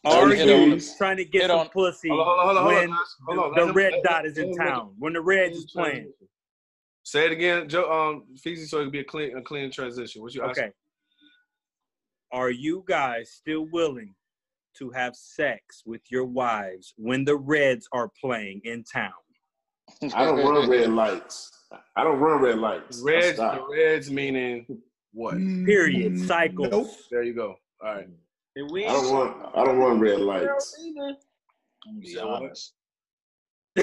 Are 0.04 0.28
hit 0.28 0.46
you 0.46 0.72
on- 0.72 0.80
trying 0.98 1.16
to 1.16 1.24
get 1.24 1.42
hit 1.42 1.50
some 1.50 1.60
on- 1.60 1.68
pussy 1.70 2.08
hold 2.08 2.20
on, 2.20 2.26
hold 2.26 2.56
on, 2.58 2.64
hold 2.64 2.74
on, 2.74 2.74
when 2.74 2.98
hold 3.26 3.38
on. 3.38 3.54
The, 3.54 3.66
the 3.66 3.72
red 3.72 3.94
dot 4.04 4.26
is 4.26 4.38
in 4.38 4.50
him 4.50 4.56
town? 4.56 4.94
When 4.98 5.12
the 5.12 5.20
Reds 5.20 5.56
is 5.58 5.70
playing? 5.70 6.12
Say 7.02 7.26
it 7.26 7.32
again, 7.32 7.68
Joe. 7.68 7.90
Um, 7.90 8.24
Feezy, 8.36 8.66
so 8.66 8.78
it 8.80 8.84
can 8.84 8.90
be 8.90 9.00
a 9.00 9.04
clean, 9.04 9.36
a 9.36 9.42
clean 9.42 9.70
transition. 9.70 10.22
What 10.22 10.34
you 10.34 10.42
asking? 10.42 10.64
Okay. 10.64 10.72
are 12.32 12.50
you 12.50 12.84
guys 12.88 13.30
still 13.30 13.66
willing 13.66 14.14
to 14.78 14.90
have 14.90 15.14
sex 15.14 15.82
with 15.86 16.00
your 16.10 16.24
wives 16.24 16.94
when 16.96 17.24
the 17.24 17.36
Reds 17.36 17.86
are 17.92 18.10
playing 18.20 18.60
in 18.64 18.84
town? 18.84 19.12
I 20.14 20.24
don't 20.24 20.38
run 20.38 20.68
red 20.68 20.90
lights. 20.90 21.50
I 21.94 22.04
don't 22.04 22.18
run 22.18 22.40
red 22.40 22.58
lights. 22.58 23.00
I 23.02 23.04
Reds, 23.04 23.36
the 23.36 23.66
Reds 23.70 24.10
meaning 24.10 24.66
what? 25.12 25.34
Period. 25.36 26.18
Cycle. 26.18 26.68
Nope. 26.68 26.88
There 27.10 27.22
you 27.22 27.34
go. 27.34 27.54
All 27.84 27.94
right. 27.94 28.08
And 28.56 28.70
we 28.70 28.86
I 28.86 28.92
don't 28.92 29.12
want 29.12 29.36
I 29.54 29.64
don't 29.64 29.78
run 29.78 30.00
red 30.00 30.20
lights. 30.20 30.76
I'm 31.86 32.00
be 32.00 32.18
honest. 32.18 32.72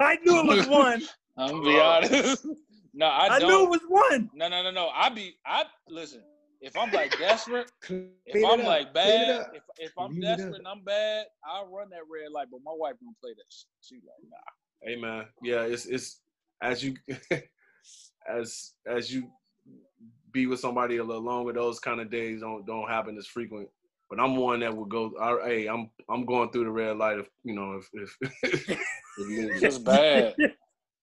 I 0.00 0.18
knew 0.24 0.40
it 0.40 0.46
was 0.46 0.66
one. 0.68 1.02
I'm 1.36 1.48
gonna 1.50 1.62
be 1.62 1.76
oh. 1.76 1.82
honest. 1.82 2.46
no, 2.94 3.06
I, 3.06 3.34
I 3.34 3.38
don't. 3.38 3.50
knew 3.50 3.64
it 3.64 3.70
was 3.70 3.80
one. 3.88 4.30
No, 4.34 4.48
no, 4.48 4.62
no, 4.62 4.70
no. 4.70 4.88
I 4.88 5.10
be 5.10 5.36
I 5.46 5.64
listen. 5.88 6.22
If 6.60 6.78
I'm 6.78 6.90
like 6.92 7.18
desperate, 7.18 7.70
if 8.24 8.42
I'm 8.42 8.60
up, 8.60 8.66
like 8.66 8.94
bad, 8.94 9.48
if 9.52 9.62
if 9.78 9.92
I'm 9.98 10.12
Clean 10.12 10.22
desperate 10.22 10.54
and 10.54 10.66
I'm 10.66 10.82
bad, 10.82 11.26
I'll 11.44 11.66
run 11.66 11.90
that 11.90 12.00
red 12.10 12.32
light. 12.32 12.46
But 12.50 12.60
my 12.64 12.72
wife 12.74 12.94
don't 13.02 13.18
play 13.20 13.32
that 13.32 13.44
shit. 13.50 13.66
She 13.82 13.96
like, 13.96 14.30
nah. 14.30 14.36
Hey 14.80 14.96
man, 14.96 15.26
yeah, 15.42 15.62
it's 15.62 15.84
it's 15.84 16.20
as 16.62 16.82
you 16.82 16.96
as 18.26 18.72
as 18.86 19.12
you 19.12 19.28
be 20.32 20.46
with 20.46 20.60
somebody 20.60 20.96
a 20.96 21.04
little 21.04 21.22
longer, 21.22 21.52
those 21.52 21.78
kind 21.78 22.00
of 22.00 22.10
days 22.10 22.40
don't 22.40 22.66
don't 22.66 22.88
happen 22.88 23.18
as 23.18 23.26
frequent. 23.26 23.68
But 24.14 24.22
I'm 24.22 24.36
one 24.36 24.60
that 24.60 24.76
would 24.76 24.88
go. 24.88 25.12
I, 25.20 25.48
hey, 25.48 25.66
I'm 25.66 25.90
I'm 26.08 26.24
going 26.24 26.50
through 26.50 26.64
the 26.64 26.70
red 26.70 26.98
light 26.98 27.18
if 27.18 27.26
you 27.42 27.54
know 27.54 27.80
if 27.80 27.88
if. 27.92 28.16
if 29.18 29.62
It's 29.64 29.78
bad. 29.78 30.34
hey, 30.38 30.48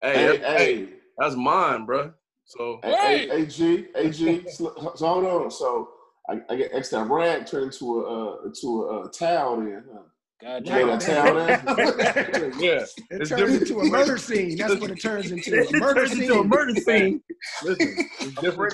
Hey, 0.02 0.26
that's, 0.26 0.39
hey, 0.39 0.89
that's 1.17 1.36
mine, 1.36 1.86
bro. 1.86 2.13
So 2.45 2.80
hey, 2.84 2.93
hey, 3.02 3.28
hey, 3.28 3.45
G, 3.45 3.88
hey, 3.93 4.10
G. 4.12 4.43
So 4.47 4.93
so 4.95 5.08
hold 5.08 5.26
on. 5.26 5.52
So 5.52 5.89
I, 6.30 6.39
I 6.50 6.56
get 6.56 6.71
extra 6.74 7.04
rag 7.04 7.45
turned 7.45 7.74
into 7.74 8.00
a 8.00 8.04
uh, 8.04 8.43
into 8.45 8.84
a 8.84 9.02
uh, 9.02 9.08
towel 9.10 9.58
then. 9.58 9.84
Huh? 9.93 10.00
God 10.41 10.63
Made 10.63 10.69
damn. 10.69 10.89
a 10.89 10.97
towel 10.99 11.36
then. 11.36 12.54
yeah, 12.60 12.71
It 12.82 12.89
It's 13.12 13.30
turns 13.30 13.30
different. 13.30 13.62
into 13.62 13.80
a 13.80 13.86
murder 13.86 14.17
scene. 14.17 14.58
That's 14.58 14.75
what 14.80 14.89
it 14.91 15.01
turns 15.01 15.32
into. 15.32 15.67
A 15.67 15.71
murder 15.80 16.08
turns 16.08 16.12
into 16.19 16.34
a 16.34 16.36
scene. 16.38 16.47
murder 16.49 16.75
scene. 16.82 17.23
listen, 17.63 17.95
it's 18.21 18.41
different. 18.41 18.73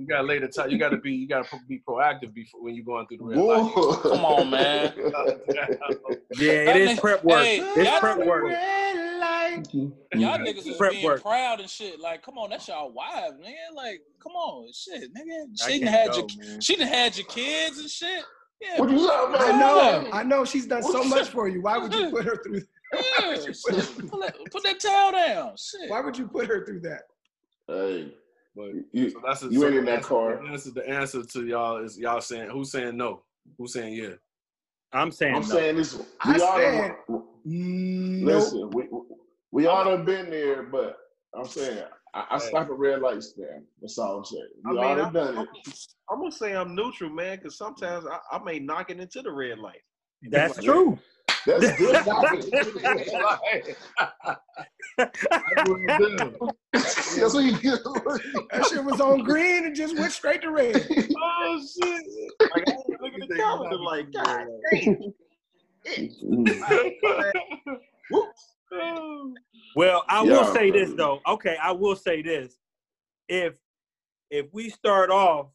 You 0.00 0.06
gotta 0.08 0.24
lay 0.24 0.38
the 0.40 0.48
time. 0.48 0.70
You 0.70 0.78
gotta 0.78 0.96
be 0.96 1.12
you 1.12 1.28
gotta 1.28 1.48
be 1.68 1.80
proactive 1.88 2.34
before 2.34 2.62
when 2.64 2.74
you're 2.74 2.84
going 2.84 3.06
through 3.06 3.18
the 3.18 3.24
red 3.24 3.38
light. 3.38 3.72
Come 4.02 4.24
on, 4.24 4.50
man. 4.50 4.92
Yeah, 6.38 6.50
it 6.70 6.76
is 6.76 7.00
prep 7.00 7.24
work. 7.24 7.42
Hey, 7.44 7.58
it's 7.60 7.98
prep 8.00 8.18
work. 8.18 8.44
Red 8.44 9.20
light. 9.20 9.62
Y'all 9.72 10.38
niggas 10.38 10.66
is 10.66 10.76
Prep 10.76 10.92
being 10.92 11.04
work. 11.04 11.22
proud 11.22 11.60
and 11.60 11.70
shit. 11.70 11.98
Like, 12.00 12.22
come 12.22 12.36
on, 12.36 12.50
that's 12.50 12.68
y'all 12.68 12.90
wives, 12.92 13.38
man. 13.40 13.54
Like, 13.74 14.02
come 14.22 14.32
on, 14.32 14.70
shit, 14.72 15.02
nigga. 15.14 15.46
She 15.66 15.78
done 15.80 15.88
can't 15.88 15.88
had 15.88 16.10
go, 16.10 16.16
your 16.18 16.26
man. 16.46 16.60
she 16.60 16.76
done 16.76 16.88
had 16.88 17.16
your 17.16 17.26
kids 17.26 17.78
and 17.78 17.88
shit. 17.88 18.22
Yeah, 18.60 18.80
What 18.80 18.90
you 18.90 19.06
talking 19.06 19.36
I 19.38 19.58
know. 19.58 20.08
I 20.12 20.22
know. 20.22 20.44
She's 20.44 20.66
done 20.66 20.82
so 20.82 21.04
much 21.04 21.28
for 21.28 21.48
you. 21.48 21.60
Why 21.62 21.76
would 21.78 21.92
you 21.94 22.10
put 22.10 22.24
her 22.24 22.36
through? 22.42 22.62
yeah. 23.20 23.34
shit. 23.34 23.56
Put, 24.08 24.20
that, 24.20 24.34
put 24.50 24.62
that 24.62 24.80
towel 24.80 25.12
down. 25.12 25.52
Shit. 25.56 25.90
Why 25.90 26.00
would 26.00 26.16
you 26.16 26.26
put 26.26 26.46
her 26.46 26.64
through 26.64 26.80
that? 26.80 27.02
Hey, 27.68 28.14
But 28.54 28.70
you, 28.92 29.10
so 29.10 29.20
that's 29.26 29.42
a, 29.42 29.48
you 29.48 29.60
so 29.60 29.66
ain't 29.66 29.76
in 29.76 29.84
that 29.86 30.02
car. 30.02 30.40
The 30.42 30.48
answer, 30.50 30.70
the 30.70 30.88
answer 30.88 31.22
to 31.24 31.46
y'all 31.46 31.78
is 31.78 31.98
y'all 31.98 32.20
saying 32.20 32.48
who's 32.50 32.70
saying 32.70 32.96
no, 32.96 33.22
who's 33.58 33.72
saying 33.72 33.94
yeah. 33.94 34.10
I'm 34.92 35.10
saying 35.10 35.34
I'm 35.34 35.42
no. 35.42 35.48
saying 35.48 35.76
this. 35.76 36.00
I 36.22 36.32
We 36.32 36.40
all 36.42 36.56
said- 36.56 36.94
done, 37.08 37.22
Nope. 37.44 38.24
listen. 38.24 38.70
We 38.70 38.88
we 39.52 39.66
all 39.66 39.84
done 39.84 40.04
been 40.04 40.30
there, 40.30 40.62
but 40.62 40.96
I'm 41.36 41.44
saying 41.46 41.82
I, 42.16 42.24
I 42.30 42.38
stop 42.38 42.68
at 42.68 42.78
red 42.78 43.02
lights 43.02 43.34
man. 43.36 43.64
That's 43.80 43.98
all 43.98 44.18
I'm 44.18 44.24
saying. 44.24 44.48
I 44.64 44.70
We 44.70 44.76
mean, 44.76 44.84
all 44.84 45.02
I'm, 45.02 45.12
done 45.12 45.36
it. 45.36 45.38
I'm, 45.38 45.48
I'm 46.10 46.20
gonna 46.20 46.32
say 46.32 46.56
I'm 46.56 46.74
neutral, 46.74 47.10
man, 47.10 47.36
because 47.36 47.58
sometimes 47.58 48.06
I, 48.06 48.36
I 48.36 48.42
may 48.42 48.58
knock 48.58 48.88
it 48.90 48.98
into 48.98 49.20
the 49.20 49.30
red 49.30 49.58
light. 49.58 49.82
That's 50.30 50.64
true. 50.64 50.98
That's 51.46 51.72
good. 51.78 51.94
That's 54.96 55.12
what 57.34 57.44
you 57.44 57.52
do. 57.60 57.76
That 58.50 58.66
shit 58.70 58.82
was 58.82 58.98
on 59.00 59.22
green 59.22 59.66
and 59.66 59.76
just 59.76 59.94
went 59.98 60.12
straight 60.12 60.40
to 60.42 60.50
red. 60.50 60.88
Oh 61.18 61.60
shit! 61.60 62.02
Like 62.40 62.66
I 62.66 62.70
was 62.70 62.96
looking 63.00 63.22
at 63.22 63.28
the 63.28 63.36
calendar, 63.36 63.76
like 63.76 64.10
God 64.12 64.46
damn. 64.72 65.12
Well, 69.76 70.04
I 70.08 70.24
Yeah, 70.24 70.32
will 70.32 70.54
say 70.54 70.70
this 70.70 70.92
though. 70.94 71.20
Okay, 71.26 71.56
I 71.62 71.70
will 71.70 71.96
say 71.96 72.22
this. 72.22 72.56
If 73.28 73.54
if 74.30 74.46
we 74.52 74.70
start 74.70 75.10
off 75.10 75.48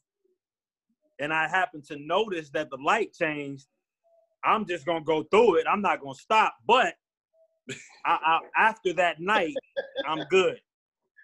and 1.19 1.34
I 1.34 1.47
happen 1.47 1.82
to 1.84 1.97
notice 1.97 2.52
that 2.52 2.69
the 2.69 2.78
light 2.78 3.13
changed, 3.13 3.65
I'm 4.43 4.65
just 4.65 4.86
gonna 4.86 5.04
go 5.04 5.24
through 5.24 5.58
it. 5.58 5.65
I'm 5.67 5.82
not 5.82 6.02
gonna 6.02 6.13
stop. 6.13 6.56
But 6.67 6.93
I, 8.06 8.12
I, 8.24 8.39
after 8.58 8.93
that 8.93 9.19
night, 9.19 9.56
I'm 10.08 10.24
good. 10.30 10.60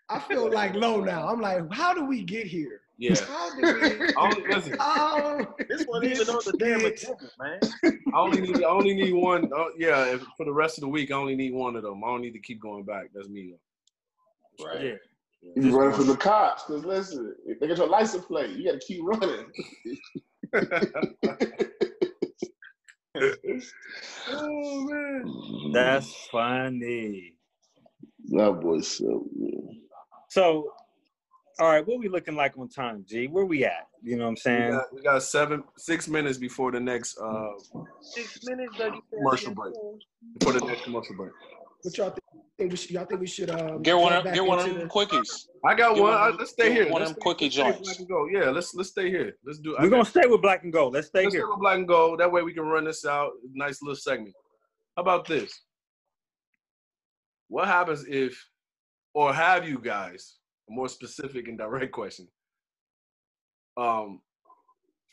I 0.09 0.19
feel 0.19 0.51
like 0.51 0.73
low 0.73 1.01
now. 1.01 1.27
I'm 1.27 1.41
like, 1.41 1.71
how 1.71 1.93
do 1.93 2.05
we 2.05 2.23
get 2.23 2.47
here? 2.47 2.81
Yeah. 2.97 3.15
How 3.25 3.55
did 3.55 3.81
we? 3.81 4.07
I 4.07 4.13
only, 4.17 4.47
listen, 4.47 4.75
Oh, 4.79 5.55
This 5.69 5.85
one 5.85 6.03
even 6.03 6.29
on 6.29 6.41
the 6.45 6.53
damn 6.53 6.79
Bitch. 6.79 7.03
agenda, 7.03 7.29
man. 7.39 7.59
I 8.13 8.19
only 8.19 8.41
need 8.41 8.63
I 8.63 8.69
only 8.69 8.95
need 8.95 9.13
one. 9.13 9.51
Oh, 9.55 9.71
yeah, 9.77 10.05
if, 10.13 10.21
for 10.35 10.45
the 10.45 10.53
rest 10.53 10.77
of 10.77 10.81
the 10.81 10.87
week, 10.87 11.11
I 11.11 11.15
only 11.15 11.35
need 11.35 11.53
one 11.53 11.75
of 11.75 11.83
them. 11.83 12.03
I 12.03 12.07
don't 12.07 12.21
need 12.21 12.33
to 12.33 12.39
keep 12.39 12.59
going 12.59 12.83
back. 12.83 13.09
That's 13.13 13.29
me. 13.29 13.53
Though. 14.59 14.65
Right. 14.65 14.83
Yeah. 14.83 14.93
You 15.55 15.77
running 15.77 15.95
from 15.95 16.07
the 16.07 16.17
cops 16.17 16.63
because 16.63 16.83
listen, 16.83 17.35
if 17.45 17.59
they 17.59 17.67
get 17.67 17.77
your 17.77 17.87
license 17.87 18.25
plate. 18.25 18.55
You 18.57 18.71
got 18.71 18.81
to 18.81 18.85
keep 18.85 19.01
running. 19.03 19.45
Oh 24.29 24.83
man. 24.89 25.71
That's 25.73 26.13
funny. 26.31 27.33
that 28.29 28.59
boy 28.59 28.81
so 28.81 29.25
yeah. 29.37 29.71
So, 30.29 30.71
all 31.59 31.67
right, 31.67 31.85
what 31.87 31.99
we 31.99 32.07
looking 32.07 32.35
like 32.35 32.57
on 32.57 32.69
time, 32.69 33.03
G? 33.07 33.27
Where 33.27 33.45
we 33.45 33.65
at? 33.65 33.87
You 34.03 34.15
know 34.17 34.23
what 34.25 34.27
I'm 34.29 34.33
We 34.33 34.39
saying? 34.39 34.71
got, 34.71 34.93
we 34.93 35.01
got 35.01 35.23
seven, 35.23 35.63
six 35.77 36.07
minutes 36.07 36.37
before 36.37 36.71
the 36.71 36.79
next 36.79 37.17
uh 37.17 37.49
Six 38.01 38.39
minutes, 38.45 38.75
Dougie. 38.77 38.99
commercial 39.13 39.53
break. 39.55 39.73
Before 40.39 40.53
the 40.53 40.65
next 40.65 40.83
commercial 40.83 41.15
break. 41.15 41.31
what 41.81 41.97
y'all 41.97 42.15
think 42.57 42.71
we 42.71 42.77
should? 42.77 42.91
Y'all 42.91 43.05
think 43.05 43.21
we 43.21 43.27
should 43.27 43.49
um, 43.49 43.81
Get 43.81 43.97
one 43.97 44.11
get 44.13 44.25
of 44.27 44.33
get 44.33 44.45
one 44.45 44.59
of 44.59 44.65
them 44.65 44.79
the- 44.79 44.85
quickies. 44.85 45.47
I 45.65 45.73
got 45.75 45.95
Get 45.95 46.01
one. 46.01 46.11
one 46.11 46.13
I, 46.13 46.25
of 46.27 46.33
them- 46.33 46.39
let's 46.39 46.51
stay 46.51 46.71
here. 46.71 46.91
one 46.91 47.01
Let's 47.01 47.11
of 47.11 47.15
them 47.15 47.21
quickie 47.23 47.45
let's 47.45 47.55
joints. 47.55 47.79
Black 47.81 47.99
and 47.99 48.07
go. 48.07 48.27
Yeah, 48.31 48.49
let's 48.51 48.73
let's 48.75 48.89
stay 48.89 49.09
here. 49.09 49.35
Let's 49.43 49.59
do. 49.59 49.71
We're 49.71 49.85
got- 49.85 49.89
gonna 49.91 50.05
stay 50.05 50.27
with 50.27 50.41
black 50.41 50.63
and 50.63 50.71
gold. 50.71 50.93
Let's 50.93 51.07
stay 51.07 51.23
Let's 51.23 51.33
here. 51.35 51.43
go 51.45 51.51
with 51.51 51.59
black 51.61 51.77
and 51.77 51.87
gold. 51.87 52.19
That 52.19 52.31
way 52.31 52.43
we 52.43 52.53
can 52.53 52.63
run 52.63 52.83
this 52.85 53.03
out. 53.05 53.31
Nice 53.53 53.81
little 53.81 53.95
segment. 53.95 54.35
How 54.95 55.01
about 55.01 55.25
this? 55.27 55.51
What 57.49 57.67
happens 57.67 58.05
if, 58.07 58.47
or 59.13 59.33
have 59.33 59.67
you 59.67 59.79
guys, 59.79 60.35
a 60.69 60.71
more 60.73 60.89
specific 60.89 61.47
and 61.47 61.57
direct 61.57 61.91
question, 61.91 62.27
um, 63.77 64.21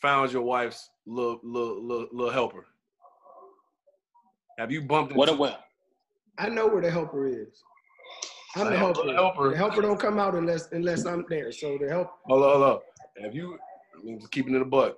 found 0.01 0.33
your 0.33 0.43
wife's 0.43 0.91
little 1.07 1.41
little 1.43 1.83
little, 1.83 2.09
little 2.13 2.33
helper? 2.33 2.67
Have 4.59 4.71
you 4.71 4.83
bumped 4.83 5.13
into 5.13 5.19
What 5.19 5.39
what? 5.39 5.65
I 6.39 6.49
know 6.49 6.67
where 6.67 6.83
the 6.83 6.91
helper 6.91 7.27
is. 7.29 7.63
I'm 8.57 8.65
the 8.67 8.71
The 8.71 8.77
helper- 8.77 8.95
helper. 9.03 9.07
the 9.13 9.15
helper. 9.15 9.51
The 9.51 9.57
helper 9.57 9.83
don't 9.83 10.01
come 10.01 10.19
out 10.19 10.35
unless 10.35 10.71
unless 10.73 11.07
I'm 11.07 11.25
there. 11.29 11.53
So 11.53 11.79
the 11.79 11.89
help. 11.89 12.11
Hold 12.27 12.43
on, 12.45 12.51
hold 12.51 12.63
on. 12.63 13.23
Have 13.25 13.35
you? 13.35 13.59
I 13.99 14.03
mean, 14.05 14.19
just 14.19 14.33
keeping 14.33 14.55
it 14.55 14.63
a 14.63 14.65
buck. 14.65 14.97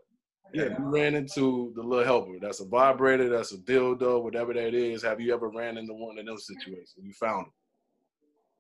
Yeah. 0.54 0.64
Have 0.70 0.78
you 0.78 0.84
ran 0.86 1.14
into 1.14 1.72
the 1.74 1.82
little 1.82 2.04
helper? 2.04 2.38
That's 2.40 2.60
a 2.60 2.64
vibrator. 2.66 3.28
That's 3.28 3.52
a 3.52 3.58
dildo. 3.58 4.22
Whatever 4.22 4.54
that 4.54 4.74
is. 4.74 5.02
Have 5.02 5.20
you 5.20 5.34
ever 5.34 5.48
ran 5.48 5.76
into 5.76 5.92
one 5.94 6.18
of 6.18 6.24
those 6.26 6.46
situations? 6.46 6.94
You 7.02 7.12
found 7.12 7.46
them. 7.46 7.52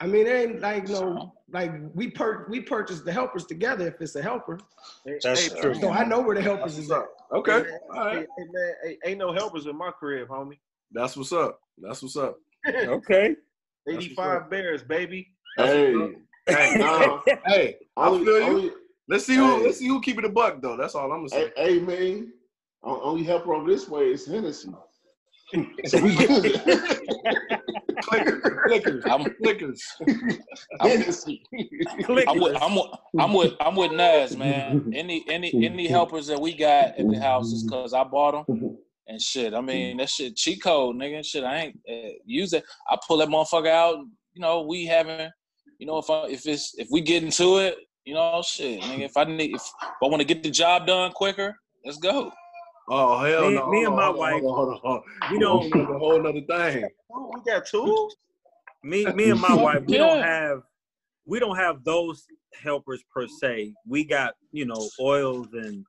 I 0.00 0.06
mean, 0.06 0.26
it 0.26 0.30
ain't 0.30 0.60
like 0.60 0.88
no 0.88 1.34
like 1.50 1.72
we 1.94 2.10
per 2.10 2.46
we 2.48 2.60
purchase 2.60 3.00
the 3.00 3.12
helpers 3.12 3.46
together 3.46 3.88
if 3.88 4.00
it's 4.00 4.14
a 4.16 4.22
helper. 4.22 4.58
That's 5.04 5.24
Hey, 5.24 5.48
true. 5.60 5.74
So 5.74 5.90
I 5.90 6.04
know 6.04 6.20
where 6.20 6.34
the 6.34 6.42
helpers 6.42 6.76
is 6.76 6.90
at. 6.90 7.04
Okay. 7.32 7.62
Hey, 7.62 7.78
All 7.94 8.04
right. 8.04 8.18
Hey, 8.18 8.26
hey, 8.36 8.44
man, 8.52 8.72
hey, 8.84 8.98
ain't 9.04 9.18
no 9.18 9.32
helpers 9.32 9.66
in 9.66 9.76
my 9.76 9.90
crib, 9.90 10.28
homie. 10.28 10.58
That's 10.92 11.16
what's 11.16 11.32
up. 11.32 11.60
That's 11.78 12.02
what's 12.02 12.16
up. 12.16 12.36
Okay. 12.74 13.36
85 13.88 14.50
bears, 14.50 14.82
baby. 14.82 15.28
Hey, 15.56 15.94
Hey, 16.48 16.74
no, 16.76 17.22
hey, 17.46 17.76
I 17.96 18.08
only, 18.08 18.24
feel 18.24 18.38
you. 18.38 18.44
only, 18.44 18.70
Let's 19.08 19.26
see 19.26 19.36
who. 19.36 19.58
Hey. 19.58 19.64
Let's 19.64 19.78
see 19.78 19.88
who 19.88 20.00
keep 20.00 20.18
it 20.18 20.24
a 20.24 20.28
buck 20.28 20.60
though. 20.60 20.76
That's 20.76 20.94
all 20.94 21.10
I'm 21.10 21.18
gonna 21.18 21.28
say. 21.28 21.52
hey, 21.56 21.74
hey, 21.74 21.78
man, 21.80 22.32
only 22.82 23.24
helper 23.24 23.54
over 23.54 23.68
this 23.68 23.88
way 23.88 24.10
is 24.10 24.26
Hennessy. 24.26 24.70
So 25.86 26.02
we 26.02 26.16
good. 26.16 26.44
Clickers, 28.02 28.40
clickers, 28.66 29.02
I'm 29.06 29.24
clickers. 29.42 29.80
I'm 32.28 32.40
with 32.40 32.56
I'm 32.62 32.74
with 32.74 32.86
I'm 33.18 33.32
with 33.32 33.52
I'm 33.60 33.76
with 33.76 33.92
Nas, 33.92 34.36
man. 34.36 34.92
Any 34.94 35.24
any 35.28 35.52
any 35.64 35.86
helpers 35.86 36.26
that 36.26 36.40
we 36.40 36.54
got 36.54 36.98
at 36.98 37.08
the 37.08 37.20
house 37.20 37.52
is 37.52 37.62
because 37.64 37.94
I 37.94 38.04
bought 38.04 38.46
them. 38.46 38.76
And 39.08 39.20
shit, 39.20 39.54
I 39.54 39.60
mean 39.60 39.98
that 39.98 40.10
shit 40.10 40.36
cheat 40.36 40.62
code, 40.62 40.96
nigga. 40.96 41.24
Shit, 41.24 41.44
I 41.44 41.56
ain't 41.56 41.80
uh, 41.88 42.14
use 42.24 42.52
it. 42.52 42.64
I 42.90 42.98
pull 43.06 43.18
that 43.18 43.28
motherfucker 43.28 43.68
out. 43.68 43.98
You 44.34 44.42
know, 44.42 44.62
we 44.62 44.84
having, 44.84 45.30
you 45.78 45.86
know, 45.86 45.98
if 45.98 46.10
I 46.10 46.26
if 46.26 46.46
it's 46.46 46.74
if 46.76 46.88
we 46.90 47.00
get 47.00 47.22
into 47.22 47.58
it, 47.58 47.78
you 48.04 48.14
know, 48.14 48.42
shit, 48.44 48.80
nigga. 48.80 49.04
If 49.04 49.16
I 49.16 49.24
need 49.24 49.54
if, 49.54 49.62
I 50.02 50.06
want 50.06 50.20
to 50.20 50.26
get 50.26 50.42
the 50.42 50.50
job 50.50 50.88
done 50.88 51.12
quicker, 51.12 51.56
Let's 51.86 51.98
go. 51.98 52.32
Oh 52.88 53.18
hell 53.24 53.48
Me- 53.48 53.54
no! 53.56 53.70
me 53.70 53.84
and 53.84 53.96
my 53.96 54.06
on, 54.08 54.16
wife, 54.16 54.42
hold 54.42 54.68
on, 54.74 54.78
hold 54.80 54.84
on. 54.84 55.32
we 55.32 55.38
don't- 55.38 55.70
That's 55.70 55.90
a 55.90 55.98
whole 55.98 56.26
other 56.26 56.40
thing. 56.40 56.88
Oh, 57.12 57.32
we 57.34 57.40
got 57.50 57.66
two. 57.66 58.10
Me, 58.82 59.06
me 59.12 59.30
and 59.30 59.40
my 59.40 59.54
wife, 59.54 59.82
we 59.86 59.96
don't 59.98 60.22
have, 60.22 60.62
we 61.24 61.40
don't 61.40 61.56
have 61.56 61.82
those 61.82 62.26
helpers 62.62 63.02
per 63.12 63.26
se. 63.26 63.74
We 63.88 64.04
got 64.04 64.34
you 64.52 64.66
know 64.66 64.88
oils 65.00 65.48
and 65.52 65.84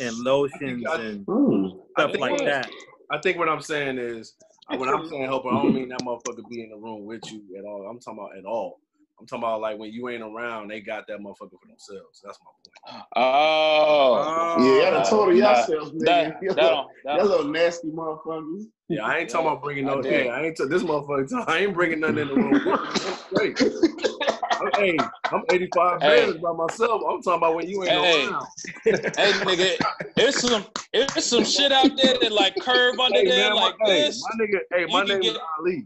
and 0.00 0.16
lotions 0.18 0.84
I- 0.86 1.00
and 1.00 1.24
Hmm. 1.26 1.68
Stuff 1.98 2.16
like 2.18 2.32
what- 2.32 2.44
that. 2.46 2.70
I 3.10 3.18
think 3.18 3.36
what 3.38 3.48
I'm 3.48 3.60
saying 3.60 3.98
is, 3.98 4.34
when 4.68 4.88
I'm 4.88 5.06
saying 5.06 5.24
helper, 5.24 5.50
I 5.50 5.62
don't 5.62 5.74
mean 5.74 5.90
that 5.90 6.00
motherfucker 6.00 6.48
be 6.48 6.62
in 6.62 6.70
the 6.70 6.76
room 6.76 7.04
with 7.04 7.20
you 7.30 7.42
at 7.58 7.64
all. 7.64 7.86
I'm 7.88 8.00
talking 8.00 8.18
about 8.18 8.36
at 8.38 8.46
all. 8.46 8.80
I'm 9.22 9.26
talking 9.28 9.44
about 9.44 9.60
like 9.60 9.78
when 9.78 9.92
you 9.92 10.08
ain't 10.08 10.20
around, 10.22 10.66
they 10.68 10.80
got 10.80 11.06
that 11.06 11.20
motherfucker 11.20 11.50
for 11.52 11.68
themselves. 11.68 12.20
That's 12.24 12.38
my 12.42 12.92
point. 12.96 13.04
Oh. 13.14 14.56
Yeah, 14.58 14.82
y'all 14.82 14.90
done 14.90 15.08
told 15.08 15.28
Nah, 15.28 15.34
yourselves, 15.34 15.92
That, 16.00 16.40
nigga. 16.42 16.48
that, 16.48 16.56
don't- 16.56 16.88
that, 17.04 17.16
Y'all 17.18 17.26
little 17.26 17.46
nasty 17.46 17.88
motherfuckers. 17.90 18.64
Yeah, 18.88 19.06
I 19.06 19.18
ain't 19.18 19.30
talking 19.30 19.46
about 19.46 19.62
bringing 19.62 19.88
I 19.88 19.94
no. 19.94 20.02
did. 20.02 20.12
Hey, 20.12 20.28
I 20.28 20.42
ain't 20.42 20.56
t- 20.56 20.66
this 20.66 20.82
motherfucker. 20.82 21.44
I 21.46 21.58
ain't 21.60 21.72
bringing 21.72 22.00
nothing 22.00 22.18
in 22.18 22.28
the 22.28 22.34
room. 22.34 22.66
I'm. 22.66 23.54
I'm, 24.60 24.70
hey, 24.76 24.98
I'm 25.32 25.42
85 25.48 26.02
Hey. 26.02 26.32
by 26.42 26.52
myself. 26.52 27.00
I'm 27.08 27.22
talking 27.22 27.38
about 27.38 27.54
when 27.54 27.68
you 27.68 27.84
ain't 27.84 27.92
Hey. 27.92 28.26
around. 28.26 28.46
hey 28.84 28.92
nigga, 29.32 29.76
it's 30.16 30.40
some 30.40 30.66
it's 30.92 31.24
some 31.26 31.44
shit 31.44 31.70
out 31.70 31.96
there 31.96 32.14
that 32.20 32.32
like 32.32 32.56
curve 32.60 32.98
under 32.98 33.20
Hey, 33.20 33.28
there 33.28 33.50
man, 33.50 33.54
like 33.56 33.74
my, 33.78 33.88
hey, 33.92 34.02
this. 34.06 34.20
my 34.20 34.44
nigga. 34.44 34.58
Hey, 34.76 34.86
my 34.92 35.00
You 35.02 35.06
can 35.06 35.08
name 35.08 35.20
get- 35.22 35.32
is 35.36 35.38
Ali. 35.60 35.84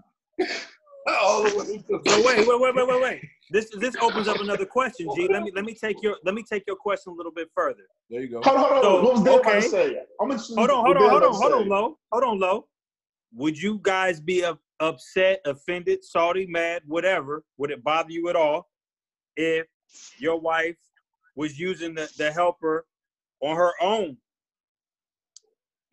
All 1.08 1.42
the 1.44 1.56
way 1.56 1.78
to- 1.78 2.22
wait, 2.24 2.46
wait, 2.46 2.60
wait, 2.60 2.74
wait, 2.74 2.88
wait, 2.88 3.02
wait. 3.02 3.20
This 3.50 3.70
this 3.78 3.94
opens 4.00 4.26
up 4.26 4.40
another 4.40 4.66
question, 4.66 5.08
G. 5.14 5.28
Let 5.28 5.42
me 5.42 5.52
let 5.54 5.64
me 5.64 5.74
take 5.74 6.02
your 6.02 6.16
let 6.24 6.34
me 6.34 6.42
take 6.42 6.64
your 6.66 6.76
question 6.76 7.12
a 7.12 7.16
little 7.16 7.32
bit 7.32 7.48
further. 7.54 7.84
There 8.10 8.20
you 8.20 8.28
go. 8.28 8.42
Hold 8.42 8.56
on, 8.56 8.62
hold 8.62 8.72
on. 8.72 8.82
So, 8.82 9.02
what 9.02 9.12
was 9.14 9.22
Dad 9.22 9.40
about 9.40 9.46
okay. 9.46 9.60
to 9.60 9.68
say? 9.68 10.02
I'm 10.20 10.30
Hold 10.30 10.70
on, 10.70 10.84
hold 10.84 10.96
on, 10.96 11.10
hold 11.10 11.22
on, 11.22 11.34
hold 11.34 11.52
on, 11.52 11.68
low, 11.68 11.98
hold 12.10 12.24
on, 12.24 12.38
low. 12.40 12.68
Would 13.34 13.60
you 13.60 13.78
guys 13.82 14.20
be 14.20 14.44
up, 14.44 14.60
upset, 14.80 15.40
offended, 15.44 16.04
salty, 16.04 16.46
mad, 16.46 16.82
whatever? 16.86 17.44
Would 17.58 17.70
it 17.70 17.84
bother 17.84 18.10
you 18.10 18.28
at 18.28 18.36
all 18.36 18.68
if 19.36 19.66
your 20.18 20.40
wife 20.40 20.76
was 21.34 21.58
using 21.58 21.94
the, 21.94 22.10
the 22.18 22.32
helper 22.32 22.86
on 23.40 23.56
her 23.56 23.72
own? 23.80 24.16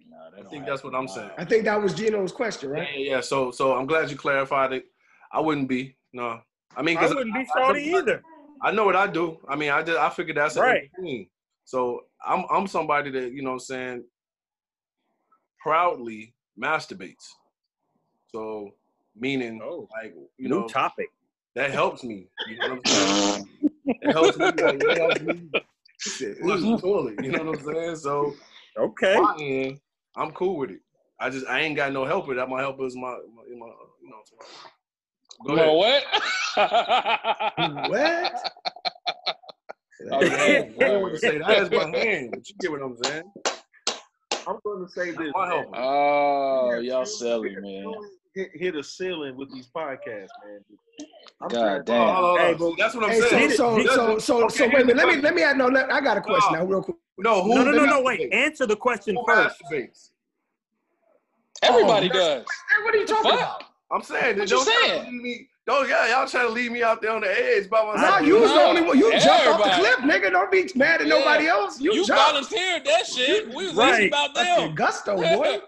Nah, 0.09 0.29
that 0.29 0.45
I 0.45 0.49
think 0.49 0.65
that's 0.65 0.83
what. 0.83 0.95
I'm 0.95 1.07
saying. 1.07 1.31
I 1.37 1.45
think 1.45 1.65
that 1.65 1.81
was 1.81 1.93
Geno's 1.93 2.31
question, 2.31 2.69
right? 2.69 2.87
yeah, 2.95 3.15
yeah. 3.15 3.21
So, 3.21 3.51
so 3.51 3.75
I'm 3.75 3.85
glad 3.85 4.09
you 4.09 4.15
clarified 4.17 4.73
it. 4.73 4.85
I 5.33 5.39
wouldn't 5.41 5.67
be. 5.67 5.95
No, 6.13 6.39
I 6.77 6.81
mean, 6.83 6.97
I 6.97 7.07
wouldn't 7.07 7.33
be 7.33 7.41
I- 7.41 7.45
salty 7.65 7.93
I- 7.93 7.97
either. 7.99 8.23
I 8.61 8.71
know 8.71 8.85
what 8.85 8.95
I 8.95 9.07
do. 9.07 9.39
I 9.49 9.57
mean, 9.57 9.71
I 9.71 9.83
just 9.83 9.99
I 9.99 10.09
figured 10.09 10.37
that's 10.37 10.55
Right. 10.55 10.89
right. 10.97 11.27
So 11.65 12.05
I'm 12.25 12.45
I'm 12.49 12.67
somebody 12.67 13.09
that 13.11 13.33
you 13.33 13.41
know 13.41 13.49
what 13.49 13.55
I'm 13.55 13.59
saying 13.59 14.03
proudly 15.59 16.33
masturbates. 16.61 17.27
So 18.27 18.71
meaning 19.15 19.59
Oh, 19.63 19.87
like 19.91 20.13
you 20.37 20.49
New 20.49 20.61
know 20.61 20.67
topic. 20.67 21.09
that 21.55 21.71
helps 21.71 22.03
me. 22.03 22.27
You 22.45 22.61
know 22.61 22.75
what 22.75 22.77
I'm 22.77 22.85
saying? 22.85 23.49
It 24.01 24.11
helps 24.11 24.37
me. 24.37 24.45
Like, 24.45 24.75
it 24.81 24.97
helps 24.97 25.21
me 25.21 25.49
flush 26.41 26.81
toilet. 26.81 27.15
You 27.21 27.31
know 27.31 27.43
what 27.43 27.59
I'm 27.59 27.73
saying? 27.73 27.95
So 27.97 28.33
Okay. 28.77 29.17
end, 29.39 29.79
I'm 30.15 30.31
cool 30.31 30.57
with 30.57 30.71
it. 30.71 30.79
I 31.19 31.29
just 31.29 31.47
I 31.47 31.59
ain't 31.61 31.75
got 31.75 31.91
no 31.93 32.05
helper. 32.05 32.33
That 32.35 32.49
my 32.49 32.59
helper 32.61 32.85
is 32.85 32.95
my, 32.95 33.01
my, 33.35 33.43
my 33.57 33.67
you 34.01 34.09
know. 34.09 34.21
Go 35.45 35.53
Well, 35.55 35.79
ahead. 35.81 36.03
what? 36.05 36.23
What? 37.89 38.33
Okay. 40.11 40.57
I 40.57 40.67
didn't 40.67 40.77
want 41.01 41.13
to 41.13 41.19
say 41.19 41.37
that 41.37 41.63
is 41.63 41.71
my 41.71 41.87
hand, 41.97 42.31
but 42.33 42.49
you 42.49 42.55
get 42.59 42.71
what 42.71 42.81
I'm 42.81 42.97
saying. 42.97 43.23
I'm 44.45 44.57
going 44.65 44.85
to 44.85 44.91
say 44.91 45.11
this. 45.11 45.31
man. 45.35 45.65
Oh, 45.73 46.79
y'all 46.81 47.05
selling, 47.05 47.55
man. 47.61 47.93
Hit, 48.35 48.49
hit 48.53 48.75
a 48.75 48.83
ceiling 48.83 49.37
with 49.37 49.51
these 49.53 49.69
podcasts, 49.75 50.27
man. 50.43 50.59
I'm 51.41 51.47
God 51.49 51.85
damn. 51.85 52.15
Hold 52.15 52.39
on. 52.39 52.39
Hey, 52.39 52.51
See, 52.53 52.57
but- 52.59 52.73
that's 52.77 52.95
what 52.95 53.03
I'm 53.05 53.09
Hey, 53.11 53.21
saying. 53.21 53.49
so 53.51 53.75
That's 53.77 53.95
so 53.95 54.15
the- 54.15 54.21
so 54.21 54.43
okay, 54.45 54.55
so 54.55 54.65
wait 54.65 54.73
a 54.75 54.77
minute. 54.79 54.97
Let 54.97 55.07
me 55.07 55.13
question. 55.13 55.21
let 55.23 55.35
me 55.35 55.43
add 55.43 55.57
no. 55.57 55.67
Let, 55.67 55.91
I 55.91 56.01
got 56.01 56.17
a 56.17 56.21
question 56.21 56.53
No. 56.53 56.59
now, 56.59 56.65
real 56.65 56.81
quick. 56.83 56.97
No, 57.17 57.43
who 57.43 57.55
No, 57.55 57.63
no, 57.63 57.71
no, 57.71 57.85
no. 57.85 58.01
masturbates? 58.01 58.05
Wait. 58.05 58.33
Answer 58.33 58.65
the 58.65 58.75
question 58.75 59.15
Who 59.15 59.23
first. 59.25 59.55
masturbates? 59.61 60.09
Everybody 61.61 62.09
Oh, 62.11 62.13
does. 62.13 62.45
What 62.83 62.93
are 62.93 62.97
you 62.97 63.05
talking 63.05 63.31
Fuck. 63.31 63.39
about? 63.39 63.63
I'm 63.91 64.01
saying, 64.01 64.39
What 64.39 64.49
you 64.49 64.63
try 64.63 64.87
saying? 64.87 65.11
leave 65.13 65.21
me. 65.21 65.47
Don't 65.65 65.87
yeah, 65.87 66.09
y'all 66.09 66.27
trying 66.27 66.47
to 66.47 66.51
leave 66.53 66.71
me 66.71 66.83
out 66.83 67.01
there 67.01 67.11
on 67.11 67.21
the 67.21 67.29
edge 67.55 67.69
by 67.69 67.85
myself. 67.85 68.21
Nah, 68.21 68.25
you 68.27 68.39
was 68.39 68.51
the 68.51 68.59
only 68.61 68.81
one. 68.81 68.97
You 68.97 69.11
jumped 69.19 69.47
off 69.47 69.63
the 69.63 69.69
cliff, 69.71 69.97
nigga. 69.99 70.31
Don't 70.31 70.51
be 70.51 70.69
mad 70.75 70.99
at 71.01 71.07
Yeah. 71.07 71.13
nobody 71.19 71.47
else. 71.47 71.79
You, 71.79 71.93
You 71.93 72.05
jumped. 72.05 72.21
volunteered 72.49 72.83
that 72.85 73.05
shit. 73.07 73.47
We 73.47 73.67
was 73.67 73.75
Right. 73.75 74.07
about 74.07 74.35
Fucking 74.35 74.65
them. 74.65 74.75
gusto, 74.75 75.15
boy. 75.15 75.61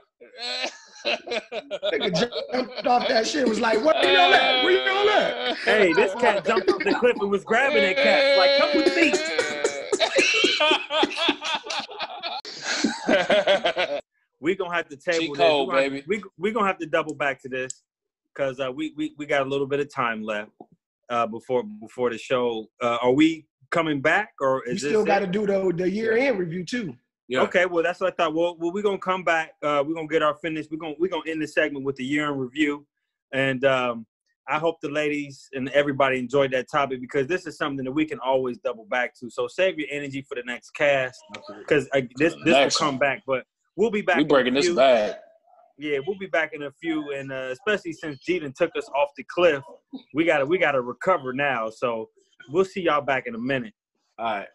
Nigga 1.06 2.30
jumped 2.52 2.88
off 2.88 3.08
that 3.08 3.28
shit. 3.28 3.48
Was 3.48 3.60
like, 3.62 3.78
where 3.86 3.94
y'all 4.04 4.34
at? 4.34 4.64
Where 4.66 4.88
y'all 4.88 5.10
at? 5.10 5.58
Hey, 5.60 5.94
this 5.94 6.14
cat 6.16 6.44
jumped 6.46 6.68
off 6.70 6.84
the 6.84 6.96
cliff 6.96 7.16
and 7.22 7.30
was 7.30 7.44
grabbing 7.46 7.84
that 7.84 7.96
cat. 7.96 8.38
Like, 8.38 8.58
come 8.58 8.76
with 8.76 8.96
me. 8.96 9.14
we 14.40 14.56
gonna 14.56 14.74
have 14.74 14.88
to 14.90 14.98
table 14.98 15.20
Cheat 15.20 15.30
this. 15.36 15.38
code, 15.38 15.68
we 15.68 15.74
gonna, 15.74 15.90
baby. 15.90 16.04
We 16.08 16.24
we 16.38 16.52
gonna 16.52 16.68
have 16.68 16.80
to 16.80 16.86
double 16.86 17.14
back 17.14 17.42
to 17.44 17.50
this 17.50 17.84
because 18.36 18.60
uh, 18.60 18.72
we, 18.72 18.94
we 18.96 19.14
we 19.18 19.26
got 19.26 19.42
a 19.42 19.50
little 19.50 19.68
bit 19.68 19.80
of 19.80 19.94
time 19.94 20.24
left 20.24 20.52
uh, 21.10 21.28
before 21.28 21.64
before 21.64 22.10
the 22.10 22.18
show. 22.18 22.68
Uh, 22.82 22.98
are 23.02 23.12
we 23.12 23.46
coming 23.72 24.02
back 24.02 24.34
or 24.42 24.64
You 24.66 24.74
is 24.74 24.82
this 24.82 24.92
still 24.92 25.06
got 25.06 25.20
to 25.20 25.28
do 25.28 25.46
the 25.46 25.72
the 25.76 25.90
year 25.90 26.18
end 26.18 26.40
review 26.40 26.66
too. 26.66 26.96
Yeah. 27.28 27.42
Okay, 27.42 27.66
well 27.66 27.84
that's 27.84 28.00
what 28.00 28.14
I 28.14 28.16
thought. 28.16 28.36
Well, 28.36 28.56
well 28.60 28.72
we're 28.72 28.84
gonna 28.84 28.98
come 28.98 29.24
back. 29.24 29.54
Uh, 29.64 29.84
we're 29.86 29.96
gonna 29.96 30.08
get 30.08 30.22
our 30.22 30.36
finish. 30.36 30.68
We're 30.70 30.78
gonna 30.78 30.96
we're 31.00 31.10
gonna 31.10 31.30
end 31.30 31.42
the 31.42 31.48
segment 31.48 31.86
with 31.86 31.96
the 31.96 32.06
year 32.06 32.32
in 32.32 32.38
review, 32.38 32.86
and 33.34 33.64
um, 33.66 34.06
I 34.48 34.60
hope 34.60 34.80
the 34.82 34.90
ladies 34.90 35.50
and 35.54 35.70
everybody 35.70 36.20
enjoyed 36.20 36.52
that 36.52 36.70
topic 36.70 37.02
because 37.02 37.26
this 37.26 37.48
is 37.48 37.58
something 37.58 37.84
that 37.84 37.92
we 37.92 38.06
can 38.06 38.20
always 38.20 38.60
double 38.60 38.86
back 38.86 39.16
to. 39.20 39.30
So 39.30 39.48
save 39.48 39.80
your 39.80 39.88
energy 39.92 40.22
for 40.22 40.36
the 40.36 40.44
next 40.46 40.72
cast 40.72 41.20
because 41.60 41.88
uh, 41.96 42.02
this 42.16 42.36
The 42.36 42.42
this 42.44 42.80
will 42.80 42.88
come 42.88 43.00
back. 43.00 43.24
But 43.26 43.46
we'll 43.76 43.90
be 43.90 44.02
back. 44.02 44.18
we 44.18 44.24
breaking 44.24 44.54
this 44.54 44.66
few. 44.66 44.76
back. 44.76 45.20
Yeah, 45.78 46.00
we'll 46.08 46.18
be 46.18 46.28
back 46.28 46.52
in 46.54 46.64
a 46.64 46.72
few, 46.72 47.12
and 47.12 47.34
uh, 47.34 47.50
especially 47.52 47.92
since 47.92 48.20
Jeter 48.20 48.50
took 48.50 48.72
us 48.78 48.88
off 48.96 49.10
the 49.18 49.26
cliff, 49.26 49.62
we 50.14 50.24
gotta 50.24 50.46
we 50.46 50.58
gotta 50.58 50.80
recover 50.80 51.34
now. 51.34 51.70
So 51.70 52.10
we'll 52.50 52.64
see 52.64 52.84
y'all 52.84 53.02
back 53.02 53.28
in 53.28 53.36
a 53.36 53.38
minute. 53.38 53.74
All 54.18 54.26
right. 54.26 54.48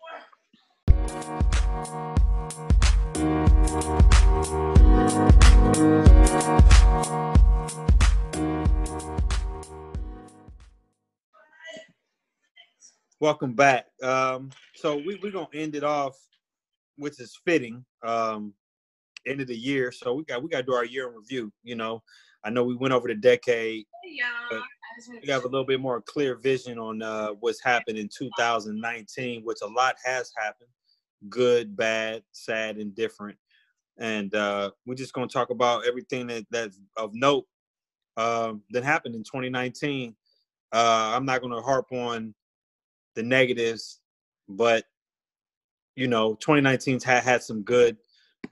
Welcome 13.21 13.53
back. 13.53 13.89
Um, 14.03 14.49
so 14.75 14.97
we, 14.97 15.21
we're 15.23 15.33
gonna 15.33 15.49
end 15.53 15.75
it 15.75 15.85
off, 15.85 16.17
which 16.97 17.21
is 17.21 17.39
fitting. 17.45 17.85
Um, 18.03 18.55
end 19.27 19.41
of 19.41 19.47
the 19.47 19.57
year. 19.57 19.93
So 19.93 20.15
we 20.15 20.25
got 20.25 20.43
we 20.43 20.49
gotta 20.49 20.63
do 20.63 20.75
our 20.75 20.85
year 20.85 21.09
in 21.09 21.15
review. 21.15 21.53
You 21.63 21.77
know, 21.77 22.03
I 22.45 22.51
know 22.51 22.65
we 22.65 22.77
went 22.77 22.95
over 22.95 23.09
the 23.09 23.15
decade. 23.15 23.87
but 24.51 24.63
We 25.23 25.29
have 25.29 25.45
a 25.45 25.49
little 25.49 25.67
bit 25.67 25.81
more 25.81 26.01
clear 26.03 26.37
vision 26.37 26.79
on 26.79 27.03
uh, 27.03 27.29
what's 27.41 27.63
happened 27.63 27.99
in 27.99 28.09
2019, 28.09 29.43
which 29.45 29.59
a 29.63 29.67
lot 29.67 29.97
has 30.05 30.33
happened, 30.37 30.71
good, 31.29 31.77
bad, 31.77 32.23
sad, 32.33 32.77
and 32.77 32.95
different. 32.95 33.39
And 33.99 34.35
uh, 34.35 34.71
we're 34.87 34.95
just 34.95 35.13
gonna 35.13 35.29
talk 35.29 35.51
about 35.51 35.87
everything 35.87 36.27
that 36.29 36.47
that's 36.51 36.79
of 36.97 37.15
note 37.15 37.47
um, 38.17 38.63
that 38.71 38.85
happened 38.85 39.15
in 39.15 39.23
2019. 39.23 40.15
Uh, 40.73 41.13
I'm 41.15 41.25
not 41.25 41.43
gonna 41.43 41.61
harp 41.61 41.93
on 41.93 42.35
the 43.15 43.23
negatives, 43.23 44.01
but 44.49 44.85
you 45.97 46.07
know, 46.07 46.35
2019's 46.37 47.05
had 47.05 47.23
had 47.23 47.43
some 47.43 47.63
good, 47.63 47.97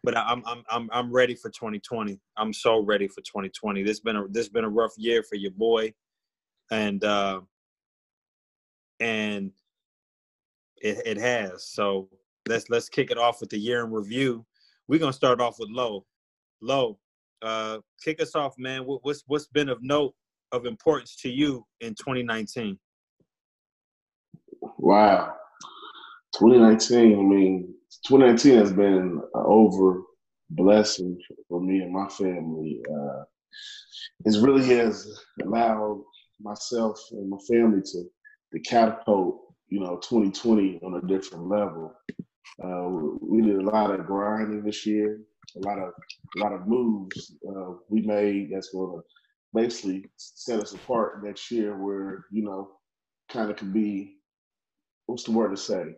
but 0.03 0.17
I'm 0.17 0.43
I'm 0.47 0.63
I'm 0.71 0.89
I'm 0.93 1.13
ready 1.13 1.35
for 1.35 1.51
2020. 1.51 2.21
I'm 2.37 2.53
so 2.53 2.81
ready 2.81 3.09
for 3.09 3.21
2020. 3.21 3.83
This 3.83 4.01
been 4.01 4.17
a 4.17 4.29
this 4.29 4.49
been 4.49 4.65
a 4.65 4.69
rough 4.69 4.93
year 4.97 5.23
for 5.23 5.37
your 5.37 5.51
boy, 5.51 5.93
and 6.71 7.03
uh, 7.05 7.41
and 9.01 9.53
it 10.81 11.03
it 11.05 11.17
has. 11.19 11.67
So 11.67 12.09
let's 12.49 12.71
let's 12.71 12.89
kick 12.89 13.11
it 13.11 13.19
off 13.19 13.41
with 13.41 13.51
the 13.51 13.59
year 13.59 13.85
in 13.85 13.93
review. 13.93 14.47
We're 14.87 15.01
gonna 15.01 15.13
start 15.13 15.41
off 15.41 15.59
with 15.59 15.69
Lo, 15.71 16.07
Lo. 16.61 16.99
Uh, 17.43 17.79
kick 18.03 18.21
us 18.21 18.35
off, 18.35 18.55
man. 18.59 18.85
What, 18.85 19.01
what's 19.05 19.25
what's 19.27 19.47
been 19.47 19.69
of 19.69 19.83
note 19.83 20.15
of 20.53 20.67
importance 20.67 21.17
to 21.17 21.29
you 21.29 21.67
in 21.81 21.95
2019? 21.95 22.79
Wow. 24.79 25.35
2019, 26.39 27.19
I 27.19 27.23
mean, 27.23 27.75
2019 28.07 28.59
has 28.59 28.73
been 28.73 28.95
an 28.95 29.23
over 29.35 30.03
blessing 30.51 31.19
for 31.49 31.61
me 31.61 31.81
and 31.81 31.93
my 31.93 32.09
family. 32.09 32.81
Uh, 32.91 33.25
it 34.25 34.43
really 34.43 34.65
has 34.65 35.21
allowed 35.43 36.03
myself 36.41 37.01
and 37.13 37.29
my 37.29 37.39
family 37.49 37.83
to, 37.83 38.05
to 38.53 38.61
catapult, 38.61 39.55
you 39.69 39.81
know, 39.81 39.97
2020 39.97 40.81
on 40.83 40.95
a 40.95 41.07
different 41.07 41.49
level. 41.49 41.95
Uh, 42.63 42.89
we 43.21 43.43
did 43.43 43.57
a 43.57 43.71
lot 43.71 43.91
of 43.91 44.07
grinding 44.07 44.63
this 44.63 44.85
year, 44.87 45.21
a 45.57 45.61
lot 45.61 45.79
of 45.79 45.93
a 46.37 46.41
lot 46.41 46.53
of 46.53 46.67
moves 46.67 47.35
uh, 47.49 47.73
we 47.89 48.03
made 48.03 48.51
that's 48.53 48.71
going 48.71 48.99
to 48.99 49.03
basically 49.55 50.05
set 50.17 50.61
us 50.61 50.73
apart 50.73 51.25
next 51.25 51.51
year. 51.51 51.77
Where 51.77 52.25
you 52.33 52.43
know, 52.43 52.73
kind 53.31 53.51
of 53.51 53.57
can 53.57 53.73
be 53.73 54.17
what's 55.07 55.25
the 55.25 55.33
word 55.33 55.51
to 55.51 55.57
say? 55.57 55.95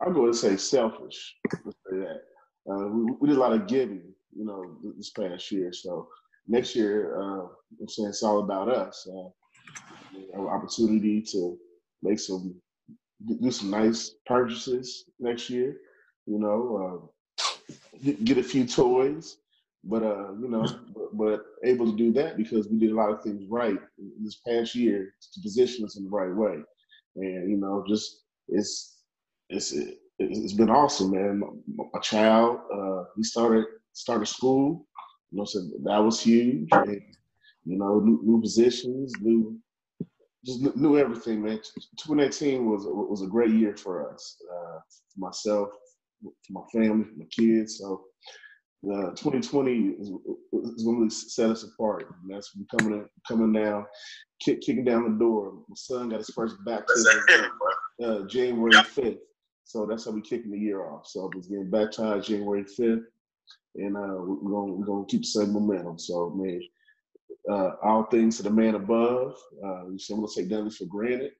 I'm 0.00 0.12
going 0.12 0.32
to 0.32 0.38
say 0.38 0.56
selfish. 0.56 1.36
Let's 1.64 1.78
say 1.90 1.98
that. 1.98 2.22
Uh, 2.70 2.88
we, 2.88 3.12
we, 3.20 3.28
did 3.28 3.36
a 3.36 3.40
lot 3.40 3.52
of 3.52 3.66
giving, 3.66 4.02
you 4.36 4.44
know, 4.44 4.76
this 4.96 5.10
past 5.10 5.50
year. 5.50 5.72
So 5.72 6.08
next 6.46 6.76
year, 6.76 7.18
uh, 7.20 7.46
I'm 7.80 7.88
saying 7.88 8.10
it's 8.10 8.22
all 8.22 8.40
about 8.40 8.68
us. 8.68 9.08
Uh, 9.08 10.40
opportunity 10.46 11.22
to 11.22 11.56
make 12.02 12.18
some, 12.18 12.54
do 13.40 13.50
some 13.50 13.70
nice 13.70 14.14
purchases 14.26 15.04
next 15.18 15.50
year. 15.50 15.76
You 16.26 16.38
know, 16.38 17.10
uh, 17.40 17.74
get, 18.02 18.24
get, 18.24 18.38
a 18.38 18.42
few 18.42 18.66
toys, 18.66 19.38
but 19.84 20.02
uh, 20.02 20.32
you 20.40 20.48
know, 20.48 20.62
but, 20.94 21.16
but, 21.16 21.44
able 21.64 21.90
to 21.90 21.96
do 21.96 22.12
that 22.12 22.36
because 22.36 22.68
we 22.68 22.78
did 22.78 22.90
a 22.90 22.94
lot 22.94 23.10
of 23.10 23.22
things 23.22 23.44
right 23.48 23.78
this 24.22 24.40
past 24.46 24.74
year 24.74 25.14
to 25.34 25.40
position 25.40 25.84
us 25.84 25.96
in 25.96 26.04
the 26.04 26.10
right 26.10 26.34
way, 26.34 26.62
and 27.16 27.50
you 27.50 27.56
know, 27.56 27.84
just 27.88 28.24
it's 28.48 28.97
it's 29.48 29.72
it, 29.72 29.98
has 30.18 30.52
been 30.52 30.70
awesome, 30.70 31.12
man. 31.12 31.40
My, 31.40 31.84
my 31.92 32.00
child, 32.00 32.60
uh, 32.74 33.04
he 33.16 33.22
started 33.22 33.64
started 33.92 34.26
school. 34.26 34.86
You 35.30 35.38
know, 35.38 35.44
so 35.44 35.60
that 35.84 35.98
was 35.98 36.20
huge. 36.20 36.68
And, 36.72 37.02
you 37.64 37.78
know, 37.78 38.00
new, 38.00 38.20
new 38.24 38.40
positions, 38.40 39.12
new 39.20 39.58
just 40.44 40.76
knew 40.76 40.98
everything, 40.98 41.42
man. 41.42 41.60
2018 41.98 42.64
was 42.64 42.84
was 42.86 43.22
a 43.22 43.26
great 43.26 43.50
year 43.50 43.76
for 43.76 44.10
us, 44.12 44.36
uh, 44.50 44.78
for 45.12 45.18
myself, 45.18 45.68
for 46.22 46.32
my 46.50 46.62
family, 46.72 47.04
for 47.04 47.18
my 47.18 47.26
kids. 47.30 47.78
So, 47.78 48.04
uh, 48.86 49.10
2020 49.10 49.72
is, 50.00 50.08
is 50.08 50.84
going 50.84 51.08
to 51.08 51.14
set 51.14 51.50
us 51.50 51.64
apart. 51.64 52.06
And 52.22 52.34
that's 52.34 52.56
coming 52.78 53.06
coming 53.26 53.52
down, 53.52 53.84
kick, 54.40 54.60
kicking 54.60 54.84
down 54.84 55.04
the 55.04 55.18
door. 55.18 55.52
My 55.68 55.74
son 55.76 56.08
got 56.08 56.18
his 56.18 56.30
first 56.30 56.56
baptism 56.64 57.20
uh, 58.02 58.20
January 58.26 58.72
5th. 58.72 59.18
So 59.68 59.84
that's 59.84 60.06
how 60.06 60.12
we're 60.12 60.22
kicking 60.22 60.50
the 60.50 60.58
year 60.58 60.82
off. 60.82 61.06
So 61.06 61.30
he's 61.34 61.46
getting 61.46 61.68
baptized 61.68 62.28
January 62.28 62.64
5th, 62.64 63.04
and 63.74 63.98
uh, 63.98 64.16
we're 64.16 64.50
gonna 64.50 64.72
we're 64.72 64.86
gonna 64.86 65.04
keep 65.04 65.20
the 65.20 65.26
same 65.26 65.52
momentum. 65.52 65.98
So 65.98 66.30
man, 66.30 66.62
uh, 67.50 67.72
all 67.82 68.04
things 68.04 68.38
to 68.38 68.44
the 68.44 68.50
man 68.50 68.76
above. 68.76 69.36
Uh, 69.62 69.82
we 69.90 69.98
should 69.98 70.16
to 70.16 70.28
take 70.34 70.50
nothing 70.50 70.70
for 70.70 70.86
granted, 70.86 71.32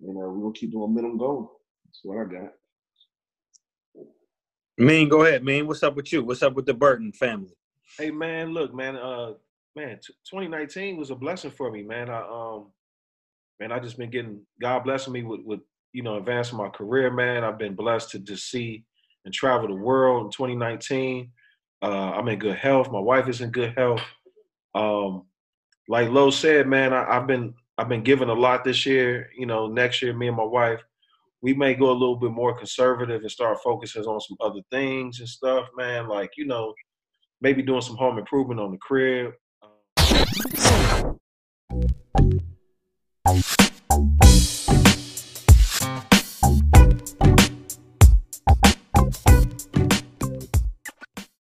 and 0.00 0.10
uh, 0.10 0.30
we're 0.30 0.42
gonna 0.42 0.52
keep 0.52 0.70
the 0.70 0.78
momentum 0.78 1.18
going. 1.18 1.48
That's 1.86 2.00
what 2.04 2.18
I 2.18 2.42
got. 2.42 2.52
Mean, 4.78 5.08
go 5.08 5.24
ahead, 5.24 5.42
Mean. 5.42 5.66
What's 5.66 5.82
up 5.82 5.96
with 5.96 6.12
you? 6.12 6.22
What's 6.22 6.44
up 6.44 6.54
with 6.54 6.66
the 6.66 6.74
Burton 6.74 7.10
family? 7.10 7.56
Hey 7.98 8.12
man, 8.12 8.52
look, 8.54 8.72
man. 8.72 8.94
Uh, 8.94 9.32
man, 9.74 9.98
t- 9.98 10.14
2019 10.30 10.98
was 10.98 11.10
a 11.10 11.16
blessing 11.16 11.50
for 11.50 11.68
me, 11.68 11.82
man. 11.82 12.10
I 12.10 12.20
um, 12.20 12.66
man, 13.58 13.72
I 13.72 13.80
just 13.80 13.98
been 13.98 14.10
getting 14.10 14.42
God 14.60 14.84
blessing 14.84 15.12
me 15.12 15.24
with 15.24 15.40
with 15.40 15.60
you 15.92 16.02
know, 16.02 16.16
advancing 16.16 16.58
my 16.58 16.68
career, 16.68 17.10
man. 17.10 17.44
I've 17.44 17.58
been 17.58 17.74
blessed 17.74 18.10
to 18.10 18.18
just 18.18 18.50
see 18.50 18.84
and 19.24 19.32
travel 19.32 19.68
the 19.68 19.74
world 19.74 20.26
in 20.26 20.30
2019. 20.30 21.30
Uh, 21.82 21.86
I'm 21.86 22.28
in 22.28 22.38
good 22.38 22.56
health. 22.56 22.90
My 22.90 23.00
wife 23.00 23.28
is 23.28 23.40
in 23.40 23.50
good 23.50 23.74
health. 23.76 24.02
Um, 24.74 25.24
like 25.88 26.08
Lo 26.10 26.30
said, 26.30 26.66
man, 26.66 26.92
I, 26.92 27.14
have 27.14 27.26
been 27.26 27.54
I've 27.76 27.88
been 27.88 28.02
given 28.02 28.28
a 28.28 28.34
lot 28.34 28.64
this 28.64 28.86
year. 28.86 29.30
You 29.36 29.46
know, 29.46 29.66
next 29.66 30.00
year, 30.00 30.14
me 30.14 30.28
and 30.28 30.36
my 30.36 30.44
wife, 30.44 30.80
we 31.40 31.54
may 31.54 31.74
go 31.74 31.90
a 31.90 31.92
little 31.92 32.16
bit 32.16 32.30
more 32.30 32.56
conservative 32.56 33.20
and 33.20 33.30
start 33.30 33.58
focusing 33.62 34.04
on 34.04 34.20
some 34.20 34.36
other 34.40 34.60
things 34.70 35.20
and 35.20 35.28
stuff, 35.28 35.68
man. 35.76 36.08
Like 36.08 36.30
you 36.36 36.46
know, 36.46 36.72
maybe 37.40 37.62
doing 37.62 37.80
some 37.80 37.96
home 37.96 38.18
improvement 38.18 38.60
on 38.60 38.70
the 38.70 38.78
crib. 38.78 39.32